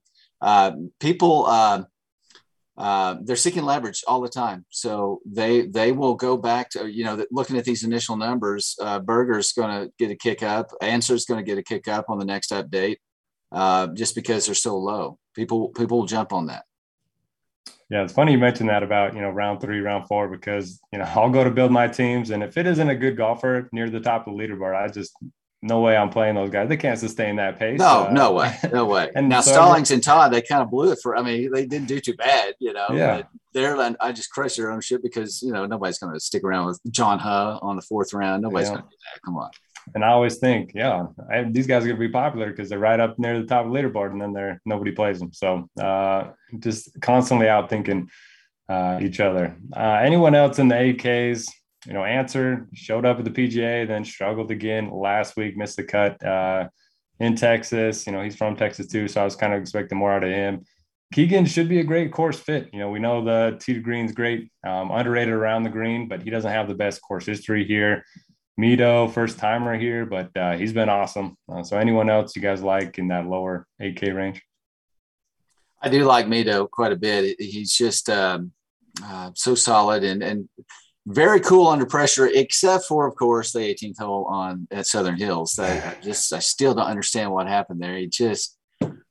people 1.00 1.46
uh, 2.78 3.16
they're 3.22 3.36
seeking 3.36 3.64
leverage 3.64 4.04
all 4.06 4.20
the 4.20 4.28
time. 4.28 4.66
So 4.70 5.20
they 5.24 5.66
they 5.66 5.92
will 5.92 6.14
go 6.14 6.36
back 6.36 6.70
to 6.70 6.86
you 6.86 7.04
know 7.04 7.24
looking 7.30 7.56
at 7.56 7.64
these 7.64 7.84
initial 7.84 8.16
numbers. 8.16 8.76
Uh, 8.80 8.98
Berger's 8.98 9.52
going 9.52 9.70
to 9.70 9.92
get 9.98 10.10
a 10.10 10.16
kick 10.16 10.42
up. 10.42 10.70
Ancer's 10.82 11.24
going 11.24 11.42
to 11.42 11.48
get 11.48 11.58
a 11.58 11.62
kick 11.62 11.88
up 11.88 12.06
on 12.08 12.18
the 12.18 12.24
next 12.24 12.50
update, 12.50 12.96
uh, 13.52 13.88
just 13.88 14.14
because 14.14 14.46
they're 14.46 14.54
so 14.54 14.76
low. 14.76 15.18
People 15.34 15.68
people 15.70 15.98
will 15.98 16.06
jump 16.06 16.32
on 16.32 16.46
that. 16.46 16.64
Yeah, 17.88 18.02
it's 18.02 18.12
funny 18.12 18.32
you 18.32 18.38
mentioned 18.38 18.68
that 18.68 18.82
about 18.82 19.14
you 19.14 19.22
know 19.22 19.30
round 19.30 19.60
three, 19.60 19.80
round 19.80 20.06
four, 20.06 20.28
because 20.28 20.80
you 20.92 20.98
know 20.98 21.04
I'll 21.14 21.30
go 21.30 21.44
to 21.44 21.50
build 21.50 21.72
my 21.72 21.88
teams, 21.88 22.30
and 22.30 22.42
if 22.42 22.58
it 22.58 22.66
isn't 22.66 22.90
a 22.90 22.96
good 22.96 23.16
golfer 23.16 23.70
near 23.72 23.88
the 23.88 24.00
top 24.00 24.26
of 24.26 24.36
the 24.36 24.42
leaderboard, 24.42 24.76
I 24.76 24.88
just 24.88 25.16
no 25.66 25.80
way 25.80 25.96
I'm 25.96 26.10
playing 26.10 26.36
those 26.36 26.50
guys. 26.50 26.68
They 26.68 26.76
can't 26.76 26.98
sustain 26.98 27.36
that 27.36 27.58
pace. 27.58 27.78
No, 27.78 28.06
uh, 28.06 28.12
no 28.12 28.32
way, 28.32 28.56
no 28.72 28.84
way. 28.94 29.10
and 29.14 29.28
now 29.28 29.40
so 29.40 29.52
Stallings 29.52 29.90
and 29.90 30.02
Todd, 30.02 30.32
they 30.32 30.42
kind 30.42 30.62
of 30.62 30.70
blew 30.70 30.92
it 30.92 30.98
for. 31.02 31.16
I 31.16 31.22
mean, 31.22 31.50
they 31.52 31.66
didn't 31.66 31.88
do 31.88 32.00
too 32.00 32.14
bad, 32.14 32.54
you 32.58 32.72
know. 32.72 32.86
Yeah. 32.92 33.22
They're 33.52 33.76
I 34.00 34.12
just 34.12 34.30
crushed 34.30 34.58
their 34.58 34.70
ownership 34.70 35.02
because 35.02 35.42
you 35.42 35.52
know 35.52 35.66
nobody's 35.66 35.98
going 35.98 36.12
to 36.12 36.20
stick 36.20 36.44
around 36.44 36.66
with 36.66 36.80
John 36.90 37.18
Huh 37.18 37.58
on 37.62 37.76
the 37.76 37.82
fourth 37.82 38.12
round. 38.12 38.42
Nobody's 38.42 38.68
yeah. 38.68 38.74
going 38.74 38.84
to 38.84 38.90
do 38.90 38.96
that. 39.14 39.22
Come 39.22 39.36
on. 39.36 39.50
And 39.94 40.04
I 40.04 40.08
always 40.08 40.38
think, 40.38 40.72
yeah, 40.74 41.06
I, 41.30 41.44
these 41.44 41.66
guys 41.66 41.84
are 41.84 41.86
going 41.86 42.00
to 42.00 42.06
be 42.06 42.12
popular 42.12 42.50
because 42.50 42.68
they're 42.68 42.78
right 42.78 42.98
up 42.98 43.18
near 43.18 43.40
the 43.40 43.46
top 43.46 43.64
of 43.64 43.72
the 43.72 43.78
leaderboard, 43.78 44.10
and 44.10 44.20
then 44.20 44.32
they're 44.32 44.60
nobody 44.66 44.92
plays 44.92 45.18
them. 45.18 45.32
So 45.32 45.68
uh, 45.80 46.30
just 46.58 47.00
constantly 47.00 47.48
out 47.48 47.70
thinking 47.70 48.10
uh, 48.68 48.98
each 49.00 49.20
other. 49.20 49.56
Uh, 49.74 50.00
anyone 50.02 50.34
else 50.34 50.58
in 50.58 50.68
the 50.68 50.74
8Ks? 50.74 51.46
You 51.86 51.92
know, 51.92 52.04
Ancer 52.04 52.68
showed 52.74 53.06
up 53.06 53.18
at 53.18 53.24
the 53.24 53.30
PGA, 53.30 53.86
then 53.86 54.04
struggled 54.04 54.50
again 54.50 54.90
last 54.90 55.36
week, 55.36 55.56
missed 55.56 55.76
the 55.76 55.84
cut 55.84 56.22
uh, 56.24 56.68
in 57.20 57.36
Texas. 57.36 58.06
You 58.06 58.12
know, 58.12 58.22
he's 58.22 58.36
from 58.36 58.56
Texas 58.56 58.88
too, 58.88 59.08
so 59.08 59.20
I 59.20 59.24
was 59.24 59.36
kind 59.36 59.52
of 59.52 59.60
expecting 59.60 59.98
more 59.98 60.12
out 60.12 60.24
of 60.24 60.30
him. 60.30 60.64
Keegan 61.12 61.46
should 61.46 61.68
be 61.68 61.78
a 61.78 61.84
great 61.84 62.12
course 62.12 62.38
fit. 62.38 62.68
You 62.72 62.80
know, 62.80 62.90
we 62.90 62.98
know 62.98 63.24
the 63.24 63.56
tee 63.60 63.74
to 63.74 63.80
green's 63.80 64.12
great, 64.12 64.50
um, 64.66 64.90
underrated 64.90 65.32
around 65.32 65.62
the 65.62 65.70
green, 65.70 66.08
but 66.08 66.22
he 66.22 66.30
doesn't 66.30 66.50
have 66.50 66.68
the 66.68 66.74
best 66.74 67.00
course 67.00 67.24
history 67.24 67.64
here. 67.64 68.04
Mito, 68.60 69.12
first 69.12 69.38
timer 69.38 69.78
here, 69.78 70.06
but 70.06 70.36
uh, 70.36 70.56
he's 70.56 70.72
been 70.72 70.88
awesome. 70.88 71.36
Uh, 71.48 71.62
so, 71.62 71.78
anyone 71.78 72.10
else 72.10 72.34
you 72.34 72.42
guys 72.42 72.62
like 72.62 72.98
in 72.98 73.08
that 73.08 73.26
lower 73.26 73.66
8K 73.80 74.14
range? 74.14 74.42
I 75.80 75.90
do 75.90 76.04
like 76.04 76.26
Mito 76.26 76.68
quite 76.68 76.90
a 76.90 76.96
bit. 76.96 77.36
He's 77.38 77.72
just 77.72 78.08
um, 78.08 78.52
uh, 79.04 79.30
so 79.34 79.54
solid 79.54 80.04
and 80.04 80.22
and 80.22 80.48
very 81.06 81.40
cool 81.40 81.68
under 81.68 81.86
pressure, 81.86 82.26
except 82.26 82.84
for, 82.84 83.06
of 83.06 83.14
course, 83.14 83.52
the 83.52 83.60
18th 83.60 83.98
hole 83.98 84.24
on 84.24 84.66
at 84.72 84.86
Southern 84.86 85.16
Hills. 85.16 85.52
That 85.52 85.98
I 85.98 86.02
just 86.02 86.32
I 86.32 86.40
still 86.40 86.74
don't 86.74 86.86
understand 86.86 87.32
what 87.32 87.46
happened 87.46 87.80
there. 87.80 87.96
He 87.96 88.08
just, 88.08 88.58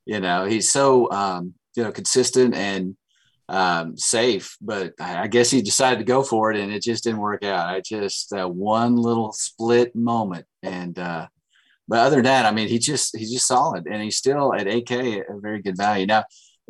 you 0.06 0.20
know, 0.20 0.46
he's 0.46 0.72
so 0.72 1.10
um, 1.12 1.54
you 1.76 1.84
know 1.84 1.91
consistent 1.91 2.54
and 2.54 2.98
um, 3.48 3.96
safe, 3.96 4.58
but 4.60 4.93
I 5.00 5.28
guess 5.28 5.52
he 5.52 5.62
decided 5.62 6.00
to 6.00 6.06
go 6.06 6.22
for 6.22 6.52
it, 6.52 6.60
and 6.60 6.74
it 6.74 6.82
just 6.82 7.04
didn't 7.04 7.20
work 7.20 7.43
out. 7.43 7.70
I 7.70 7.82
just 7.82 8.34
uh, 8.34 8.48
one 8.48 8.98
little 8.98 9.32
split 9.32 9.96
moment, 9.96 10.46
and 10.64 10.98
uh, 11.00 11.28
but 11.88 12.00
other 12.00 12.18
than 12.18 12.26
that, 12.26 12.46
I 12.46 12.52
mean, 12.52 12.68
he 12.68 12.80
just 12.80 13.16
he's 13.16 13.32
just 13.32 13.48
solid, 13.48 13.88
and 13.88 14.02
he's 14.02 14.18
still 14.18 14.54
at 14.54 14.68
8K 14.68 15.24
a 15.30 15.39
very 15.39 15.62
good 15.62 15.78
value. 15.78 16.08
Now, 16.08 16.26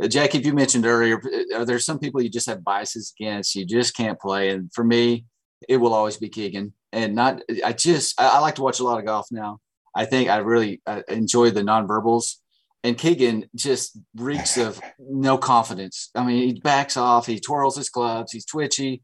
Jackie, 0.07 0.39
if 0.39 0.45
you 0.45 0.53
mentioned 0.53 0.85
earlier, 0.85 1.19
uh, 1.19 1.59
are 1.59 1.65
there 1.65 1.79
some 1.79 1.99
people 1.99 2.21
you 2.21 2.29
just 2.29 2.47
have 2.47 2.63
biases 2.63 3.13
against? 3.17 3.55
You 3.55 3.65
just 3.65 3.95
can't 3.95 4.19
play. 4.19 4.49
And 4.49 4.71
for 4.73 4.83
me, 4.83 5.25
it 5.69 5.77
will 5.77 5.93
always 5.93 6.17
be 6.17 6.29
Keegan. 6.29 6.73
And 6.91 7.15
not, 7.15 7.41
I 7.63 7.73
just, 7.73 8.19
I, 8.19 8.27
I 8.27 8.39
like 8.39 8.55
to 8.55 8.61
watch 8.61 8.79
a 8.79 8.83
lot 8.83 8.99
of 8.99 9.05
golf 9.05 9.27
now. 9.31 9.59
I 9.95 10.05
think 10.05 10.29
I 10.29 10.37
really 10.37 10.81
uh, 10.85 11.01
enjoy 11.07 11.51
the 11.51 11.61
nonverbals. 11.61 12.35
And 12.83 12.97
Keegan 12.97 13.49
just 13.55 13.97
reeks 14.15 14.57
of 14.57 14.79
no 14.99 15.37
confidence. 15.37 16.11
I 16.13 16.23
mean, 16.23 16.47
he 16.47 16.59
backs 16.59 16.97
off, 16.97 17.25
he 17.25 17.39
twirls 17.39 17.77
his 17.77 17.89
clubs, 17.89 18.31
he's 18.31 18.45
twitchy. 18.45 19.01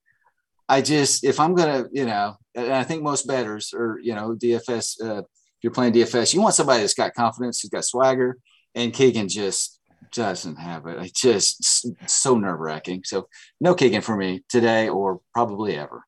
I 0.69 0.81
just, 0.81 1.23
if 1.23 1.39
I'm 1.39 1.55
going 1.55 1.83
to, 1.83 1.89
you 1.91 2.05
know, 2.05 2.35
and 2.53 2.71
I 2.71 2.83
think 2.83 3.01
most 3.01 3.27
bettors 3.27 3.73
or, 3.73 3.99
you 4.03 4.13
know, 4.13 4.35
DFS, 4.35 5.03
uh, 5.03 5.19
if 5.19 5.63
you're 5.63 5.73
playing 5.73 5.93
DFS, 5.93 6.33
you 6.33 6.41
want 6.41 6.53
somebody 6.53 6.81
that's 6.81 6.93
got 6.93 7.13
confidence, 7.13 7.61
who's 7.61 7.69
got 7.69 7.85
swagger. 7.85 8.37
And 8.75 8.93
Keegan 8.93 9.27
just 9.27 9.80
doesn't 10.11 10.57
have 10.57 10.85
it. 10.87 10.99
It's 10.99 11.21
just 11.21 11.87
so 12.09 12.37
nerve 12.37 12.59
wracking. 12.59 13.03
So 13.05 13.27
no 13.59 13.73
Keegan 13.73 14.01
for 14.01 14.15
me 14.15 14.43
today 14.49 14.89
or 14.89 15.21
probably 15.33 15.77
ever. 15.77 16.03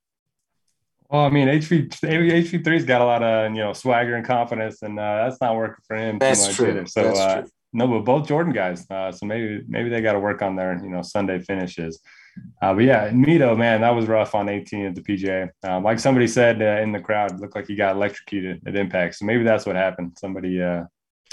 Well, 1.10 1.22
I 1.22 1.30
mean, 1.30 1.48
HV 1.48 1.90
HV 1.90 2.64
three's 2.64 2.86
got 2.86 3.02
a 3.02 3.06
lot 3.06 3.22
of 3.22 3.52
you 3.52 3.60
know 3.60 3.74
swagger 3.74 4.16
and 4.16 4.26
confidence, 4.26 4.82
and 4.82 5.00
uh, 5.00 5.28
that's 5.28 5.40
not 5.40 5.56
working 5.56 5.84
for 5.88 5.96
him. 5.96 6.18
That's 6.18 6.56
true. 6.56 6.70
Either. 6.70 6.86
So 6.88 7.04
that's 7.04 7.20
uh, 7.20 7.42
true. 7.42 7.50
no, 7.74 7.88
but 7.88 8.00
both 8.00 8.28
Jordan 8.28 8.52
guys. 8.52 8.90
Uh, 8.90 9.12
so 9.12 9.26
maybe 9.26 9.64
maybe 9.68 9.90
they 9.90 10.02
got 10.02 10.14
to 10.14 10.20
work 10.20 10.42
on 10.42 10.56
their 10.56 10.82
you 10.84 10.90
know 10.90 11.04
Sunday 11.04 11.40
finishes. 11.40 12.00
Uh, 12.62 12.74
but 12.74 12.84
yeah, 12.84 13.10
Mito, 13.10 13.56
man, 13.56 13.82
that 13.82 13.92
was 13.92 14.08
rough 14.08 14.34
on 14.34 14.50
18 14.50 14.86
at 14.88 14.96
the 14.96 15.02
PGA. 15.02 15.50
Um, 15.64 15.84
like 15.84 16.00
somebody 16.00 16.28
said 16.28 16.62
uh, 16.62 16.82
in 16.82 16.92
the 16.92 17.00
crowd, 17.00 17.40
looked 17.40 17.56
like 17.56 17.68
he 17.68 17.76
got 17.76 17.96
electrocuted 17.96 18.62
at 18.68 18.76
impact. 18.76 19.16
So 19.16 19.26
maybe 19.26 19.44
that's 19.44 19.68
what 19.68 19.76
happened. 19.76 20.18
Somebody, 20.20 20.62
uh, 20.62 20.86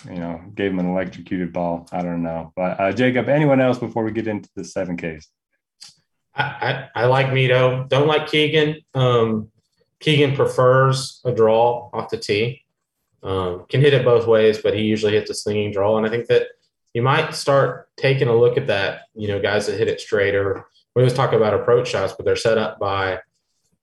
you 0.07 0.19
know, 0.19 0.41
gave 0.55 0.71
him 0.71 0.79
an 0.79 0.91
electrocuted 0.91 1.53
ball. 1.53 1.89
I 1.93 2.03
don't 2.03 2.23
know. 2.23 2.53
But 2.57 2.81
uh, 2.81 2.93
Jacob, 2.93 3.29
anyone 3.29 3.61
else 3.61 3.79
before 3.79 4.05
we 4.05 4.13
get 4.13 4.29
into 4.29 4.49
the 4.55 4.65
seven 4.65 4.97
Ks? 4.97 5.29
I, 6.35 6.89
I, 6.95 7.03
I 7.03 7.07
like 7.07 7.27
Mito. 7.27 7.89
Don't 7.89 8.07
like 8.07 8.29
Keegan. 8.29 8.77
Um, 8.95 9.51
Keegan 10.01 10.35
prefers 10.35 11.21
a 11.25 11.33
draw 11.33 11.91
off 11.93 12.11
the 12.11 12.17
tee. 12.17 12.65
Um, 13.23 13.67
can 13.69 13.83
hit 13.83 13.93
it 13.93 14.05
both 14.05 14.27
ways, 14.27 14.59
but 14.59 14.75
he 14.75 14.83
usually 14.83 15.13
hits 15.13 15.31
a 15.31 15.35
slinging 15.35 15.73
draw. 15.73 15.99
And 15.99 16.07
I 16.07 16.11
think 16.11 16.27
that 16.29 16.47
you 16.95 17.03
might 17.03 17.35
start 17.35 17.89
taking 17.97 18.29
a 18.29 18.37
look 18.37 18.57
at 18.57 18.69
that. 18.69 19.03
You 19.15 19.29
know, 19.29 19.41
guys 19.41 19.67
that 19.67 19.79
hit 19.79 19.89
it 19.89 20.01
straighter. 20.01 20.65
We 20.95 21.03
always 21.03 21.15
talk 21.15 21.33
about 21.33 21.55
approach 21.55 21.89
shots, 21.89 22.15
but 22.17 22.25
they're 22.25 22.37
set 22.37 22.59
up 22.59 22.79
by, 22.79 23.21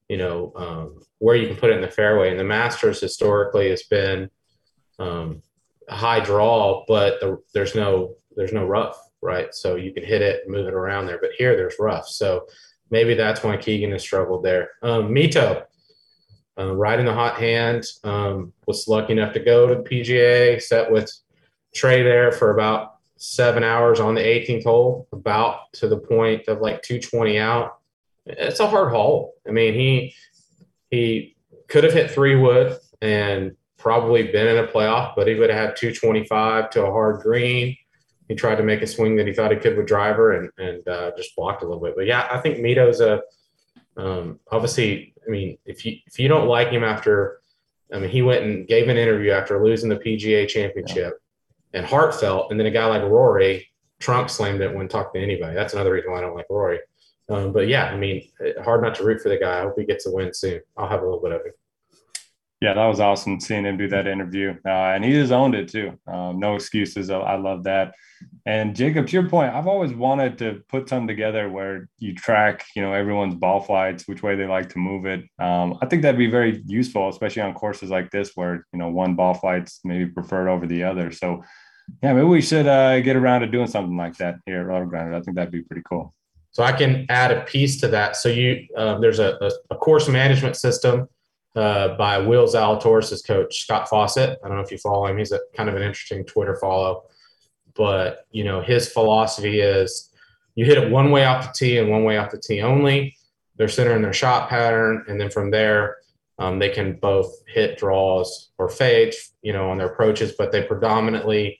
you 0.10 0.18
know, 0.18 0.52
um, 0.56 1.02
where 1.20 1.36
you 1.36 1.48
can 1.48 1.56
put 1.56 1.70
it 1.70 1.76
in 1.76 1.82
the 1.82 1.88
fairway. 1.88 2.32
And 2.32 2.40
the 2.40 2.44
Masters 2.44 3.00
historically 3.00 3.70
has 3.70 3.84
been 3.84 4.30
um, 5.00 5.44
high 5.90 6.20
draw, 6.20 6.84
but 6.88 7.20
the, 7.20 7.42
there's 7.54 7.76
no 7.76 8.16
there's 8.36 8.54
no 8.54 8.66
rough, 8.66 8.98
right? 9.22 9.54
So 9.54 9.76
you 9.76 9.94
can 9.94 10.04
hit 10.04 10.22
it, 10.22 10.48
move 10.48 10.68
it 10.68 10.74
around 10.74 11.08
there. 11.08 11.20
But 11.20 11.32
here 11.38 11.56
there's 11.56 11.76
rough, 11.80 12.08
so 12.08 12.48
maybe 12.90 13.14
that's 13.14 13.44
why 13.44 13.58
Keegan 13.58 13.92
has 13.92 14.02
struggled 14.02 14.44
there. 14.44 14.72
Um, 14.84 15.10
Mito 15.10 15.64
uh, 16.58 16.76
right 16.76 17.00
in 17.00 17.06
the 17.06 17.14
hot 17.14 17.40
hand. 17.40 17.86
Um, 18.04 18.54
was 18.66 18.88
lucky 18.88 19.14
enough 19.14 19.34
to 19.34 19.40
go 19.40 19.68
to 19.68 19.76
the 19.76 19.82
PGA, 19.82 20.62
set 20.62 20.92
with 20.92 21.12
Trae 21.76 22.04
there 22.04 22.32
for 22.32 22.52
about 22.52 22.96
seven 23.18 23.64
hours 23.64 24.00
on 24.00 24.16
the 24.16 24.22
18th 24.22 24.64
hole, 24.64 25.08
about 25.12 25.72
to 25.74 25.88
the 25.88 25.98
point 25.98 26.48
of 26.48 26.62
like 26.62 26.82
220 26.82 27.38
out. 27.40 27.78
It's 28.26 28.60
a 28.60 28.68
hard 28.68 28.92
hole. 28.92 29.34
I 29.48 29.52
mean, 29.52 29.74
he 29.74 30.14
he 30.92 31.36
could 31.68 31.84
have 31.84 31.94
hit 31.94 32.12
three 32.12 32.36
wood 32.36 32.78
and 33.02 33.56
probably 33.78 34.24
been 34.24 34.48
in 34.48 34.64
a 34.64 34.68
playoff, 34.68 35.14
but 35.16 35.28
he 35.28 35.36
would 35.36 35.50
have 35.50 35.70
had 35.70 35.76
225 35.76 36.70
to 36.72 36.86
a 36.86 36.92
hard 36.92 37.22
green. 37.22 37.76
He 38.28 38.36
tried 38.36 38.56
to 38.56 38.64
make 38.64 38.82
a 38.82 38.88
swing 38.88 39.16
that 39.18 39.28
he 39.28 39.34
thought 39.34 39.52
he 39.52 39.58
could 39.58 39.78
with 39.78 39.88
driver 39.88 40.34
and 40.34 40.50
and 40.58 40.88
uh, 40.88 41.12
just 41.16 41.36
blocked 41.36 41.64
a 41.64 41.66
little 41.66 41.82
bit. 41.82 41.96
But 41.96 42.08
yeah, 42.08 42.28
I 42.30 42.40
think 42.40 42.60
Mito's 42.60 43.02
a 43.02 43.22
um, 43.96 44.40
obviously 44.52 45.14
I 45.28 45.30
mean, 45.30 45.58
if 45.66 45.86
you 45.86 45.98
if 46.06 46.20
you 46.20 46.28
don't 46.28 46.48
like 46.48 46.70
him 46.70 46.84
after, 46.84 47.40
I 47.94 48.00
mean, 48.00 48.10
he 48.10 48.22
went 48.22 48.46
and 48.46 48.68
gave 48.68 48.88
an 48.88 48.98
interview 48.98 49.32
after 49.32 49.64
losing 49.64 49.90
the 49.90 49.98
PGA 49.98 50.48
Championship, 50.48 51.14
yeah. 51.74 51.80
and 51.80 51.86
heartfelt, 51.86 52.52
and 52.52 52.60
then 52.60 52.68
a 52.68 52.72
guy 52.72 52.86
like 52.86 53.04
Rory 53.04 53.70
Trump 54.00 54.30
slammed 54.30 54.62
it 54.62 54.74
when 54.74 54.88
talking 54.88 55.20
to 55.20 55.26
anybody. 55.26 55.56
That's 55.56 55.74
another 55.74 55.94
reason 55.94 56.12
why 56.12 56.20
I 56.20 56.22
don't 56.22 56.36
like 56.36 56.46
Rory. 56.50 56.80
Um, 57.30 57.52
but 57.52 57.68
yeah, 57.68 57.86
I 57.86 57.98
mean, 57.98 58.28
hard 58.64 58.82
not 58.82 58.96
to 58.96 59.04
root 59.04 59.22
for 59.22 59.30
the 59.30 59.38
guy. 59.38 59.60
I 59.60 59.62
hope 59.64 59.78
he 59.78 59.86
gets 59.86 60.06
a 60.06 60.12
win 60.12 60.34
soon. 60.34 60.62
I'll 60.78 60.88
have 60.88 61.02
a 61.02 61.06
little 61.06 61.22
bit 61.22 61.34
of 61.34 61.42
it. 61.46 61.60
Yeah, 62.60 62.74
that 62.74 62.86
was 62.88 63.00
awesome 63.00 63.40
seeing 63.40 63.66
him 63.66 63.78
do 63.78 63.88
that 63.90 64.08
interview. 64.08 64.56
Uh, 64.66 64.70
and 64.70 65.06
he 65.06 65.12
just 65.12 65.32
owned 65.32 65.54
it 65.54 65.68
too. 65.68 65.98
Um, 66.08 66.40
no 66.40 66.56
excuses. 66.56 67.12
I, 67.12 67.36
love 67.36 67.66
that. 67.66 67.94
And 68.48 68.76
Jacob, 68.76 69.06
to 69.08 69.14
your 69.14 69.30
point, 69.30 69.54
I've 69.54 69.68
always 69.68 69.94
wanted 69.94 70.40
to 70.40 70.64
put 70.68 70.90
something 70.90 71.08
together 71.08 71.52
where 71.52 71.88
you 72.00 72.16
track, 72.16 72.66
you 72.76 72.82
know, 72.82 72.94
everyone's 72.94 73.36
ball 73.36 73.60
flights, 73.60 74.08
which 74.08 74.24
way 74.24 74.36
they 74.36 74.48
like 74.48 74.70
to 74.70 74.80
move 74.80 75.06
it. 75.06 75.24
Um, 75.38 75.78
I 75.84 75.86
think 75.86 76.02
that'd 76.02 76.18
be 76.18 76.32
very 76.32 76.64
useful, 76.66 77.10
especially 77.10 77.44
on 77.44 77.54
courses 77.54 77.92
like 77.92 78.10
this 78.10 78.32
where, 78.34 78.66
you 78.74 78.80
know, 78.80 78.90
one 78.90 79.14
ball 79.14 79.36
flight's 79.36 79.80
maybe 79.84 80.08
preferred 80.08 80.50
over 80.50 80.66
the 80.66 80.84
other. 80.84 81.12
So, 81.12 81.44
yeah, 82.02 82.14
maybe 82.14 82.26
we 82.26 82.42
should 82.42 82.66
uh, 82.66 83.02
get 83.02 83.16
around 83.16 83.42
to 83.42 83.48
doing 83.48 83.68
something 83.68 83.96
like 83.96 84.18
that 84.18 84.38
here 84.48 84.62
at 84.62 84.66
Roto 84.66 85.16
I 85.16 85.22
think 85.22 85.36
that'd 85.36 85.52
be 85.52 85.62
pretty 85.62 85.84
cool. 85.88 86.16
So 86.52 86.64
I 86.64 86.72
can 86.72 87.06
add 87.10 87.32
a 87.32 87.42
piece 87.42 87.80
to 87.82 87.88
that. 87.90 88.16
So 88.16 88.30
you, 88.30 88.66
uh, 88.76 88.98
there's 88.98 89.20
a, 89.20 89.38
a, 89.42 89.52
a 89.70 89.78
course 89.78 90.10
management 90.10 90.56
system 90.56 91.08
uh, 91.58 91.98
by 91.98 92.20
Will 92.20 92.46
Zalatoris' 92.46 93.26
coach, 93.26 93.64
Scott 93.64 93.90
Fawcett. 93.90 94.38
I 94.44 94.48
don't 94.48 94.58
know 94.58 94.64
if 94.64 94.72
you 94.72 94.78
follow 94.78 95.08
him. 95.08 95.18
He's 95.18 95.32
a 95.32 95.40
kind 95.56 95.70
of 95.70 95.76
an 95.76 95.82
interesting 95.82 96.24
Twitter 96.24 96.56
follow. 96.56 97.06
But, 97.76 98.26
you 98.32 98.44
know, 98.44 98.62
his 98.62 98.90
philosophy 98.90 99.60
is 99.60 100.12
you 100.56 100.66
hit 100.66 100.78
it 100.78 100.92
one 100.92 101.10
way 101.12 101.26
off 101.26 101.48
the 101.48 101.54
tee 101.54 101.80
and 101.80 101.90
one 101.90 102.04
way 102.04 102.18
off 102.18 102.32
the 102.32 102.40
tee 102.40 102.62
only. 102.62 103.18
They're 103.56 103.68
centering 103.68 104.04
their 104.04 104.14
shot 104.14 104.50
pattern. 104.50 105.04
And 105.08 105.20
then 105.20 105.32
from 105.32 105.50
there, 105.50 105.98
um, 106.38 106.60
they 106.60 106.70
can 106.70 106.94
both 106.94 107.34
hit 107.48 107.78
draws 107.78 108.52
or 108.60 108.70
fades, 108.70 109.34
you 109.42 109.54
know, 109.54 109.72
on 109.72 109.80
their 109.80 109.88
approaches, 109.88 110.34
but 110.38 110.52
they 110.52 110.62
predominantly 110.62 111.60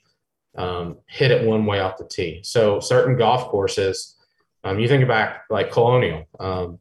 um, 0.56 0.98
hit 1.06 1.32
it 1.32 1.44
one 1.44 1.66
way 1.66 1.80
off 1.80 1.98
the 1.98 2.06
tee. 2.08 2.40
So 2.44 2.78
certain 2.78 3.16
golf 3.16 3.48
courses, 3.48 4.16
um, 4.62 4.78
you 4.78 4.86
think 4.86 5.02
about 5.02 5.38
like 5.50 5.72
Colonial, 5.72 6.28
um, 6.38 6.78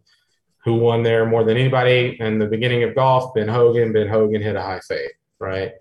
who 0.67 0.75
won 0.75 1.01
there 1.01 1.25
more 1.25 1.45
than 1.45 1.55
anybody 1.55 2.17
in 2.19 2.39
the 2.39 2.45
beginning 2.45 2.83
of 2.83 2.93
golf. 2.93 3.33
Ben 3.33 3.47
Hogan. 3.47 3.93
Ben 3.93 4.09
Hogan 4.09 4.41
hit 4.41 4.57
a 4.57 4.61
high 4.61 4.81
fade, 4.81 5.11
right? 5.39 5.71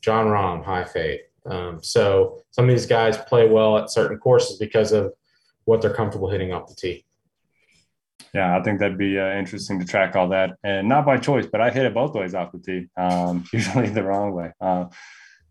Jon 0.00 0.26
Rahm, 0.26 0.64
high 0.64 0.82
fade. 0.82 1.20
Um, 1.46 1.80
so 1.80 2.42
some 2.50 2.64
of 2.64 2.70
these 2.70 2.86
guys 2.86 3.16
play 3.16 3.48
well 3.48 3.78
at 3.78 3.92
certain 3.92 4.18
courses 4.18 4.58
because 4.58 4.90
of 4.90 5.12
what 5.64 5.80
they're 5.80 5.94
comfortable 5.94 6.28
hitting 6.28 6.52
off 6.52 6.66
the 6.66 6.74
tee. 6.74 7.04
Yeah, 8.34 8.58
I 8.58 8.62
think 8.64 8.80
that'd 8.80 8.98
be 8.98 9.16
uh, 9.16 9.32
interesting 9.32 9.78
to 9.78 9.86
track 9.86 10.16
all 10.16 10.30
that, 10.30 10.56
and 10.64 10.88
not 10.88 11.06
by 11.06 11.18
choice, 11.18 11.46
but 11.46 11.60
I 11.60 11.70
hit 11.70 11.86
it 11.86 11.94
both 11.94 12.12
ways 12.12 12.34
off 12.34 12.50
the 12.50 12.58
tee. 12.58 12.88
Um, 12.96 13.44
usually 13.52 13.90
the 13.90 14.02
wrong 14.02 14.32
way. 14.32 14.50
Uh, 14.60 14.86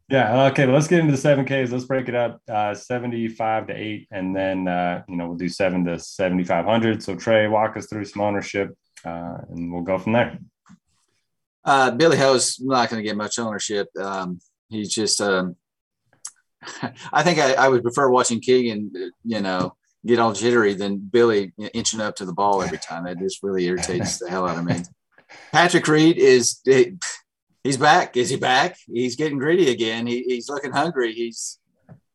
yeah. 0.10 0.48
Okay. 0.48 0.66
Let's 0.66 0.90
get 0.90 1.00
into 1.00 1.14
the 1.14 1.18
seven 1.18 1.46
Ks. 1.46 1.72
Let's 1.72 1.86
break 1.86 2.10
it 2.10 2.16
up. 2.16 2.42
Uh, 2.50 2.74
Seventy-five 2.74 3.68
to 3.68 3.74
eight, 3.74 4.10
and 4.12 4.36
then 4.36 4.68
uh, 4.68 5.04
you 5.08 5.16
know 5.16 5.28
we'll 5.28 5.38
do 5.38 5.48
seven 5.48 5.86
to 5.86 5.98
seventy-five 5.98 6.66
hundred. 6.66 7.02
So 7.02 7.16
Trae, 7.16 7.50
walk 7.50 7.78
us 7.78 7.86
through 7.86 8.04
some 8.04 8.22
ownership 8.22 8.76
uh, 9.06 9.38
and 9.50 9.72
we'll 9.72 9.84
go 9.84 9.98
from 9.98 10.14
there. 10.14 10.40
Uh, 11.64 11.92
Billy 11.92 12.18
Ho's 12.18 12.60
not 12.60 12.90
going 12.90 13.02
to 13.02 13.08
get 13.08 13.18
much 13.18 13.38
ownership. 13.38 13.88
Um, 14.00 14.40
he's 14.70 14.94
just, 14.94 15.22
um, 15.22 15.56
I 17.14 17.24
think 17.24 17.40
I, 17.40 17.54
I, 17.54 17.70
would 17.70 17.84
prefer 17.84 18.10
watching 18.10 18.40
Keegan, 18.40 18.92
you 19.24 19.42
know, 19.42 19.76
get 20.06 20.20
all 20.20 20.34
jittery 20.34 20.74
than 20.74 20.98
Billy 20.98 21.54
inching 21.74 22.02
up 22.02 22.16
to 22.16 22.26
the 22.26 22.34
ball 22.34 22.64
every 22.64 22.80
time. 22.80 23.06
That 23.06 23.20
just 23.20 23.44
really 23.44 23.66
irritates 23.66 24.18
the 24.18 24.30
hell 24.30 24.48
out 24.48 24.58
of 24.58 24.66
me. 24.66 24.82
Patrick 25.52 25.88
Reed 25.88 26.18
is, 26.18 26.62
he's 27.64 27.78
back. 27.78 28.18
Is 28.18 28.30
he 28.30 28.38
back? 28.38 28.78
He's 28.92 29.16
getting 29.16 29.38
greedy 29.38 29.70
again. 29.70 30.08
He, 30.08 30.24
he's 30.24 30.50
looking 30.50 30.72
hungry. 30.72 31.14
He's, 31.14 31.60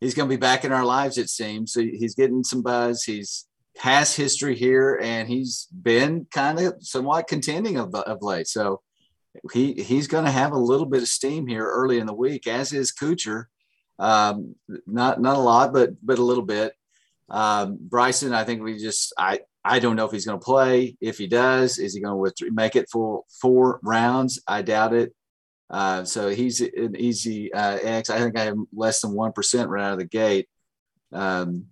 he's 0.01 0.15
going 0.15 0.29
to 0.29 0.35
be 0.35 0.41
back 0.41 0.65
in 0.65 0.73
our 0.73 0.85
lives, 0.85 1.19
it 1.19 1.31
seems. 1.31 1.73
So 1.73 1.81
he's 1.81 2.15
getting 2.15 2.43
some 2.43 2.63
buzz. 2.63 3.05
He's, 3.05 3.47
has 3.79 4.17
history 4.17 4.57
here, 4.57 4.99
and 5.03 5.29
he's 5.29 5.69
been 5.71 6.27
kind 6.31 6.59
of 6.59 6.75
somewhat 6.81 7.29
contending 7.29 7.77
of, 7.77 7.95
of 7.95 8.23
late. 8.23 8.49
So 8.49 8.81
he 9.53 9.75
he's 9.75 10.07
going 10.07 10.25
to 10.25 10.31
have 10.31 10.53
a 10.53 10.59
little 10.59 10.87
bit 10.87 11.03
of 11.03 11.09
steam 11.09 11.47
here 11.47 11.65
early 11.65 11.99
in 11.99 12.07
the 12.07 12.15
week, 12.15 12.47
as 12.47 12.73
is 12.73 12.93
Kuchar. 12.93 13.45
Um, 13.99 14.55
not 14.87 15.21
not 15.21 15.37
a 15.37 15.41
lot, 15.41 15.73
but 15.73 15.91
but 16.03 16.19
a 16.19 16.25
little 16.25 16.45
bit. 16.45 16.73
Um, 17.29 17.79
Bryson, 17.81 18.33
I 18.33 18.45
think 18.45 18.63
we 18.63 18.79
just 18.79 19.13
I 19.19 19.41
I 19.65 19.79
don't 19.79 19.97
know 19.97 20.07
if 20.07 20.13
he's 20.13 20.27
going 20.27 20.39
to 20.39 20.45
play. 20.45 20.97
If 21.01 21.19
he 21.19 21.27
does, 21.27 21.79
is 21.79 21.95
he 21.95 22.01
going 22.01 22.33
to 22.37 22.51
make 22.53 22.77
it 22.77 22.89
for 22.91 23.25
four 23.41 23.81
rounds? 23.83 24.41
I 24.47 24.63
doubt 24.63 24.95
it. 24.95 25.15
Uh, 25.69 26.05
so 26.05 26.29
he's 26.29 26.61
an 26.61 26.95
easy 26.97 27.53
uh, 27.53 27.79
X. 27.83 28.09
I 28.09 28.19
think 28.19 28.39
I 28.39 28.45
have 28.45 28.57
less 28.73 29.01
than 29.01 29.13
one 29.13 29.33
percent 29.33 29.69
right 29.69 29.85
out 29.85 29.95
of 29.95 29.99
the 29.99 30.05
gate 30.05 30.49
um, 31.13 31.67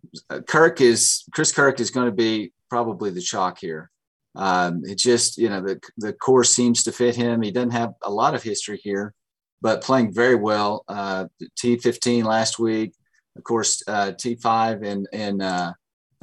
Kirk 0.46 0.80
is 0.80 1.24
Chris 1.32 1.52
Kirk 1.52 1.80
is 1.80 1.90
going 1.90 2.06
to 2.06 2.12
be 2.12 2.52
probably 2.70 3.10
the 3.10 3.20
chalk 3.20 3.58
here. 3.58 3.90
Um, 4.36 4.82
it 4.84 4.98
just 4.98 5.38
you 5.38 5.48
know 5.48 5.60
the 5.60 5.80
the 5.98 6.12
course 6.12 6.50
seems 6.50 6.82
to 6.84 6.92
fit 6.92 7.16
him. 7.16 7.42
He 7.42 7.50
doesn't 7.50 7.70
have 7.70 7.94
a 8.02 8.10
lot 8.10 8.34
of 8.34 8.42
history 8.42 8.78
here, 8.82 9.14
but 9.60 9.82
playing 9.82 10.12
very 10.12 10.34
well. 10.34 10.84
Uh, 10.88 11.26
T15 11.58 12.24
last 12.24 12.58
week, 12.58 12.94
of 13.36 13.44
course, 13.44 13.82
uh, 13.86 14.12
T5 14.12 14.84
and 14.84 15.08
and 15.12 15.42
uh, 15.42 15.72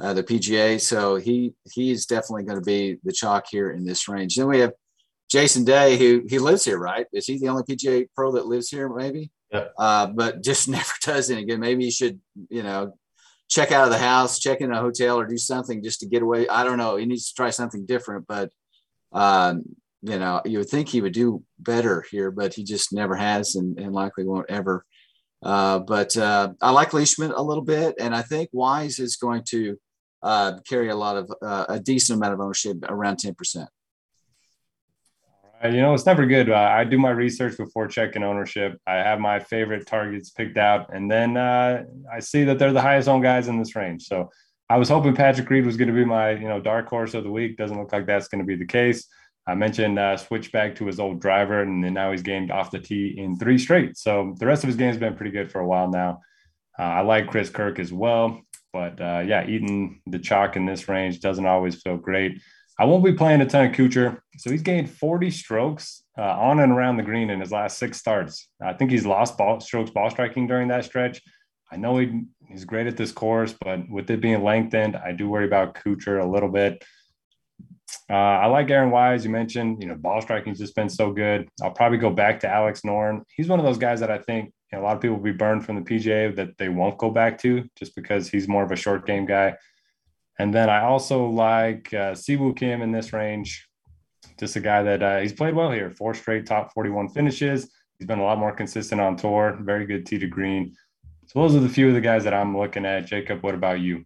uh, 0.00 0.12
the 0.12 0.22
PGA. 0.22 0.80
So 0.80 1.16
he 1.16 1.54
he's 1.72 2.06
definitely 2.06 2.44
going 2.44 2.58
to 2.58 2.64
be 2.64 2.98
the 3.04 3.12
chalk 3.12 3.46
here 3.50 3.70
in 3.70 3.84
this 3.84 4.08
range. 4.08 4.36
Then 4.36 4.48
we 4.48 4.60
have 4.60 4.72
Jason 5.30 5.64
Day, 5.64 5.96
who 5.96 6.24
he 6.28 6.38
lives 6.38 6.64
here, 6.64 6.78
right? 6.78 7.06
Is 7.12 7.26
he 7.26 7.38
the 7.38 7.48
only 7.48 7.62
PGA 7.62 8.06
pro 8.14 8.32
that 8.32 8.46
lives 8.46 8.68
here? 8.68 8.88
Maybe. 8.88 9.30
Yep. 9.50 9.74
Uh, 9.78 10.06
but 10.08 10.42
just 10.42 10.68
never 10.68 10.92
does 11.02 11.30
any 11.30 11.44
good. 11.44 11.60
Maybe 11.60 11.84
you 11.84 11.90
should, 11.90 12.20
you 12.50 12.62
know, 12.62 12.92
check 13.52 13.70
out 13.70 13.84
of 13.84 13.90
the 13.90 13.98
house, 13.98 14.38
check 14.38 14.62
in 14.62 14.72
a 14.72 14.80
hotel, 14.80 15.18
or 15.18 15.26
do 15.26 15.36
something 15.36 15.82
just 15.82 16.00
to 16.00 16.06
get 16.06 16.22
away. 16.22 16.48
I 16.48 16.64
don't 16.64 16.78
know. 16.78 16.96
He 16.96 17.04
needs 17.04 17.28
to 17.28 17.34
try 17.34 17.50
something 17.50 17.84
different, 17.84 18.26
but 18.26 18.48
um, 19.12 19.64
you 20.00 20.18
know, 20.18 20.40
you 20.46 20.58
would 20.58 20.70
think 20.70 20.88
he 20.88 21.02
would 21.02 21.12
do 21.12 21.42
better 21.58 22.02
here, 22.10 22.30
but 22.30 22.54
he 22.54 22.64
just 22.64 22.94
never 22.94 23.14
has, 23.14 23.54
and, 23.54 23.78
and 23.78 23.92
likely 23.92 24.24
won't 24.24 24.50
ever. 24.50 24.86
Uh, 25.42 25.80
but 25.80 26.16
uh, 26.16 26.52
I 26.62 26.70
like 26.70 26.94
Leishman 26.94 27.32
a 27.32 27.42
little 27.42 27.64
bit, 27.64 27.96
and 28.00 28.14
I 28.14 28.22
think 28.22 28.48
Wise 28.52 28.98
is 28.98 29.16
going 29.16 29.42
to 29.50 29.76
uh, 30.22 30.52
carry 30.66 30.88
a 30.88 30.96
lot 30.96 31.16
of 31.18 31.32
uh, 31.42 31.66
a 31.68 31.78
decent 31.78 32.16
amount 32.16 32.34
of 32.34 32.40
ownership, 32.40 32.78
around 32.88 33.18
ten 33.18 33.34
percent. 33.34 33.68
Uh, 35.62 35.68
you 35.68 35.80
know, 35.80 35.94
it's 35.94 36.06
never 36.06 36.26
good. 36.26 36.50
Uh, 36.50 36.54
I 36.54 36.84
do 36.84 36.98
my 36.98 37.10
research 37.10 37.56
before 37.56 37.86
checking 37.86 38.24
ownership. 38.24 38.80
I 38.86 38.94
have 38.94 39.20
my 39.20 39.38
favorite 39.38 39.86
targets 39.86 40.30
picked 40.30 40.56
out, 40.56 40.92
and 40.94 41.10
then 41.10 41.36
uh, 41.36 41.84
I 42.12 42.20
see 42.20 42.44
that 42.44 42.58
they're 42.58 42.72
the 42.72 42.80
highest 42.80 43.08
owned 43.08 43.22
guys 43.22 43.48
in 43.48 43.58
this 43.58 43.76
range. 43.76 44.04
So 44.06 44.30
I 44.68 44.76
was 44.76 44.88
hoping 44.88 45.14
Patrick 45.14 45.48
Reed 45.50 45.66
was 45.66 45.76
going 45.76 45.88
to 45.88 45.94
be 45.94 46.04
my, 46.04 46.30
you 46.32 46.48
know, 46.48 46.60
dark 46.60 46.88
horse 46.88 47.14
of 47.14 47.24
the 47.24 47.30
week. 47.30 47.56
Doesn't 47.56 47.78
look 47.78 47.92
like 47.92 48.06
that's 48.06 48.28
going 48.28 48.40
to 48.40 48.46
be 48.46 48.56
the 48.56 48.66
case. 48.66 49.06
I 49.46 49.54
mentioned 49.54 49.98
uh, 49.98 50.16
switch 50.16 50.50
back 50.52 50.76
to 50.76 50.86
his 50.86 50.98
old 50.98 51.20
driver, 51.20 51.62
and 51.62 51.84
then 51.84 51.94
now 51.94 52.10
he's 52.10 52.22
gamed 52.22 52.50
off 52.50 52.70
the 52.70 52.78
tee 52.78 53.14
in 53.18 53.36
three 53.36 53.58
straight. 53.58 53.96
So 53.96 54.34
the 54.38 54.46
rest 54.46 54.64
of 54.64 54.68
his 54.68 54.76
game's 54.76 54.96
been 54.96 55.16
pretty 55.16 55.32
good 55.32 55.50
for 55.50 55.60
a 55.60 55.66
while 55.66 55.90
now. 55.90 56.20
Uh, 56.78 56.82
I 56.82 57.00
like 57.02 57.28
Chris 57.28 57.50
Kirk 57.50 57.78
as 57.78 57.92
well, 57.92 58.40
but 58.72 59.00
uh, 59.00 59.22
yeah, 59.26 59.46
eating 59.46 60.00
the 60.06 60.18
chalk 60.18 60.56
in 60.56 60.64
this 60.64 60.88
range 60.88 61.20
doesn't 61.20 61.46
always 61.46 61.80
feel 61.82 61.96
great. 61.96 62.40
I 62.82 62.84
won't 62.84 63.04
be 63.04 63.12
playing 63.12 63.40
a 63.40 63.46
ton 63.46 63.66
of 63.66 63.72
Kuchar. 63.76 64.18
So 64.38 64.50
he's 64.50 64.62
gained 64.62 64.90
40 64.90 65.30
strokes 65.30 66.02
uh, 66.18 66.22
on 66.22 66.58
and 66.58 66.72
around 66.72 66.96
the 66.96 67.04
green 67.04 67.30
in 67.30 67.38
his 67.38 67.52
last 67.52 67.78
six 67.78 67.96
starts. 67.96 68.48
I 68.60 68.72
think 68.72 68.90
he's 68.90 69.06
lost 69.06 69.38
ball 69.38 69.60
strokes 69.60 69.92
ball 69.92 70.10
striking 70.10 70.48
during 70.48 70.66
that 70.66 70.84
stretch. 70.84 71.22
I 71.70 71.76
know 71.76 71.98
he, 71.98 72.22
he's 72.48 72.64
great 72.64 72.88
at 72.88 72.96
this 72.96 73.12
course, 73.12 73.54
but 73.64 73.88
with 73.88 74.10
it 74.10 74.20
being 74.20 74.42
lengthened, 74.42 74.96
I 74.96 75.12
do 75.12 75.28
worry 75.28 75.44
about 75.44 75.76
Kuchar 75.76 76.20
a 76.20 76.28
little 76.28 76.48
bit. 76.48 76.82
Uh, 78.10 78.14
I 78.14 78.46
like 78.46 78.68
Aaron 78.68 78.90
Wise. 78.90 79.24
You 79.24 79.30
mentioned, 79.30 79.80
you 79.80 79.86
know, 79.86 79.94
ball 79.94 80.20
striking's 80.20 80.58
just 80.58 80.74
been 80.74 80.88
so 80.88 81.12
good. 81.12 81.48
I'll 81.62 81.70
probably 81.70 81.98
go 81.98 82.10
back 82.10 82.40
to 82.40 82.48
Alex 82.48 82.80
Noren. 82.80 83.22
He's 83.36 83.46
one 83.46 83.60
of 83.60 83.64
those 83.64 83.78
guys 83.78 84.00
that 84.00 84.10
I 84.10 84.18
think 84.18 84.52
you 84.72 84.78
know, 84.78 84.82
a 84.82 84.86
lot 84.86 84.96
of 84.96 85.02
people 85.02 85.18
will 85.18 85.22
be 85.22 85.30
burned 85.30 85.64
from 85.64 85.76
the 85.76 85.82
PGA 85.82 86.34
that 86.34 86.58
they 86.58 86.68
won't 86.68 86.98
go 86.98 87.12
back 87.12 87.38
to 87.42 87.62
just 87.76 87.94
because 87.94 88.28
he's 88.28 88.48
more 88.48 88.64
of 88.64 88.72
a 88.72 88.76
short 88.76 89.06
game 89.06 89.24
guy. 89.24 89.54
And 90.38 90.52
then 90.52 90.70
I 90.70 90.82
also 90.82 91.26
like 91.26 91.92
uh, 91.92 92.12
Siwoo 92.12 92.56
Kim 92.56 92.82
in 92.82 92.92
this 92.92 93.12
range. 93.12 93.68
Just 94.38 94.56
a 94.56 94.60
guy 94.60 94.82
that 94.82 95.02
uh, 95.02 95.20
he's 95.20 95.32
played 95.32 95.54
well 95.54 95.70
here, 95.70 95.90
four 95.90 96.14
straight 96.14 96.46
top 96.46 96.72
41 96.72 97.08
finishes. 97.10 97.70
He's 97.98 98.08
been 98.08 98.18
a 98.18 98.24
lot 98.24 98.38
more 98.38 98.52
consistent 98.52 99.00
on 99.00 99.16
tour, 99.16 99.58
very 99.60 99.86
good 99.86 100.06
tee 100.06 100.18
to 100.18 100.26
green. 100.26 100.74
So 101.26 101.40
those 101.40 101.54
are 101.54 101.60
the 101.60 101.68
few 101.68 101.88
of 101.88 101.94
the 101.94 102.00
guys 102.00 102.24
that 102.24 102.34
I'm 102.34 102.56
looking 102.56 102.84
at. 102.84 103.06
Jacob, 103.06 103.42
what 103.42 103.54
about 103.54 103.80
you? 103.80 104.04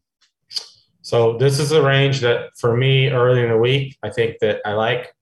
So 1.03 1.39
this 1.39 1.61
is 1.61 1.73
a 1.73 1.83
range 1.83 2.21
that 2.21 2.51
for 2.59 2.77
me 2.77 3.09
early 3.09 3.43
in 3.43 3.51
the 3.51 3.57
week, 3.57 3.97
I 4.03 4.11
think 4.11 4.39
that 4.41 4.61
I 4.65 4.73
like. 4.73 5.15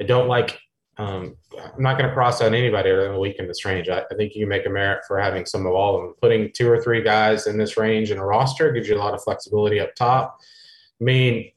I 0.00 0.04
don't 0.04 0.28
like. 0.28 0.58
Um, 1.00 1.34
I'm 1.58 1.82
not 1.82 1.96
going 1.96 2.08
to 2.10 2.14
cross 2.14 2.42
out 2.42 2.52
anybody 2.52 2.90
other 2.90 3.04
than 3.04 3.14
the 3.14 3.18
week 3.18 3.36
in 3.38 3.46
this 3.46 3.64
range. 3.64 3.88
I, 3.88 4.00
I, 4.00 4.14
think 4.16 4.34
you 4.34 4.42
can 4.42 4.50
make 4.50 4.66
a 4.66 4.68
merit 4.68 5.02
for 5.08 5.18
having 5.18 5.46
some 5.46 5.64
of 5.64 5.72
all 5.72 5.96
of 5.96 6.02
them. 6.02 6.14
Putting 6.20 6.52
two 6.52 6.70
or 6.70 6.78
three 6.82 7.02
guys 7.02 7.46
in 7.46 7.56
this 7.56 7.78
range 7.78 8.10
in 8.10 8.18
a 8.18 8.24
roster 8.24 8.70
gives 8.70 8.86
you 8.86 8.96
a 8.96 8.98
lot 8.98 9.14
of 9.14 9.22
flexibility 9.22 9.80
up 9.80 9.94
top. 9.94 10.38
I 11.00 11.04
mean, 11.04 11.52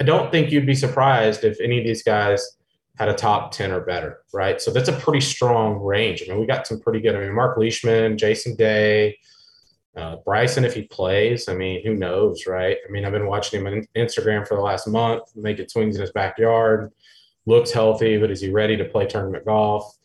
I 0.00 0.04
don't 0.04 0.32
think 0.32 0.50
you'd 0.50 0.64
be 0.64 0.74
surprised 0.74 1.44
if 1.44 1.60
any 1.60 1.80
of 1.80 1.84
these 1.84 2.02
guys 2.02 2.56
had 2.98 3.10
a 3.10 3.14
top 3.14 3.52
10 3.52 3.72
or 3.72 3.80
better, 3.80 4.20
right? 4.32 4.58
So 4.58 4.70
that's 4.70 4.88
a 4.88 4.94
pretty 4.94 5.20
strong 5.20 5.78
range. 5.78 6.22
I 6.22 6.30
mean, 6.30 6.40
we 6.40 6.46
got 6.46 6.66
some 6.66 6.80
pretty 6.80 7.00
good. 7.00 7.14
I 7.14 7.20
mean, 7.20 7.34
Mark 7.34 7.58
Leishman, 7.58 8.16
Jason 8.16 8.56
Day, 8.56 9.18
uh, 9.96 10.16
Bryson, 10.24 10.64
if 10.64 10.72
he 10.72 10.82
plays, 10.84 11.46
I 11.46 11.54
mean, 11.54 11.84
who 11.84 11.94
knows, 11.94 12.46
right? 12.46 12.78
I 12.88 12.90
mean, 12.90 13.04
I've 13.04 13.12
been 13.12 13.26
watching 13.26 13.60
him 13.60 13.66
on 13.66 13.86
Instagram 13.94 14.48
for 14.48 14.54
the 14.54 14.62
last 14.62 14.88
month, 14.88 15.24
making 15.36 15.68
swings 15.68 15.96
in 15.96 16.00
his 16.00 16.12
backyard, 16.12 16.90
looks 17.46 17.70
healthy, 17.70 18.18
but 18.18 18.30
is 18.30 18.40
he 18.40 18.50
ready 18.50 18.76
to 18.76 18.84
play 18.84 19.06
tournament 19.06 19.44
golf? 19.44 19.96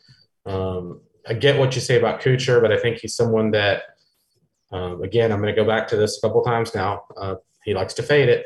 Um, 0.46 1.02
I 1.28 1.34
get 1.34 1.60
what 1.60 1.76
you 1.76 1.82
say 1.82 1.98
about 1.98 2.22
Kuchar, 2.22 2.62
but 2.62 2.72
I 2.72 2.78
think 2.78 2.98
he's 2.98 3.16
someone 3.16 3.52
that, 3.52 3.84
um, 4.72 5.02
again, 5.04 5.32
I'm 5.32 5.42
going 5.42 5.54
to 5.54 5.62
go 5.62 5.68
back 5.68 5.88
to 5.90 5.96
this 5.96 6.18
a 6.18 6.22
couple 6.22 6.44
times 6.44 6.76
now. 6.76 7.04
Uh, 7.18 7.36
he 7.64 7.74
likes 7.74 7.94
to 7.96 8.04
fade 8.04 8.30
it. 8.30 8.46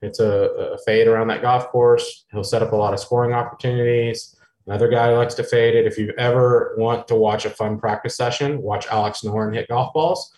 It's 0.00 0.20
a, 0.20 0.74
a, 0.74 0.78
fade 0.78 1.06
around 1.06 1.28
that 1.28 1.42
golf 1.42 1.68
course. 1.68 2.26
He'll 2.32 2.44
set 2.44 2.62
up 2.62 2.72
a 2.72 2.76
lot 2.76 2.92
of 2.92 3.00
scoring 3.00 3.32
opportunities. 3.32 4.36
Another 4.66 4.88
guy 4.88 5.10
who 5.10 5.16
likes 5.16 5.34
to 5.34 5.44
fade 5.44 5.74
it. 5.74 5.86
If 5.86 5.98
you 5.98 6.12
ever 6.18 6.74
want 6.78 7.08
to 7.08 7.14
watch 7.14 7.44
a 7.44 7.50
fun 7.50 7.78
practice 7.78 8.16
session, 8.16 8.60
watch 8.60 8.86
Alex 8.88 9.22
Noren 9.22 9.54
hit 9.54 9.68
golf 9.68 9.92
balls. 9.92 10.34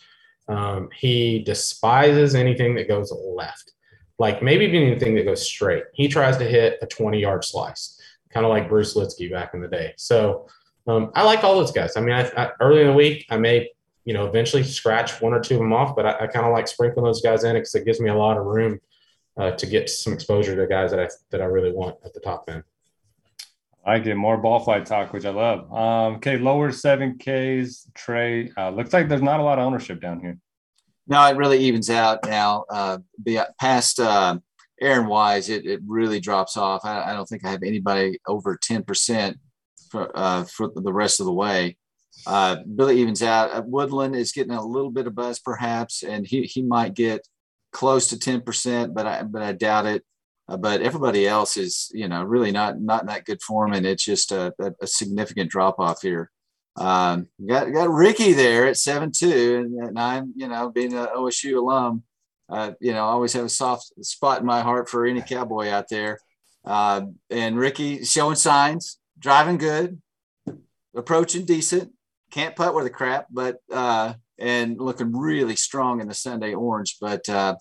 Um, 0.48 0.88
he 0.94 1.40
despises 1.40 2.34
anything 2.34 2.74
that 2.76 2.88
goes 2.88 3.12
left, 3.12 3.72
like 4.18 4.42
maybe 4.42 4.64
even 4.64 4.82
anything 4.82 5.14
that 5.14 5.24
goes 5.24 5.46
straight. 5.46 5.84
He 5.92 6.08
tries 6.08 6.36
to 6.38 6.44
hit 6.44 6.78
a 6.82 6.86
20 6.86 7.20
yard 7.20 7.44
slice, 7.44 8.00
kind 8.30 8.46
of 8.46 8.50
like 8.50 8.68
Bruce 8.68 8.94
Lietzke 8.94 9.30
back 9.30 9.54
in 9.54 9.60
the 9.60 9.68
day. 9.68 9.92
So 9.96 10.48
um, 10.86 11.10
I 11.14 11.22
like 11.22 11.44
all 11.44 11.54
those 11.54 11.72
guys. 11.72 11.96
I 11.96 12.00
mean, 12.00 12.14
I, 12.14 12.30
I, 12.36 12.50
early 12.60 12.80
in 12.80 12.86
the 12.86 12.92
week, 12.92 13.26
I 13.30 13.36
may, 13.36 13.70
you 14.04 14.14
know, 14.14 14.26
eventually 14.26 14.62
scratch 14.62 15.20
one 15.20 15.34
or 15.34 15.40
two 15.40 15.54
of 15.54 15.60
them 15.60 15.72
off, 15.72 15.96
but 15.96 16.06
I, 16.06 16.24
I 16.24 16.26
kind 16.28 16.46
of 16.46 16.52
like 16.52 16.68
sprinkling 16.68 17.04
those 17.04 17.20
guys 17.20 17.44
in 17.44 17.54
because 17.54 17.74
it 17.74 17.84
gives 17.84 18.00
me 18.00 18.08
a 18.08 18.14
lot 18.14 18.38
of 18.38 18.46
room 18.46 18.80
uh, 19.36 19.50
to 19.52 19.66
get 19.66 19.90
some 19.90 20.12
exposure 20.12 20.56
to 20.56 20.66
guys 20.66 20.90
that 20.92 21.00
I 21.00 21.08
that 21.30 21.42
I 21.42 21.44
really 21.44 21.72
want 21.72 21.96
at 22.04 22.14
the 22.14 22.20
top 22.20 22.48
end. 22.48 22.62
I 23.84 24.00
get 24.00 24.16
more 24.16 24.36
ball 24.36 24.60
flight 24.60 24.84
talk, 24.84 25.12
which 25.12 25.24
I 25.24 25.30
love. 25.30 25.72
Um, 25.72 26.16
okay, 26.16 26.38
lower 26.38 26.72
seven 26.72 27.18
Ks, 27.18 27.88
Trae. 27.94 28.52
Uh, 28.56 28.70
looks 28.70 28.92
like 28.92 29.08
there's 29.08 29.22
not 29.22 29.38
a 29.38 29.44
lot 29.44 29.58
of 29.58 29.64
ownership 29.64 30.00
down 30.00 30.20
here. 30.20 30.38
No, 31.06 31.24
it 31.26 31.36
really 31.36 31.58
evens 31.58 31.90
out 31.90 32.26
now. 32.26 32.64
Uh, 32.68 32.98
past 33.60 34.00
uh, 34.00 34.38
Aaron 34.80 35.06
Wise, 35.06 35.48
it, 35.48 35.64
it 35.64 35.80
really 35.86 36.20
drops 36.20 36.56
off. 36.56 36.84
I, 36.84 37.10
I 37.10 37.12
don't 37.12 37.28
think 37.28 37.44
I 37.44 37.50
have 37.50 37.62
anybody 37.62 38.18
over 38.26 38.58
10% 38.58 39.36
for, 39.90 40.10
uh, 40.14 40.44
for 40.44 40.70
the 40.74 40.92
rest 40.92 41.20
of 41.20 41.26
the 41.26 41.32
way. 41.32 41.76
Uh, 42.26 42.56
Billy 42.74 43.00
evens 43.00 43.22
out. 43.22 43.52
Uh, 43.52 43.62
Woodland 43.64 44.16
is 44.16 44.32
getting 44.32 44.52
a 44.52 44.64
little 44.64 44.90
bit 44.90 45.06
of 45.06 45.14
buzz, 45.14 45.38
perhaps, 45.38 46.02
and 46.02 46.26
he, 46.26 46.42
he 46.42 46.62
might 46.62 46.94
get 46.94 47.26
close 47.72 48.08
to 48.08 48.16
10%, 48.16 48.94
but 48.94 49.06
I, 49.06 49.22
but 49.22 49.42
I 49.42 49.52
doubt 49.52 49.86
it. 49.86 50.02
Uh, 50.48 50.56
but 50.56 50.80
everybody 50.80 51.26
else 51.26 51.56
is, 51.56 51.90
you 51.92 52.06
know, 52.08 52.22
really 52.22 52.52
not 52.52 52.80
not 52.80 53.00
in 53.00 53.08
that 53.08 53.24
good 53.24 53.42
form, 53.42 53.72
and 53.72 53.84
it's 53.84 54.04
just 54.04 54.30
a, 54.30 54.54
a, 54.60 54.72
a 54.80 54.86
significant 54.86 55.50
drop 55.50 55.80
off 55.80 56.02
here. 56.02 56.30
Um, 56.76 57.28
got 57.44 57.72
got 57.72 57.90
Rickie 57.90 58.32
there 58.32 58.66
at 58.66 58.76
seven 58.76 59.10
two, 59.10 59.78
and, 59.80 59.98
I'm, 59.98 60.32
you 60.36 60.46
know, 60.48 60.70
being 60.70 60.92
an 60.92 61.06
OSU 61.16 61.56
alum, 61.58 62.02
uh, 62.48 62.72
you 62.80 62.92
know, 62.92 63.04
always 63.04 63.32
have 63.32 63.44
a 63.44 63.48
soft 63.50 63.92
spot 64.04 64.40
in 64.40 64.46
my 64.46 64.60
heart 64.60 64.88
for 64.88 65.06
any 65.06 65.22
cowboy 65.22 65.68
out 65.68 65.88
there. 65.88 66.18
Uh, 66.64 67.02
and 67.30 67.56
Rickie 67.56 68.04
showing 68.04 68.36
signs, 68.36 68.98
driving 69.18 69.56
good, 69.56 70.00
approaching 70.94 71.44
decent, 71.44 71.92
can't 72.30 72.56
putt 72.56 72.74
with 72.74 72.86
a 72.86 72.90
crap, 72.90 73.26
but 73.30 73.58
uh, 73.72 74.14
and 74.38 74.78
looking 74.78 75.16
really 75.16 75.56
strong 75.56 76.00
in 76.00 76.08
the 76.08 76.14
Sunday 76.14 76.54
orange, 76.54 76.96
but 77.00 77.26
uh, 77.28 77.54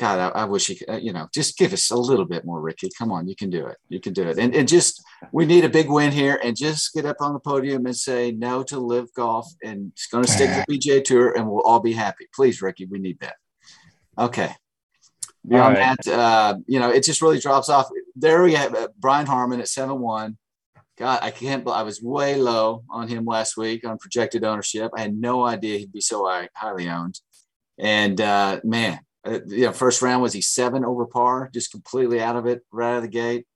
God, 0.00 0.32
I, 0.34 0.40
I 0.40 0.44
wish 0.46 0.70
you 0.70 0.76
could, 0.76 0.88
uh, 0.88 0.96
you 0.96 1.12
know, 1.12 1.28
just 1.34 1.58
give 1.58 1.74
us 1.74 1.90
a 1.90 1.96
little 1.96 2.24
bit 2.24 2.46
more, 2.46 2.58
Rickie. 2.58 2.88
Come 2.96 3.12
on, 3.12 3.28
you 3.28 3.36
can 3.36 3.50
do 3.50 3.66
it. 3.66 3.76
You 3.90 4.00
can 4.00 4.14
do 4.14 4.22
it. 4.22 4.38
And, 4.38 4.54
and 4.54 4.66
just, 4.66 5.02
we 5.30 5.44
need 5.44 5.66
a 5.66 5.68
big 5.68 5.90
win 5.90 6.10
here 6.10 6.40
and 6.42 6.56
just 6.56 6.94
get 6.94 7.04
up 7.04 7.18
on 7.20 7.34
the 7.34 7.38
podium 7.38 7.84
and 7.84 7.94
say 7.94 8.32
no 8.32 8.62
to 8.62 8.80
live 8.80 9.12
golf 9.12 9.52
and 9.62 9.92
it's 9.92 10.06
going 10.06 10.24
to 10.24 10.30
stick 10.30 10.48
to 10.48 10.64
PGA 10.72 11.04
Tour 11.04 11.36
and 11.36 11.46
we'll 11.46 11.60
all 11.60 11.80
be 11.80 11.92
happy. 11.92 12.26
Please, 12.34 12.62
Rickie, 12.62 12.86
we 12.86 12.98
need 12.98 13.20
that. 13.20 13.34
Okay. 14.18 14.54
Beyond 15.46 15.76
right. 15.76 15.98
that, 16.02 16.18
uh, 16.18 16.54
you 16.66 16.80
know, 16.80 16.90
it 16.90 17.04
just 17.04 17.20
really 17.20 17.38
drops 17.38 17.68
off. 17.68 17.90
There 18.16 18.42
we 18.42 18.54
have 18.54 18.74
uh, 18.74 18.88
Brian 18.98 19.26
Harman 19.26 19.60
at 19.60 19.68
7 19.68 20.00
1. 20.00 20.38
God, 20.96 21.18
I 21.20 21.30
can't, 21.30 21.68
I 21.68 21.82
was 21.82 22.00
way 22.00 22.36
low 22.36 22.84
on 22.88 23.06
him 23.06 23.26
last 23.26 23.58
week 23.58 23.86
on 23.86 23.98
projected 23.98 24.44
ownership. 24.44 24.92
I 24.96 25.02
had 25.02 25.14
no 25.14 25.44
idea 25.44 25.76
he'd 25.76 25.92
be 25.92 26.00
so 26.00 26.26
highly 26.54 26.88
owned. 26.88 27.20
And 27.78 28.18
uh, 28.18 28.60
man, 28.64 29.00
uh, 29.26 29.40
you 29.46 29.66
know, 29.66 29.72
first 29.72 30.02
round 30.02 30.22
was 30.22 30.32
he 30.32 30.40
seven 30.40 30.84
over 30.84 31.06
par, 31.06 31.50
just 31.52 31.70
completely 31.70 32.20
out 32.20 32.36
of 32.36 32.46
it 32.46 32.64
right 32.72 32.92
out 32.92 32.96
of 32.96 33.02
the 33.02 33.08
gate. 33.08 33.46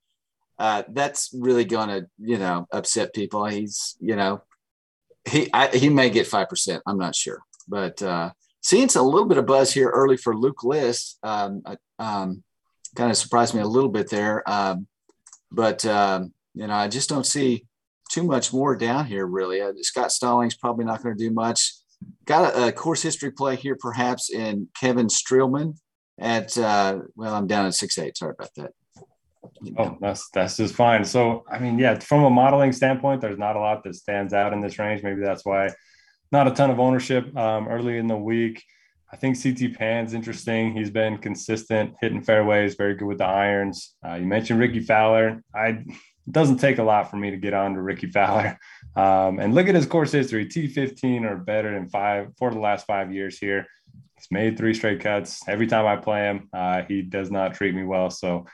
Uh, 0.58 0.82
that's 0.88 1.30
really 1.34 1.64
going 1.64 1.88
to, 1.88 2.06
you 2.18 2.38
know, 2.38 2.66
upset 2.70 3.14
people. 3.14 3.44
He's, 3.44 3.96
you 4.00 4.14
know, 4.14 4.42
he 5.28 5.48
I, 5.52 5.68
he 5.68 5.88
may 5.88 6.10
get 6.10 6.26
five 6.26 6.48
percent. 6.48 6.82
I'm 6.86 6.98
not 6.98 7.16
sure, 7.16 7.42
but 7.66 8.00
uh, 8.02 8.30
seeing 8.60 8.88
a 8.94 9.02
little 9.02 9.26
bit 9.26 9.38
of 9.38 9.46
buzz 9.46 9.72
here 9.72 9.88
early 9.88 10.16
for 10.16 10.36
Luke 10.36 10.62
List, 10.64 11.18
um, 11.22 11.62
um, 11.98 12.42
kind 12.94 13.10
of 13.10 13.16
surprised 13.16 13.54
me 13.54 13.60
a 13.60 13.66
little 13.66 13.90
bit 13.90 14.10
there. 14.10 14.48
Um, 14.48 14.86
but 15.50 15.84
um, 15.86 16.32
you 16.54 16.66
know, 16.66 16.74
I 16.74 16.88
just 16.88 17.08
don't 17.08 17.26
see 17.26 17.66
too 18.10 18.22
much 18.22 18.52
more 18.52 18.76
down 18.76 19.06
here 19.06 19.26
really. 19.26 19.60
Uh, 19.60 19.72
Scott 19.80 20.12
Stallings 20.12 20.54
probably 20.54 20.84
not 20.84 21.02
going 21.02 21.16
to 21.16 21.24
do 21.24 21.32
much. 21.32 21.72
Got 22.24 22.54
a, 22.54 22.68
a, 22.68 22.72
course 22.72 23.02
history 23.02 23.30
play 23.30 23.56
here, 23.56 23.76
perhaps 23.78 24.30
in 24.30 24.68
Kevin 24.78 25.08
Streelman 25.08 25.76
at 26.18 26.56
uh, 26.56 27.00
well, 27.16 27.34
I'm 27.34 27.46
down 27.46 27.66
at 27.66 27.74
six 27.74 27.98
eight. 27.98 28.16
Sorry 28.16 28.34
about 28.38 28.54
that. 28.56 28.72
Oh, 29.78 29.96
that's 30.00 30.30
that's 30.30 30.56
just 30.56 30.74
fine. 30.74 31.04
So, 31.04 31.44
I 31.50 31.58
mean, 31.58 31.78
yeah, 31.78 31.98
from 31.98 32.24
a 32.24 32.30
modeling 32.30 32.72
standpoint, 32.72 33.20
there's 33.20 33.38
not 33.38 33.56
a 33.56 33.60
lot 33.60 33.84
that 33.84 33.94
stands 33.94 34.32
out 34.32 34.52
in 34.52 34.60
this 34.60 34.78
range. 34.78 35.02
Maybe 35.02 35.20
that's 35.20 35.44
why 35.44 35.70
not 36.32 36.48
a 36.48 36.50
ton 36.50 36.70
of 36.70 36.80
ownership 36.80 37.36
um, 37.36 37.68
early 37.68 37.98
in 37.98 38.06
the 38.06 38.16
week. 38.16 38.62
I 39.12 39.16
think 39.16 39.40
CT 39.40 39.74
Pan's 39.78 40.12
interesting. 40.12 40.74
He's 40.74 40.90
been 40.90 41.18
consistent, 41.18 41.94
hitting 42.00 42.22
fairways, 42.22 42.74
very 42.74 42.96
good 42.96 43.06
with 43.06 43.18
the 43.18 43.26
irons. 43.26 43.94
Uh, 44.04 44.14
you 44.14 44.26
mentioned 44.26 44.58
Rickie 44.58 44.80
Fowler. 44.80 45.44
I 45.54 45.84
it 46.26 46.32
doesn't 46.32 46.58
take 46.58 46.78
a 46.78 46.82
lot 46.82 47.10
for 47.10 47.16
me 47.16 47.30
to 47.30 47.36
get 47.36 47.54
on 47.54 47.74
to 47.74 47.82
Rickie 47.82 48.10
Fowler. 48.10 48.58
Um, 48.96 49.40
and 49.40 49.56
look 49.56 49.66
at 49.66 49.74
his 49.74 49.86
course 49.86 50.12
history: 50.12 50.46
T15 50.46 51.28
or 51.28 51.36
better 51.36 51.76
in 51.76 51.88
five 51.88 52.28
for 52.38 52.52
the 52.52 52.60
last 52.60 52.86
five 52.86 53.12
years 53.12 53.36
here. 53.36 53.66
He's 54.14 54.28
made 54.30 54.56
three 54.56 54.72
straight 54.72 55.00
cuts. 55.00 55.42
Every 55.48 55.66
time 55.66 55.84
I 55.84 55.96
play 55.96 56.26
him, 56.26 56.48
uh, 56.52 56.82
he 56.82 57.02
does 57.02 57.28
not 57.28 57.54
treat 57.54 57.74
me 57.74 57.82
well. 57.82 58.08
So 58.08 58.46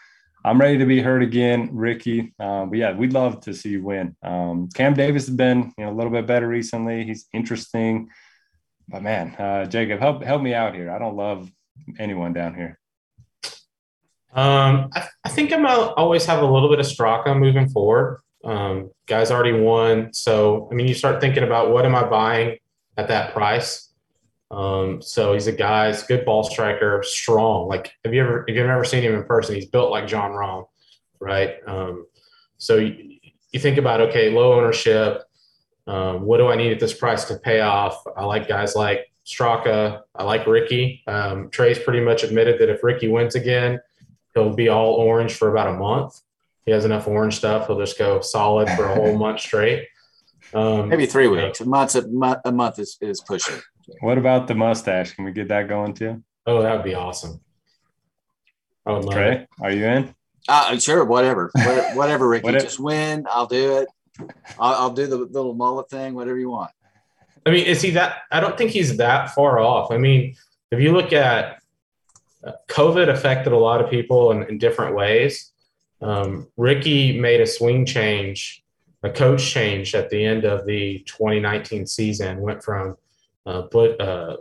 I'm 0.42 0.58
ready 0.58 0.78
to 0.78 0.86
be 0.86 1.02
hurt 1.02 1.22
again, 1.22 1.68
Rickie. 1.72 2.32
Um, 2.40 2.70
but 2.70 2.78
yeah, 2.78 2.96
we'd 2.96 3.12
love 3.12 3.42
to 3.42 3.52
see 3.52 3.68
you 3.68 3.84
win. 3.84 4.16
Um, 4.22 4.70
Cam 4.72 4.94
Davis 4.94 5.26
has 5.26 5.36
been 5.36 5.74
you 5.76 5.84
know 5.84 5.92
a 5.92 5.96
little 5.96 6.10
bit 6.10 6.26
better 6.26 6.48
recently. 6.48 7.04
He's 7.04 7.26
interesting, 7.34 8.08
but 8.88 9.02
man, 9.02 9.34
uh, 9.36 9.66
Jacob, 9.66 10.00
help 10.00 10.22
help 10.22 10.40
me 10.40 10.54
out 10.54 10.74
here. 10.74 10.90
I 10.90 10.98
don't 10.98 11.16
love 11.16 11.52
anyone 11.98 12.32
down 12.32 12.54
here. 12.54 12.79
Um, 14.32 14.90
I, 14.94 15.08
I 15.24 15.28
think 15.28 15.52
I'm 15.52 15.66
always 15.66 16.24
have 16.26 16.42
a 16.42 16.46
little 16.46 16.68
bit 16.68 16.78
of 16.78 16.86
Straka 16.86 17.36
moving 17.38 17.68
forward. 17.68 18.20
Um, 18.44 18.90
guys 19.06 19.30
already 19.30 19.52
won, 19.52 20.12
so 20.14 20.68
I 20.70 20.74
mean, 20.74 20.88
you 20.88 20.94
start 20.94 21.20
thinking 21.20 21.42
about 21.42 21.72
what 21.72 21.84
am 21.84 21.94
I 21.94 22.04
buying 22.04 22.58
at 22.96 23.08
that 23.08 23.32
price. 23.32 23.90
Um, 24.50 25.00
so 25.00 25.32
he's 25.32 25.46
a 25.46 25.52
guy, 25.52 25.88
he's 25.88 26.02
a 26.02 26.06
good 26.06 26.24
ball 26.24 26.42
striker, 26.42 27.02
strong. 27.04 27.68
Like, 27.68 27.92
have 28.04 28.12
you 28.12 28.22
ever, 28.22 28.44
if 28.48 28.56
you've 28.56 28.66
ever 28.66 28.84
seen 28.84 29.02
him 29.02 29.14
in 29.14 29.24
person, 29.24 29.54
he's 29.54 29.66
built 29.66 29.90
like 29.90 30.06
Jon 30.06 30.32
Rahm, 30.32 30.66
right? 31.20 31.56
Um, 31.66 32.06
so 32.58 32.76
you, 32.76 33.18
you, 33.52 33.60
think 33.60 33.78
about, 33.78 34.00
okay, 34.00 34.30
low 34.30 34.54
ownership. 34.54 35.22
Um, 35.86 36.22
what 36.22 36.38
do 36.38 36.48
I 36.48 36.56
need 36.56 36.72
at 36.72 36.80
this 36.80 36.92
price 36.92 37.24
to 37.26 37.36
pay 37.36 37.60
off? 37.60 38.02
I 38.16 38.24
like 38.24 38.48
guys 38.48 38.74
like 38.74 39.10
Straka. 39.24 40.02
I 40.14 40.24
like 40.24 40.46
Rickie. 40.46 41.02
Um, 41.06 41.48
Trae's 41.50 41.78
pretty 41.78 42.00
much 42.00 42.24
admitted 42.24 42.60
that 42.60 42.68
if 42.68 42.82
Rickie 42.82 43.08
wins 43.08 43.34
again, 43.36 43.80
he'll 44.34 44.54
be 44.54 44.68
all 44.68 44.94
orange 44.94 45.34
for 45.34 45.50
about 45.50 45.68
a 45.68 45.78
month. 45.78 46.20
He 46.66 46.72
has 46.72 46.84
enough 46.84 47.08
orange 47.08 47.36
stuff. 47.36 47.66
He'll 47.66 47.78
just 47.78 47.98
go 47.98 48.20
solid 48.20 48.68
for 48.70 48.84
a 48.84 48.94
whole 48.94 49.18
month 49.24 49.40
straight. 49.40 49.88
Um, 50.52 50.88
Maybe 50.88 51.06
three 51.06 51.28
weeks. 51.28 51.60
A 51.60 51.64
month, 51.64 51.94
a 51.94 52.06
month, 52.08 52.40
a 52.44 52.52
month 52.52 52.78
is, 52.78 52.98
is 53.00 53.20
pushing. 53.20 53.60
What 54.00 54.18
about 54.18 54.46
the 54.46 54.54
mustache? 54.54 55.14
Can 55.14 55.24
we 55.24 55.32
get 55.32 55.48
that 55.48 55.68
going 55.68 55.94
too? 55.94 56.22
Oh, 56.46 56.62
that 56.62 56.74
would 56.74 56.84
be 56.84 56.94
awesome. 56.94 57.40
I 58.86 58.92
would 58.92 59.04
love 59.04 59.14
Trae, 59.14 59.42
it. 59.42 59.48
Are 59.60 59.70
you 59.70 59.84
in? 59.84 60.14
Uh, 60.48 60.78
sure, 60.78 61.04
whatever, 61.04 61.50
whatever, 61.94 62.28
Rickie. 62.28 62.44
what 62.44 62.60
just 62.60 62.80
win. 62.80 63.26
I'll 63.28 63.46
do 63.46 63.78
it. 63.78 63.88
I'll, 64.58 64.74
I'll, 64.74 64.90
do 64.90 65.06
the 65.06 65.16
little 65.16 65.54
mullet 65.54 65.88
thing. 65.90 66.14
Whatever 66.14 66.38
you 66.38 66.50
want. 66.50 66.70
I 67.46 67.50
mean, 67.50 67.66
is 67.66 67.82
he 67.82 67.90
that? 67.90 68.22
I 68.30 68.40
don't 68.40 68.56
think 68.56 68.70
he's 68.70 68.96
that 68.96 69.34
far 69.34 69.58
off. 69.58 69.90
I 69.92 69.98
mean, 69.98 70.34
if 70.70 70.80
you 70.80 70.92
look 70.92 71.12
at 71.12 71.59
COVID 72.68 73.08
affected 73.08 73.52
a 73.52 73.58
lot 73.58 73.82
of 73.82 73.90
people 73.90 74.32
in, 74.32 74.42
in 74.44 74.58
different 74.58 74.94
ways. 74.94 75.52
Um, 76.00 76.48
Rickie 76.56 77.18
made 77.18 77.40
a 77.40 77.46
swing 77.46 77.84
change, 77.84 78.62
a 79.02 79.10
coach 79.10 79.50
change 79.50 79.94
at 79.94 80.10
the 80.10 80.24
end 80.24 80.44
of 80.44 80.66
the 80.66 81.00
2019 81.06 81.86
season. 81.86 82.40
Went 82.40 82.62
from 82.62 82.96
uh, 83.46 83.62
uh, 83.74 84.36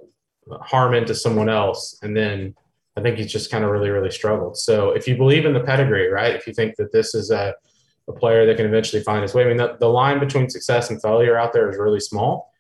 Harmon 0.62 1.06
to 1.06 1.16
someone 1.16 1.50
else, 1.50 2.00
and 2.02 2.16
then 2.16 2.56
I 2.96 3.02
think 3.02 3.18
he's 3.18 3.32
just 3.32 3.52
kind 3.52 3.64
of 3.64 3.72
really, 3.72 3.90
really 3.90 4.12
struggled. 4.12 4.58
So 4.58 4.92
if 4.92 5.08
you 5.08 5.16
believe 5.16 5.46
in 5.46 5.54
the 5.54 5.62
pedigree, 5.62 6.08
right? 6.08 6.36
If 6.36 6.48
you 6.48 6.54
think 6.54 6.76
that 6.78 6.92
this 6.92 7.16
is 7.16 7.32
a, 7.32 7.54
a 8.08 8.14
player 8.14 8.46
that 8.46 8.58
can 8.58 8.66
eventually 8.66 9.04
find 9.04 9.22
his 9.22 9.34
way, 9.34 9.46
I 9.46 9.48
mean, 9.48 9.58
the, 9.58 9.78
the 9.80 9.88
line 9.88 10.20
between 10.20 10.50
success 10.50 10.90
and 10.90 11.02
failure 11.02 11.38
out 11.38 11.54
there 11.54 11.70
is 11.70 11.78
really 11.78 12.00
small. 12.00 12.52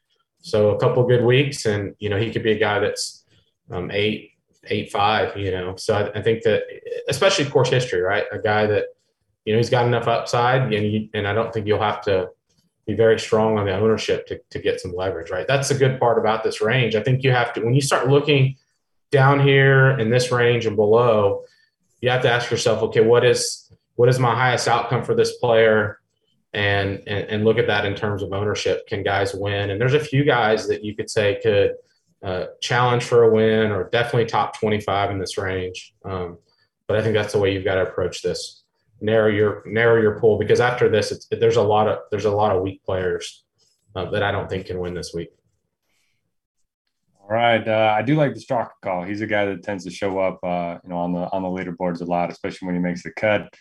So 0.42 0.70
a 0.70 0.80
couple 0.80 1.06
good 1.06 1.24
weeks, 1.24 1.66
and 1.66 1.96
you 2.00 2.10
know 2.10 2.18
he 2.18 2.32
could 2.32 2.44
be 2.44 2.54
a 2.54 2.60
guy 2.60 2.80
that's 2.80 3.26
um, 3.72 3.92
eight, 3.92 4.29
eight 4.66 4.92
five. 4.92 5.38
You 5.38 5.52
know, 5.52 5.76
so 5.76 5.96
I, 5.96 6.20
I, 6.20 6.22
think 6.22 6.44
that 6.44 6.64
especially 7.08 7.46
course 7.46 7.70
history, 7.70 8.02
right? 8.02 8.26
A 8.32 8.40
guy 8.40 8.66
that 8.68 8.86
you 9.46 9.54
know 9.54 9.58
he's 9.58 9.70
got 9.70 9.86
enough 9.86 10.08
upside, 10.08 10.74
and 10.74 10.92
you, 10.92 11.10
and 11.14 11.28
I 11.28 11.34
don't 11.34 11.54
think 11.54 11.68
you'll 11.68 11.82
have 11.82 12.02
to 12.02 12.30
be 12.90 12.96
very 12.96 13.20
strong 13.20 13.58
on 13.58 13.66
the 13.66 13.74
ownership 13.74 14.26
to, 14.28 14.40
to 14.50 14.60
get 14.60 14.82
some 14.82 14.94
leverage, 14.96 15.30
right? 15.30 15.48
That's 15.48 15.70
the 15.70 15.76
good 15.76 16.00
part 16.00 16.18
about 16.18 16.44
this 16.44 16.60
range. 16.60 16.96
I 16.96 17.04
think 17.04 17.24
you 17.24 17.32
have 17.32 17.54
to, 17.54 17.62
when 17.62 17.76
you 17.76 17.82
start 17.82 18.10
looking 18.10 18.56
down 19.12 19.40
here 19.40 19.92
in 20.00 20.10
this 20.10 20.32
range 20.32 20.66
and 20.66 20.76
below, 20.76 21.44
you 22.02 22.10
have 22.10 22.24
to 22.24 22.32
ask 22.32 22.50
yourself, 22.50 22.82
okay, 22.82 23.02
what 23.02 23.24
is, 23.24 23.72
what 23.96 24.10
is 24.10 24.18
my 24.18 24.34
highest 24.34 24.68
outcome 24.68 25.04
for 25.04 25.14
this 25.14 25.38
player? 25.38 26.00
And, 26.54 27.04
and, 27.06 27.30
and 27.30 27.46
look 27.46 27.60
at 27.60 27.68
that 27.68 27.86
in 27.86 27.94
terms 27.94 28.24
of 28.24 28.34
ownership. 28.34 28.88
Can 28.88 29.04
guys 29.04 29.36
win? 29.36 29.70
And 29.70 29.80
there's 29.80 29.94
a 29.94 30.00
few 30.00 30.24
guys 30.24 30.68
that 30.68 30.84
you 30.84 30.96
could 30.96 31.12
say 31.12 31.40
could 31.44 31.76
uh, 32.24 32.46
challenge 32.62 33.04
for 33.04 33.24
a 33.24 33.32
win 33.32 33.72
or 33.72 33.90
definitely 33.90 34.26
top 34.26 34.60
25 34.60 35.12
in 35.12 35.20
this 35.20 35.38
range. 35.38 35.94
Um, 36.04 36.38
but 36.88 36.98
I 36.98 37.02
think 37.02 37.14
that's 37.14 37.34
the 37.34 37.40
way 37.40 37.54
you've 37.54 37.64
got 37.64 37.76
to 37.76 37.84
approach 37.84 38.22
this 38.22 38.64
narrow 39.02 39.30
your 39.30 39.64
narrow 39.66 40.02
your 40.02 40.20
pool 40.20 40.38
because 40.38 40.60
after 40.60 40.90
this, 40.90 41.28
there's 41.32 41.56
a 41.56 41.62
lot 41.62 41.88
of 41.88 42.00
there's 42.12 42.26
a 42.26 42.32
lot 42.32 42.56
of 42.56 42.62
weak 42.62 42.84
players 42.84 43.44
uh, 43.96 44.10
that 44.12 44.24
I 44.24 44.32
don't 44.32 44.50
think 44.50 44.68
can 44.68 44.80
win 44.80 44.94
this 44.94 45.14
week. 45.14 45.30
All 47.22 47.30
right, 47.36 47.66
uh, 47.66 47.94
I 47.96 48.02
do 48.02 48.16
like 48.16 48.34
the 48.34 48.40
Straka 48.40 48.72
call. 48.82 49.04
He's 49.04 49.22
a 49.22 49.28
guy 49.28 49.46
that 49.46 49.64
tends 49.64 49.84
to 49.84 49.92
show 49.92 50.18
up, 50.20 50.40
uh, 50.44 50.80
you 50.84 50.90
know, 50.90 50.98
on 50.98 51.14
the 51.14 51.30
on 51.32 51.44
the 51.44 51.50
leaderboards 51.50 52.02
a 52.02 52.06
lot, 52.06 52.32
especially 52.32 52.66
when 52.66 52.76
he 52.76 52.82
makes 52.82 53.04
the 53.04 53.12
cut. 53.12 53.54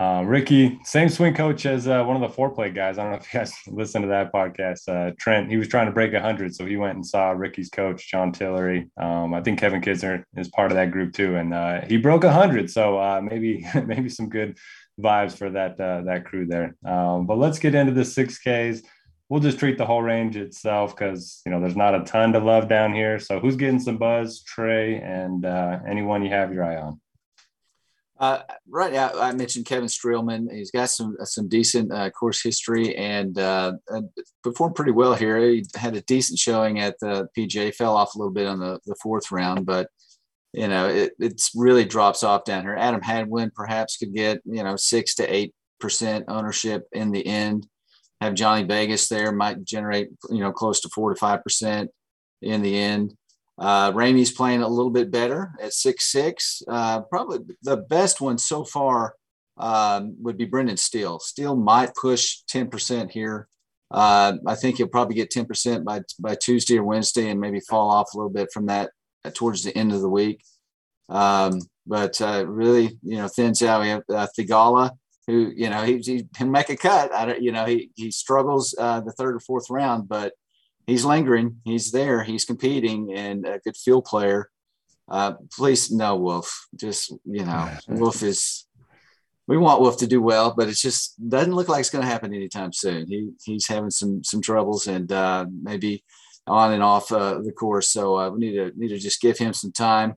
Uh, 0.00 0.22
Rickie, 0.22 0.80
same 0.82 1.10
swing 1.10 1.34
coach 1.34 1.66
as 1.66 1.86
uh, 1.86 2.02
one 2.02 2.16
of 2.16 2.22
the 2.22 2.34
Fore 2.34 2.48
Play 2.48 2.70
guys. 2.70 2.96
I 2.96 3.02
don't 3.02 3.12
know 3.12 3.18
if 3.18 3.34
you 3.34 3.38
guys 3.38 3.52
listened 3.66 4.04
to 4.04 4.08
that 4.08 4.32
podcast. 4.32 4.88
Uh, 4.88 5.12
Trent, 5.18 5.50
he 5.50 5.58
was 5.58 5.68
trying 5.68 5.84
to 5.84 5.92
break 5.92 6.14
100, 6.14 6.54
so 6.54 6.64
he 6.64 6.78
went 6.78 6.94
and 6.94 7.04
saw 7.04 7.32
Rickie's 7.32 7.68
coach, 7.68 8.10
John 8.10 8.32
Tillery. 8.32 8.88
Um, 8.96 9.34
I 9.34 9.42
think 9.42 9.58
Kevin 9.58 9.82
Kisner 9.82 10.24
is 10.36 10.48
part 10.48 10.72
of 10.72 10.76
that 10.76 10.90
group 10.90 11.12
too, 11.12 11.36
and 11.36 11.52
uh, 11.52 11.82
he 11.82 11.98
broke 11.98 12.22
100. 12.22 12.70
So 12.70 12.98
uh, 12.98 13.20
maybe 13.20 13.66
maybe 13.86 14.08
some 14.08 14.30
good 14.30 14.56
vibes 14.98 15.36
for 15.36 15.50
that 15.50 15.78
uh, 15.78 16.00
that 16.06 16.24
crew 16.24 16.46
there. 16.46 16.76
Um, 16.82 17.26
but 17.26 17.36
let's 17.36 17.58
get 17.58 17.74
into 17.74 17.92
the 17.92 18.06
six 18.06 18.38
Ks. 18.38 18.80
We'll 19.28 19.40
just 19.40 19.58
treat 19.58 19.76
the 19.76 19.84
whole 19.86 20.02
range 20.02 20.34
itself 20.34 20.96
because 20.96 21.42
you 21.44 21.52
know 21.52 21.60
there's 21.60 21.76
not 21.76 21.94
a 21.94 22.04
ton 22.04 22.32
to 22.32 22.38
love 22.38 22.70
down 22.70 22.94
here. 22.94 23.18
So 23.18 23.38
who's 23.38 23.56
getting 23.56 23.78
some 23.78 23.98
buzz? 23.98 24.42
Trae 24.44 25.04
and 25.04 25.44
anyone 25.86 26.24
you 26.24 26.30
have 26.30 26.54
your 26.54 26.64
eye 26.64 26.80
on. 26.80 26.98
Uh, 28.20 28.42
right 28.68 28.92
now, 28.92 29.10
I 29.18 29.32
mentioned 29.32 29.64
Kevin 29.64 29.88
Streelman. 29.88 30.52
He's 30.52 30.70
got 30.70 30.90
some 30.90 31.16
some 31.24 31.48
decent 31.48 31.90
uh, 31.90 32.10
course 32.10 32.42
history 32.42 32.94
and 32.94 33.38
uh, 33.38 33.72
performed 34.42 34.74
pretty 34.74 34.92
well 34.92 35.14
here. 35.14 35.40
He 35.40 35.64
had 35.74 35.96
a 35.96 36.02
decent 36.02 36.38
showing 36.38 36.80
at 36.80 36.96
the 37.00 37.28
PGA. 37.36 37.74
Fell 37.74 37.96
off 37.96 38.14
a 38.14 38.18
little 38.18 38.32
bit 38.32 38.46
on 38.46 38.60
the, 38.60 38.78
the 38.84 38.94
fourth 39.02 39.32
round, 39.32 39.64
but 39.64 39.88
you 40.52 40.68
know, 40.68 40.86
it 40.86 41.12
it's 41.18 41.52
really 41.54 41.86
drops 41.86 42.22
off 42.22 42.44
down 42.44 42.62
here. 42.62 42.76
Adam 42.76 43.00
Hadwin 43.00 43.52
perhaps 43.54 43.96
could 43.96 44.12
get, 44.14 44.42
you 44.44 44.62
know, 44.62 44.76
six 44.76 45.14
to 45.14 45.34
eight 45.34 45.54
percent 45.80 46.26
ownership 46.28 46.86
in 46.92 47.12
the 47.12 47.26
end. 47.26 47.66
Have 48.20 48.34
Johnny 48.34 48.64
Vegas 48.64 49.08
there 49.08 49.32
might 49.32 49.64
generate, 49.64 50.10
you 50.28 50.40
know, 50.40 50.52
close 50.52 50.80
to 50.80 50.90
four 50.90 51.14
to 51.14 51.18
five 51.18 51.42
percent 51.42 51.90
in 52.42 52.60
the 52.60 52.76
end. 52.76 53.14
Uh, 53.60 53.92
Ramey's 53.92 54.32
playing 54.32 54.62
a 54.62 54.68
little 54.68 54.90
bit 54.90 55.10
better 55.10 55.52
at 55.62 55.74
six 55.74 56.10
six. 56.10 56.62
Uh, 56.66 57.02
probably 57.02 57.40
the 57.62 57.76
best 57.76 58.20
one 58.20 58.38
so 58.38 58.64
far 58.64 59.14
um, 59.58 60.16
would 60.22 60.38
be 60.38 60.46
Brendan 60.46 60.78
Steele. 60.78 61.18
Steele 61.20 61.56
might 61.56 61.94
push 61.94 62.38
ten 62.48 62.68
percent 62.68 63.12
here. 63.12 63.48
Uh, 63.90 64.38
I 64.46 64.54
think 64.54 64.76
he'll 64.76 64.88
probably 64.88 65.14
get 65.14 65.30
ten 65.30 65.44
percent 65.44 65.84
by 65.84 66.00
by 66.18 66.36
Tuesday 66.36 66.78
or 66.78 66.84
Wednesday, 66.84 67.28
and 67.28 67.38
maybe 67.38 67.60
fall 67.60 67.90
off 67.90 68.14
a 68.14 68.16
little 68.16 68.32
bit 68.32 68.48
from 68.50 68.66
that 68.66 68.90
towards 69.34 69.62
the 69.62 69.76
end 69.76 69.92
of 69.92 70.00
the 70.00 70.08
week. 70.08 70.42
Um, 71.10 71.60
but 71.86 72.18
uh, 72.22 72.46
really, 72.46 72.98
you 73.02 73.16
know, 73.18 73.28
thins 73.28 73.62
out. 73.62 73.82
We 73.82 73.88
have 73.88 74.02
uh, 74.08 74.28
Theegala, 74.38 74.92
who 75.26 75.52
you 75.54 75.68
know 75.68 75.82
he, 75.82 75.98
he 75.98 76.24
can 76.34 76.50
make 76.50 76.70
a 76.70 76.76
cut. 76.76 77.12
I 77.12 77.26
don't, 77.26 77.42
you 77.42 77.52
know, 77.52 77.66
he 77.66 77.90
he 77.94 78.10
struggles 78.10 78.74
uh, 78.78 79.00
the 79.00 79.12
third 79.12 79.36
or 79.36 79.40
fourth 79.40 79.68
round, 79.68 80.08
but 80.08 80.32
he's 80.90 81.04
lingering. 81.04 81.60
He's 81.64 81.92
there. 81.92 82.22
He's 82.22 82.44
competing 82.44 83.14
and 83.14 83.46
a 83.46 83.60
good 83.60 83.76
field 83.76 84.04
player. 84.04 84.50
Uh, 85.08 85.34
please, 85.56 85.90
no 85.90 86.16
Wolff. 86.16 86.66
Just 86.76 87.10
you 87.24 87.44
know, 87.44 87.70
Wolff 87.88 88.22
is. 88.22 88.66
We 89.46 89.58
want 89.58 89.80
Wolff 89.80 89.96
to 89.98 90.06
do 90.06 90.22
well, 90.22 90.54
but 90.56 90.68
it 90.68 90.74
just 90.74 91.16
doesn't 91.28 91.54
look 91.54 91.68
like 91.68 91.80
it's 91.80 91.90
going 91.90 92.04
to 92.04 92.10
happen 92.10 92.32
anytime 92.32 92.72
soon. 92.72 93.06
He 93.08 93.30
he's 93.44 93.66
having 93.66 93.90
some 93.90 94.22
some 94.22 94.40
troubles, 94.40 94.86
and 94.86 95.10
uh, 95.10 95.46
maybe 95.62 96.04
on 96.46 96.72
and 96.72 96.82
off 96.82 97.10
uh, 97.10 97.40
the 97.40 97.52
course. 97.52 97.90
So 97.90 98.16
uh, 98.16 98.30
we 98.30 98.38
need 98.40 98.56
to 98.56 98.72
need 98.76 98.88
to 98.88 98.98
just 98.98 99.20
give 99.20 99.38
him 99.38 99.52
some 99.52 99.72
time. 99.72 100.14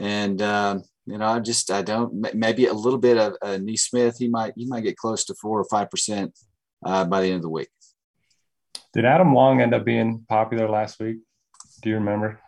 And 0.00 0.40
um, 0.40 0.82
you 1.06 1.18
know, 1.18 1.26
I 1.26 1.40
just 1.40 1.70
I 1.70 1.82
don't 1.82 2.34
maybe 2.34 2.66
a 2.66 2.72
little 2.72 2.98
bit 2.98 3.18
of 3.18 3.34
uh, 3.42 3.58
NeSmith. 3.58 4.16
He 4.18 4.28
might 4.28 4.54
he 4.56 4.66
might 4.66 4.84
get 4.84 4.96
close 4.96 5.24
to 5.26 5.34
four 5.34 5.60
or 5.60 5.64
five 5.64 5.90
percent 5.90 6.38
uh, 6.84 7.04
by 7.04 7.20
the 7.20 7.28
end 7.28 7.36
of 7.36 7.42
the 7.42 7.50
week. 7.50 7.68
Did 8.94 9.04
Adam 9.04 9.34
Long 9.34 9.60
end 9.60 9.74
up 9.74 9.84
being 9.84 10.24
popular 10.28 10.68
last 10.68 11.00
week? 11.00 11.18
Do 11.82 11.90
you 11.90 11.96
remember? 11.96 12.40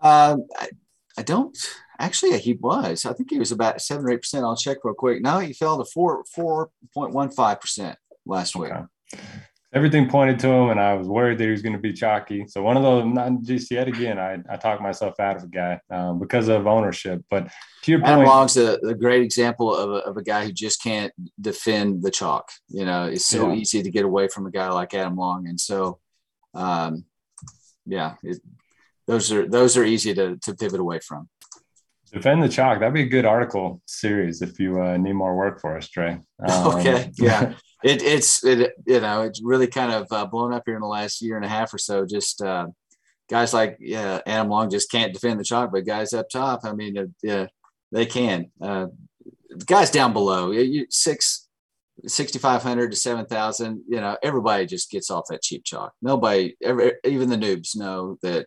Um, 0.00 0.46
I, 0.56 0.68
I 1.16 1.22
don't 1.22 1.56
actually. 1.98 2.38
He 2.38 2.54
was. 2.54 3.04
I 3.04 3.12
think 3.12 3.30
he 3.30 3.38
was 3.38 3.52
about 3.52 3.80
seven 3.80 4.06
or 4.06 4.10
eight 4.10 4.22
percent. 4.22 4.44
I'll 4.44 4.56
check 4.56 4.78
real 4.84 4.94
quick. 4.94 5.22
No, 5.22 5.38
he 5.38 5.52
fell 5.52 5.78
to 5.78 5.90
four 5.92 6.24
four 6.34 6.70
point 6.94 7.12
one 7.12 7.30
five 7.30 7.60
percent 7.60 7.98
last 8.24 8.56
week. 8.56 8.72
Okay 8.72 9.22
everything 9.72 10.08
pointed 10.08 10.38
to 10.40 10.48
him, 10.48 10.70
and 10.70 10.80
I 10.80 10.94
was 10.94 11.06
worried 11.06 11.38
that 11.38 11.44
he 11.44 11.50
was 11.50 11.62
going 11.62 11.74
to 11.74 11.78
be 11.78 11.92
chalky. 11.92 12.46
So 12.48 12.62
one 12.62 12.76
of 12.76 12.82
those, 12.82 13.04
not 13.04 13.42
just 13.42 13.70
yet 13.70 13.88
again, 13.88 14.18
I, 14.18 14.38
I 14.50 14.56
talked 14.56 14.82
myself 14.82 15.20
out 15.20 15.36
of 15.36 15.44
a 15.44 15.48
guy 15.48 15.80
um, 15.90 16.18
because 16.18 16.48
of 16.48 16.66
ownership. 16.66 17.22
But 17.30 17.48
to 17.82 17.90
your 17.90 18.00
Adam 18.02 18.16
point, 18.16 18.28
Long's 18.28 18.56
a, 18.56 18.78
a 18.78 18.94
great 18.94 19.22
example 19.22 19.74
of 19.74 19.90
a, 19.90 20.06
of 20.06 20.16
a 20.16 20.22
guy 20.22 20.44
who 20.44 20.52
just 20.52 20.82
can't 20.82 21.12
defend 21.40 22.02
the 22.02 22.10
chalk. 22.10 22.50
You 22.68 22.84
know, 22.84 23.06
it's 23.06 23.26
so 23.26 23.48
yeah. 23.48 23.56
easy 23.56 23.82
to 23.82 23.90
get 23.90 24.04
away 24.04 24.28
from 24.28 24.46
a 24.46 24.50
guy 24.50 24.68
like 24.70 24.94
Adam 24.94 25.16
Long, 25.16 25.46
and 25.48 25.60
so, 25.60 25.98
um, 26.54 27.04
yeah, 27.86 28.14
it, 28.22 28.38
those 29.06 29.32
are 29.32 29.46
those 29.46 29.76
are 29.76 29.84
easy 29.84 30.14
to 30.14 30.36
to 30.36 30.54
pivot 30.54 30.80
away 30.80 31.00
from. 31.00 31.28
Defend 32.10 32.42
the 32.42 32.48
chalk. 32.48 32.80
That'd 32.80 32.94
be 32.94 33.02
a 33.02 33.06
good 33.06 33.26
article 33.26 33.82
series 33.84 34.40
if 34.40 34.58
you 34.58 34.80
uh, 34.80 34.96
need 34.96 35.12
more 35.12 35.36
work 35.36 35.60
for 35.60 35.76
us, 35.76 35.88
Trae. 35.88 36.22
Um, 36.48 36.76
okay. 36.76 37.10
Yeah. 37.18 37.54
it, 37.82 38.02
it's 38.02 38.44
it, 38.44 38.72
you 38.86 39.00
know 39.00 39.22
it's 39.22 39.42
really 39.42 39.66
kind 39.66 39.92
of 39.92 40.06
uh, 40.10 40.26
blown 40.26 40.52
up 40.52 40.64
here 40.66 40.74
in 40.74 40.80
the 40.80 40.86
last 40.86 41.22
year 41.22 41.36
and 41.36 41.44
a 41.44 41.48
half 41.48 41.72
or 41.72 41.78
so. 41.78 42.04
Just 42.04 42.42
uh, 42.42 42.66
guys 43.30 43.54
like 43.54 43.76
yeah, 43.80 44.20
Adam 44.26 44.48
Long 44.48 44.70
just 44.70 44.90
can't 44.90 45.12
defend 45.12 45.38
the 45.38 45.44
chalk, 45.44 45.70
but 45.72 45.86
guys 45.86 46.12
up 46.12 46.28
top, 46.28 46.60
I 46.64 46.72
mean, 46.72 46.98
uh, 46.98 47.06
yeah, 47.22 47.46
they 47.92 48.06
can. 48.06 48.50
Uh, 48.60 48.86
guys 49.64 49.90
down 49.90 50.12
below, 50.12 50.50
you, 50.50 50.86
six. 50.90 51.44
6500 52.06 52.92
to 52.92 52.96
7000 52.96 53.82
you 53.88 54.00
know 54.00 54.16
everybody 54.22 54.66
just 54.66 54.88
gets 54.88 55.10
off 55.10 55.24
that 55.28 55.42
cheap 55.42 55.64
chalk 55.64 55.92
nobody 56.00 56.54
even 57.04 57.28
the 57.28 57.36
noobs 57.36 57.76
know 57.76 58.16
that 58.22 58.46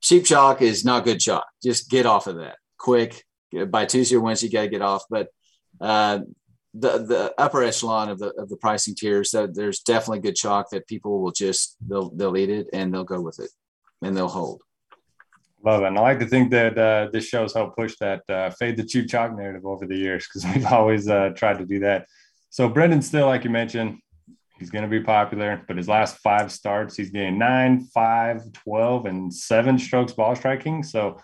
cheap 0.00 0.24
chalk 0.24 0.62
is 0.62 0.84
not 0.84 1.04
good 1.04 1.18
chalk 1.18 1.44
just 1.60 1.90
get 1.90 2.06
off 2.06 2.28
of 2.28 2.36
that 2.36 2.58
quick 2.78 3.24
by 3.70 3.86
tuesday 3.86 4.14
or 4.14 4.20
wednesday 4.20 4.46
you 4.46 4.52
got 4.52 4.62
to 4.62 4.68
get 4.68 4.82
off 4.82 5.02
but 5.10 5.26
uh, 5.80 6.20
the 6.78 6.98
the 6.98 7.34
upper 7.38 7.62
echelon 7.62 8.08
of 8.08 8.18
the 8.18 8.30
of 8.34 8.48
the 8.48 8.56
pricing 8.56 8.94
tiers 8.94 9.30
that 9.30 9.54
there's 9.54 9.80
definitely 9.80 10.20
good 10.20 10.36
chalk 10.36 10.70
that 10.70 10.86
people 10.86 11.22
will 11.22 11.32
just 11.32 11.76
they'll 11.88 12.10
they'll 12.10 12.36
eat 12.36 12.50
it 12.50 12.68
and 12.72 12.92
they'll 12.92 13.04
go 13.04 13.20
with 13.20 13.38
it 13.40 13.50
and 14.02 14.16
they'll 14.16 14.28
hold. 14.28 14.62
Love 15.64 15.82
it. 15.82 15.86
And 15.86 15.98
i 15.98 16.00
like 16.00 16.20
to 16.20 16.26
think 16.26 16.50
that 16.50 16.78
uh, 16.78 17.08
this 17.12 17.26
shows 17.26 17.54
helped 17.54 17.76
push 17.76 17.96
that 17.98 18.22
uh, 18.28 18.50
fade 18.50 18.76
the 18.76 18.84
cheap 18.84 19.08
chalk 19.08 19.36
narrative 19.36 19.64
over 19.64 19.86
the 19.86 19.96
years 19.96 20.26
because 20.26 20.44
we've 20.54 20.66
always 20.66 21.08
uh, 21.08 21.30
tried 21.30 21.58
to 21.58 21.66
do 21.66 21.80
that. 21.80 22.06
So 22.50 22.68
Brendan 22.68 23.02
Steele 23.02 23.26
like 23.26 23.44
you 23.44 23.50
mentioned 23.50 23.98
he's 24.58 24.70
going 24.70 24.84
to 24.84 24.90
be 24.90 25.02
popular 25.02 25.62
but 25.68 25.76
his 25.76 25.88
last 25.88 26.16
five 26.18 26.50
starts 26.50 26.96
he's 26.96 27.10
getting 27.10 27.38
9 27.38 27.88
5 27.92 28.52
12 28.52 29.06
and 29.06 29.32
7 29.32 29.78
strokes 29.78 30.12
ball 30.12 30.34
striking. 30.36 30.82
So 30.82 31.18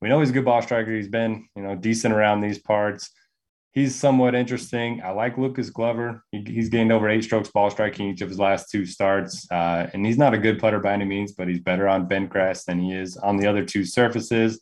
we 0.00 0.08
know 0.08 0.20
he's 0.20 0.30
a 0.30 0.34
good 0.34 0.44
ball 0.44 0.62
striker. 0.62 0.94
He's 0.94 1.08
been 1.08 1.48
you 1.56 1.62
know 1.62 1.74
decent 1.74 2.12
around 2.12 2.40
these 2.40 2.58
parts 2.58 3.10
he's 3.78 3.94
somewhat 3.94 4.34
interesting. 4.34 5.00
I 5.04 5.10
like 5.10 5.38
Lucas 5.38 5.70
Glover. 5.70 6.24
He, 6.32 6.42
he's 6.46 6.68
gained 6.68 6.90
over 6.90 7.08
eight 7.08 7.22
strokes 7.22 7.48
ball 7.48 7.70
striking 7.70 8.08
each 8.08 8.20
of 8.22 8.28
his 8.28 8.38
last 8.38 8.70
two 8.70 8.84
starts. 8.84 9.46
Uh, 9.52 9.88
and 9.92 10.04
he's 10.04 10.18
not 10.18 10.34
a 10.34 10.38
good 10.38 10.58
putter 10.58 10.80
by 10.80 10.92
any 10.92 11.04
means, 11.04 11.32
but 11.32 11.46
he's 11.46 11.60
better 11.60 11.86
on 11.86 12.08
bent 12.08 12.28
grass 12.28 12.64
than 12.64 12.80
he 12.80 12.92
is 12.92 13.16
on 13.16 13.36
the 13.36 13.46
other 13.46 13.64
two 13.64 13.84
surfaces. 13.84 14.60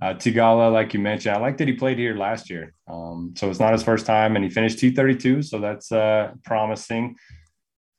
Uh, 0.00 0.14
Theegala, 0.14 0.72
like 0.72 0.94
you 0.94 1.00
mentioned, 1.00 1.34
I 1.34 1.40
like 1.40 1.58
that 1.58 1.66
he 1.66 1.74
played 1.74 1.98
here 1.98 2.14
last 2.14 2.48
year. 2.48 2.72
Um, 2.86 3.34
so 3.36 3.50
it's 3.50 3.58
not 3.58 3.72
his 3.72 3.82
first 3.82 4.06
time, 4.06 4.36
and 4.36 4.44
he 4.44 4.50
finished 4.50 4.78
T32. 4.78 5.44
So 5.44 5.58
that's 5.58 5.90
uh, 5.90 6.32
promising. 6.44 7.16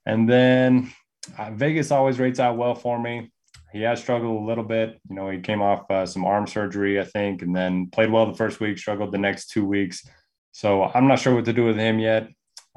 And 0.05 0.29
then 0.29 0.91
uh, 1.37 1.51
Vegas 1.51 1.91
always 1.91 2.19
rates 2.19 2.39
out 2.39 2.57
well 2.57 2.73
for 2.73 2.97
me. 2.97 3.31
He 3.73 3.81
has 3.81 3.99
struggled 3.99 4.41
a 4.41 4.45
little 4.45 4.63
bit. 4.63 4.99
You 5.09 5.15
know, 5.15 5.29
he 5.29 5.39
came 5.39 5.61
off 5.61 5.89
uh, 5.91 6.05
some 6.05 6.23
arm 6.25 6.47
surgery, 6.47 7.01
I 7.01 7.03
think, 7.03 7.41
and 7.41 7.53
then 7.53 7.89
played 7.89 8.11
well 8.11 8.27
the 8.27 8.37
first 8.37 8.61
week, 8.61 8.77
struggled 8.77 9.11
the 9.11 9.17
next 9.17 9.47
two 9.47 9.65
weeks. 9.65 10.07
So 10.53 10.83
I'm 10.83 11.07
not 11.07 11.19
sure 11.19 11.35
what 11.35 11.45
to 11.45 11.53
do 11.53 11.65
with 11.65 11.77
him 11.77 11.99
yet. 11.99 12.29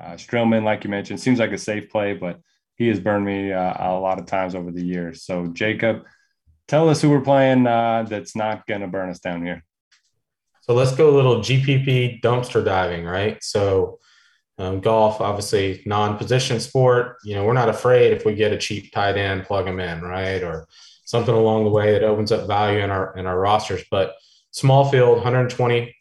Uh, 0.03 0.13
Streelman, 0.13 0.65
like 0.65 0.83
you 0.83 0.91
mentioned, 0.91 1.21
seems 1.21 1.39
like 1.39 1.53
a 1.53 1.59
safe 1.59 1.89
play, 1.91 2.15
but 2.15 2.41
he 2.75 2.89
has 2.89 2.99
burned 2.99 3.25
me 3.25 3.53
uh, 3.53 3.75
a 3.79 4.01
lot 4.01 4.19
of 4.19 4.27
times 4.27 4.55
over 4.55 4.73
the 4.73 4.85
years. 4.85 5.23
So 5.23 5.47
Jacob, 5.49 6.05
tell 6.69 6.89
us 6.89 7.01
who 7.01 7.11
we're 7.11 7.21
playing 7.21 7.67
uh, 7.67 8.07
that's 8.09 8.35
not 8.35 8.67
going 8.67 8.81
to 8.81 8.87
burn 8.87 9.11
us 9.11 9.21
down 9.21 9.45
here. 9.45 9.63
So 10.63 10.75
let's 10.75 10.95
go 10.95 11.11
a 11.11 11.15
little 11.17 11.37
GPP 11.37 12.23
dumpster 12.23 12.65
diving, 12.65 13.05
right? 13.05 13.43
So 13.43 13.99
um, 14.59 14.81
golf, 14.81 15.21
obviously 15.21 15.83
non-position 15.87 16.61
sport. 16.61 17.17
You 17.25 17.35
know, 17.35 17.45
we're 17.45 17.53
not 17.53 17.69
afraid 17.69 18.13
if 18.13 18.25
we 18.25 18.35
get 18.35 18.53
a 18.53 18.59
cheap 18.59 18.93
tight 18.93 19.17
end, 19.17 19.45
plug 19.45 19.67
them 19.67 19.81
in, 19.81 20.01
right, 20.03 20.43
or 20.43 20.67
something 21.05 21.35
along 21.35 21.65
the 21.65 21.71
way 21.71 21.93
that 21.93 22.03
opens 22.03 22.33
up 22.33 22.47
value 22.47 22.81
in 22.81 22.91
our 22.91 23.17
in 23.17 23.27
our 23.27 23.39
rosters. 23.39 23.85
But 23.91 24.15
small 24.51 24.91
field, 24.91 25.17
120 25.17 25.96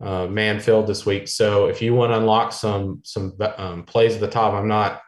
uh, 0.00 0.26
man 0.26 0.60
filled 0.60 0.86
this 0.86 1.06
week. 1.06 1.28
So 1.28 1.66
if 1.66 1.80
you 1.80 1.94
want 1.94 2.12
to 2.12 2.18
unlock 2.18 2.52
some 2.52 3.00
some 3.04 3.34
um, 3.56 3.84
plays 3.84 4.14
at 4.14 4.20
the 4.20 4.28
top, 4.28 4.54
I'm 4.54 4.68
not 4.68 5.00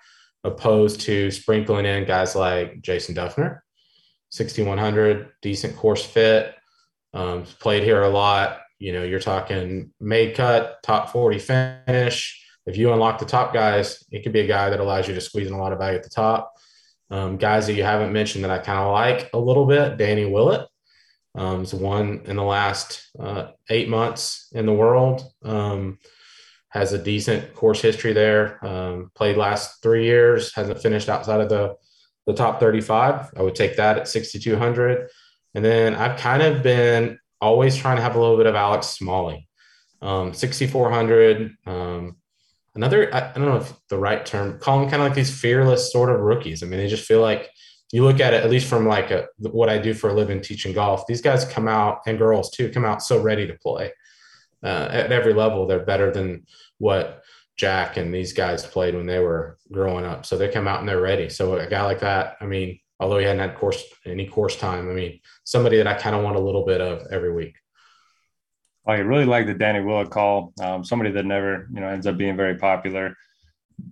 opposed 0.44 1.00
to 1.02 1.30
sprinkling 1.30 1.86
in 1.86 2.04
guys 2.04 2.36
like 2.36 2.80
Jason 2.80 3.14
Dufner, 3.14 3.60
6100, 4.30 5.32
decent 5.42 5.76
course 5.76 6.04
fit, 6.04 6.54
um, 7.14 7.44
played 7.60 7.82
here 7.82 8.02
a 8.02 8.08
lot. 8.08 8.60
You 8.78 8.92
know, 8.92 9.02
you're 9.02 9.20
talking 9.20 9.92
made 10.00 10.34
cut, 10.34 10.82
top 10.82 11.10
40 11.10 11.38
finish. 11.38 12.42
If 12.66 12.76
you 12.76 12.92
unlock 12.92 13.18
the 13.18 13.24
top 13.24 13.54
guys, 13.54 14.04
it 14.10 14.22
could 14.22 14.32
be 14.32 14.40
a 14.40 14.46
guy 14.46 14.70
that 14.70 14.80
allows 14.80 15.08
you 15.08 15.14
to 15.14 15.20
squeeze 15.20 15.46
in 15.46 15.54
a 15.54 15.58
lot 15.58 15.72
of 15.72 15.78
value 15.78 15.96
at 15.96 16.04
the 16.04 16.10
top. 16.10 16.52
Um, 17.10 17.36
guys 17.36 17.66
that 17.68 17.74
you 17.74 17.84
haven't 17.84 18.12
mentioned 18.12 18.44
that 18.44 18.50
I 18.50 18.58
kind 18.58 18.80
of 18.80 18.92
like 18.92 19.30
a 19.32 19.38
little 19.38 19.66
bit, 19.66 19.96
Danny 19.96 20.24
Willett. 20.26 20.68
Um, 21.36 21.60
he's 21.60 21.74
won 21.74 22.22
in 22.24 22.36
the 22.36 22.42
last 22.42 23.10
uh, 23.18 23.48
eight 23.68 23.88
months 23.88 24.48
in 24.52 24.66
the 24.66 24.72
world. 24.72 25.22
Um, 25.44 25.98
has 26.70 26.92
a 26.92 27.02
decent 27.02 27.54
course 27.54 27.80
history 27.80 28.12
there. 28.12 28.64
Um, 28.66 29.10
played 29.14 29.36
last 29.36 29.82
three 29.82 30.04
years. 30.04 30.54
Hasn't 30.54 30.82
finished 30.82 31.08
outside 31.08 31.40
of 31.40 31.48
the 31.48 31.76
the 32.26 32.34
top 32.34 32.60
35. 32.60 33.30
I 33.36 33.42
would 33.42 33.54
take 33.54 33.76
that 33.76 33.98
at 33.98 34.08
6,200. 34.08 35.08
And 35.54 35.64
then 35.64 35.94
I've 35.94 36.18
kind 36.18 36.42
of 36.42 36.62
been 36.62 37.18
always 37.40 37.76
trying 37.76 37.96
to 37.96 38.02
have 38.02 38.16
a 38.16 38.20
little 38.20 38.36
bit 38.36 38.46
of 38.46 38.54
Alex 38.54 38.88
Smalley, 38.88 39.48
um, 40.02 40.34
6,400. 40.34 41.52
Um, 41.66 42.16
another, 42.74 43.14
I, 43.14 43.30
I, 43.30 43.32
don't 43.34 43.46
know 43.46 43.56
if 43.56 43.72
the 43.88 43.98
right 43.98 44.26
term, 44.26 44.58
call 44.58 44.80
them 44.80 44.90
kind 44.90 45.02
of 45.02 45.08
like 45.08 45.14
these 45.14 45.40
fearless 45.40 45.92
sort 45.92 46.10
of 46.10 46.20
rookies. 46.20 46.62
I 46.62 46.66
mean, 46.66 46.80
they 46.80 46.88
just 46.88 47.06
feel 47.06 47.20
like 47.20 47.48
you 47.92 48.04
look 48.04 48.20
at 48.20 48.34
it 48.34 48.42
at 48.42 48.50
least 48.50 48.68
from 48.68 48.86
like 48.86 49.10
a, 49.10 49.28
what 49.38 49.68
I 49.68 49.78
do 49.78 49.94
for 49.94 50.10
a 50.10 50.14
living 50.14 50.40
teaching 50.40 50.72
golf. 50.72 51.06
These 51.06 51.20
guys 51.20 51.44
come 51.44 51.68
out 51.68 52.00
and 52.06 52.18
girls 52.18 52.50
too 52.50 52.70
come 52.70 52.84
out 52.84 53.02
so 53.02 53.20
ready 53.20 53.46
to 53.46 53.54
play 53.54 53.92
uh, 54.62 54.88
at 54.90 55.12
every 55.12 55.32
level. 55.32 55.66
They're 55.66 55.84
better 55.84 56.10
than 56.10 56.46
what 56.78 57.22
Jack 57.56 57.96
and 57.96 58.12
these 58.12 58.32
guys 58.32 58.66
played 58.66 58.94
when 58.94 59.06
they 59.06 59.20
were 59.20 59.58
growing 59.72 60.04
up. 60.04 60.26
So 60.26 60.36
they 60.36 60.48
come 60.48 60.68
out 60.68 60.80
and 60.80 60.88
they're 60.88 61.00
ready. 61.00 61.28
So 61.28 61.54
a 61.56 61.66
guy 61.66 61.82
like 61.84 62.00
that, 62.00 62.36
I 62.40 62.46
mean, 62.46 62.80
although 63.00 63.18
he 63.18 63.24
hadn't 63.24 63.40
had 63.40 63.56
course 63.56 63.82
any 64.04 64.26
course 64.26 64.56
time, 64.56 64.90
I 64.90 64.92
mean, 64.92 65.20
somebody 65.44 65.78
that 65.78 65.86
I 65.86 65.94
kind 65.94 66.16
of 66.16 66.22
want 66.22 66.36
a 66.36 66.40
little 66.40 66.66
bit 66.66 66.80
of 66.80 67.06
every 67.10 67.32
week. 67.32 67.56
I 68.86 68.98
really 68.98 69.24
like 69.24 69.46
the 69.46 69.54
Danny 69.54 69.80
Willett 69.80 70.10
call. 70.10 70.52
Um, 70.60 70.84
somebody 70.84 71.10
that 71.12 71.24
never, 71.24 71.68
you 71.72 71.80
know, 71.80 71.88
ends 71.88 72.06
up 72.06 72.16
being 72.16 72.36
very 72.36 72.56
popular. 72.56 73.16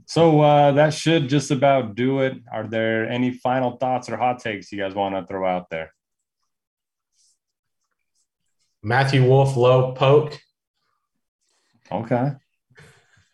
So 0.07 0.41
uh, 0.41 0.73
that 0.73 0.95
should 0.95 1.29
just 1.29 1.51
about 1.51 1.95
do 1.95 2.21
it. 2.21 2.39
Are 2.53 2.67
there 2.67 3.09
any 3.09 3.33
final 3.33 3.77
thoughts 3.77 4.09
or 4.09 4.17
hot 4.17 4.39
takes 4.39 4.71
you 4.71 4.79
guys 4.79 4.95
want 4.95 5.15
to 5.15 5.27
throw 5.27 5.47
out 5.47 5.71
there? 5.71 5.93
Matthew 8.83 9.27
Wolff, 9.27 9.57
low 9.57 9.93
poke. 9.93 10.39
Okay. 11.91 12.33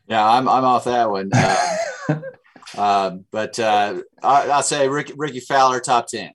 Yeah, 0.07 0.29
I'm 0.29 0.49
I'm 0.49 0.65
off 0.65 0.85
that 0.85 1.11
one. 1.11 1.31
Uh, 1.33 2.21
uh, 2.77 3.17
but 3.31 3.59
uh, 3.59 4.01
I, 4.23 4.47
will 4.47 4.63
say 4.63 4.89
Ricky, 4.89 5.15
Rickie 5.17 5.41
Fowler 5.41 5.81
top 5.81 6.07
ten. 6.07 6.33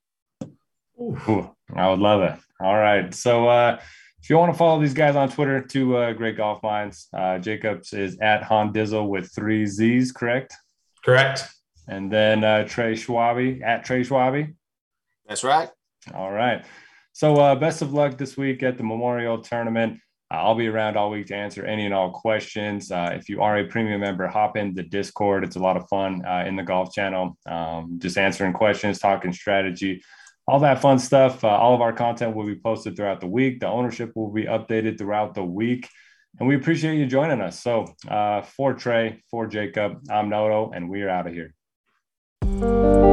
Ooh, 1.00 1.50
I 1.74 1.90
would 1.90 2.00
love 2.00 2.22
it. 2.22 2.40
All 2.62 2.76
right, 2.76 3.14
so 3.14 3.48
uh, 3.48 3.80
if 4.26 4.32
you 4.32 4.40
want 4.40 4.52
to 4.52 4.58
follow 4.58 4.82
these 4.82 4.96
guys 4.96 5.16
on 5.16 5.30
Twitter, 5.30 5.62
two 5.62 5.98
uh, 5.98 6.12
great 6.14 6.36
golf 6.36 6.64
minds. 6.64 7.10
Uh, 7.14 7.38
Jacobs 7.38 7.94
is 7.94 8.18
at 8.22 8.42
Han 8.42 8.74
Dizzle 8.74 9.08
with 9.08 9.32
three 9.36 9.68
Z's, 9.68 10.12
correct? 10.12 10.56
Correct. 11.04 11.48
And 11.88 12.12
then 12.12 12.44
uh, 12.44 12.66
Trae 12.68 12.94
Schwabe 12.94 13.62
at 13.62 13.86
Trae 13.86 14.04
Schwabe. 14.04 14.56
That's 15.28 15.44
right. 15.44 15.70
All 16.16 16.32
right. 16.32 16.66
So 17.14 17.36
uh, 17.36 17.54
best 17.54 17.84
of 17.84 17.94
luck 17.94 18.18
this 18.18 18.36
week 18.36 18.64
at 18.64 18.80
the 18.80 18.84
Memorial 18.84 19.44
Tournament. 19.44 20.00
Uh, 20.34 20.38
I'll 20.38 20.56
be 20.56 20.70
around 20.70 20.98
all 20.98 21.12
week 21.12 21.28
to 21.28 21.36
answer 21.36 21.64
any 21.64 21.86
and 21.86 21.94
all 21.94 22.10
questions. 22.10 22.90
Uh, 22.90 23.12
if 23.14 23.30
you 23.30 23.44
are 23.44 23.60
a 23.60 23.68
premium 23.68 24.02
member, 24.02 24.26
hop 24.26 24.58
in 24.58 24.74
the 24.74 24.82
Discord. 24.82 25.44
It's 25.44 25.56
a 25.56 25.60
lot 25.60 25.78
of 25.78 25.88
fun 25.88 26.26
uh, 26.26 26.46
in 26.48 26.56
the 26.56 26.64
golf 26.64 26.92
channel, 26.92 27.38
um, 27.46 28.00
just 28.00 28.18
answering 28.18 28.54
questions, 28.54 28.98
talking 28.98 29.32
strategy 29.32 30.02
all 30.48 30.60
that 30.60 30.82
fun 30.82 31.00
stuff. 31.00 31.44
Uh, 31.44 31.48
all 31.48 31.74
of 31.74 31.82
our 31.82 31.94
content 31.94 32.36
will 32.36 32.46
be 32.46 32.56
posted 32.56 32.96
throughout 32.96 33.22
the 33.22 33.28
week. 33.28 33.60
The 33.60 33.68
ownership 33.68 34.12
will 34.16 34.32
be 34.32 34.46
updated 34.46 34.98
throughout 34.98 35.34
the 35.34 35.44
week. 35.44 35.90
And 36.40 36.48
we 36.48 36.56
appreciate 36.56 36.98
you 36.98 37.06
joining 37.06 37.42
us. 37.42 37.62
So, 37.62 37.86
uh, 38.08 38.42
for 38.42 38.74
Trae, 38.74 39.22
for 39.32 39.48
Jacob, 39.48 40.02
I'm 40.10 40.30
Noto, 40.30 40.72
and 40.72 40.90
we 40.90 41.02
are 41.02 41.10
out 41.10 41.28
of 41.28 41.34
here. 41.34 43.05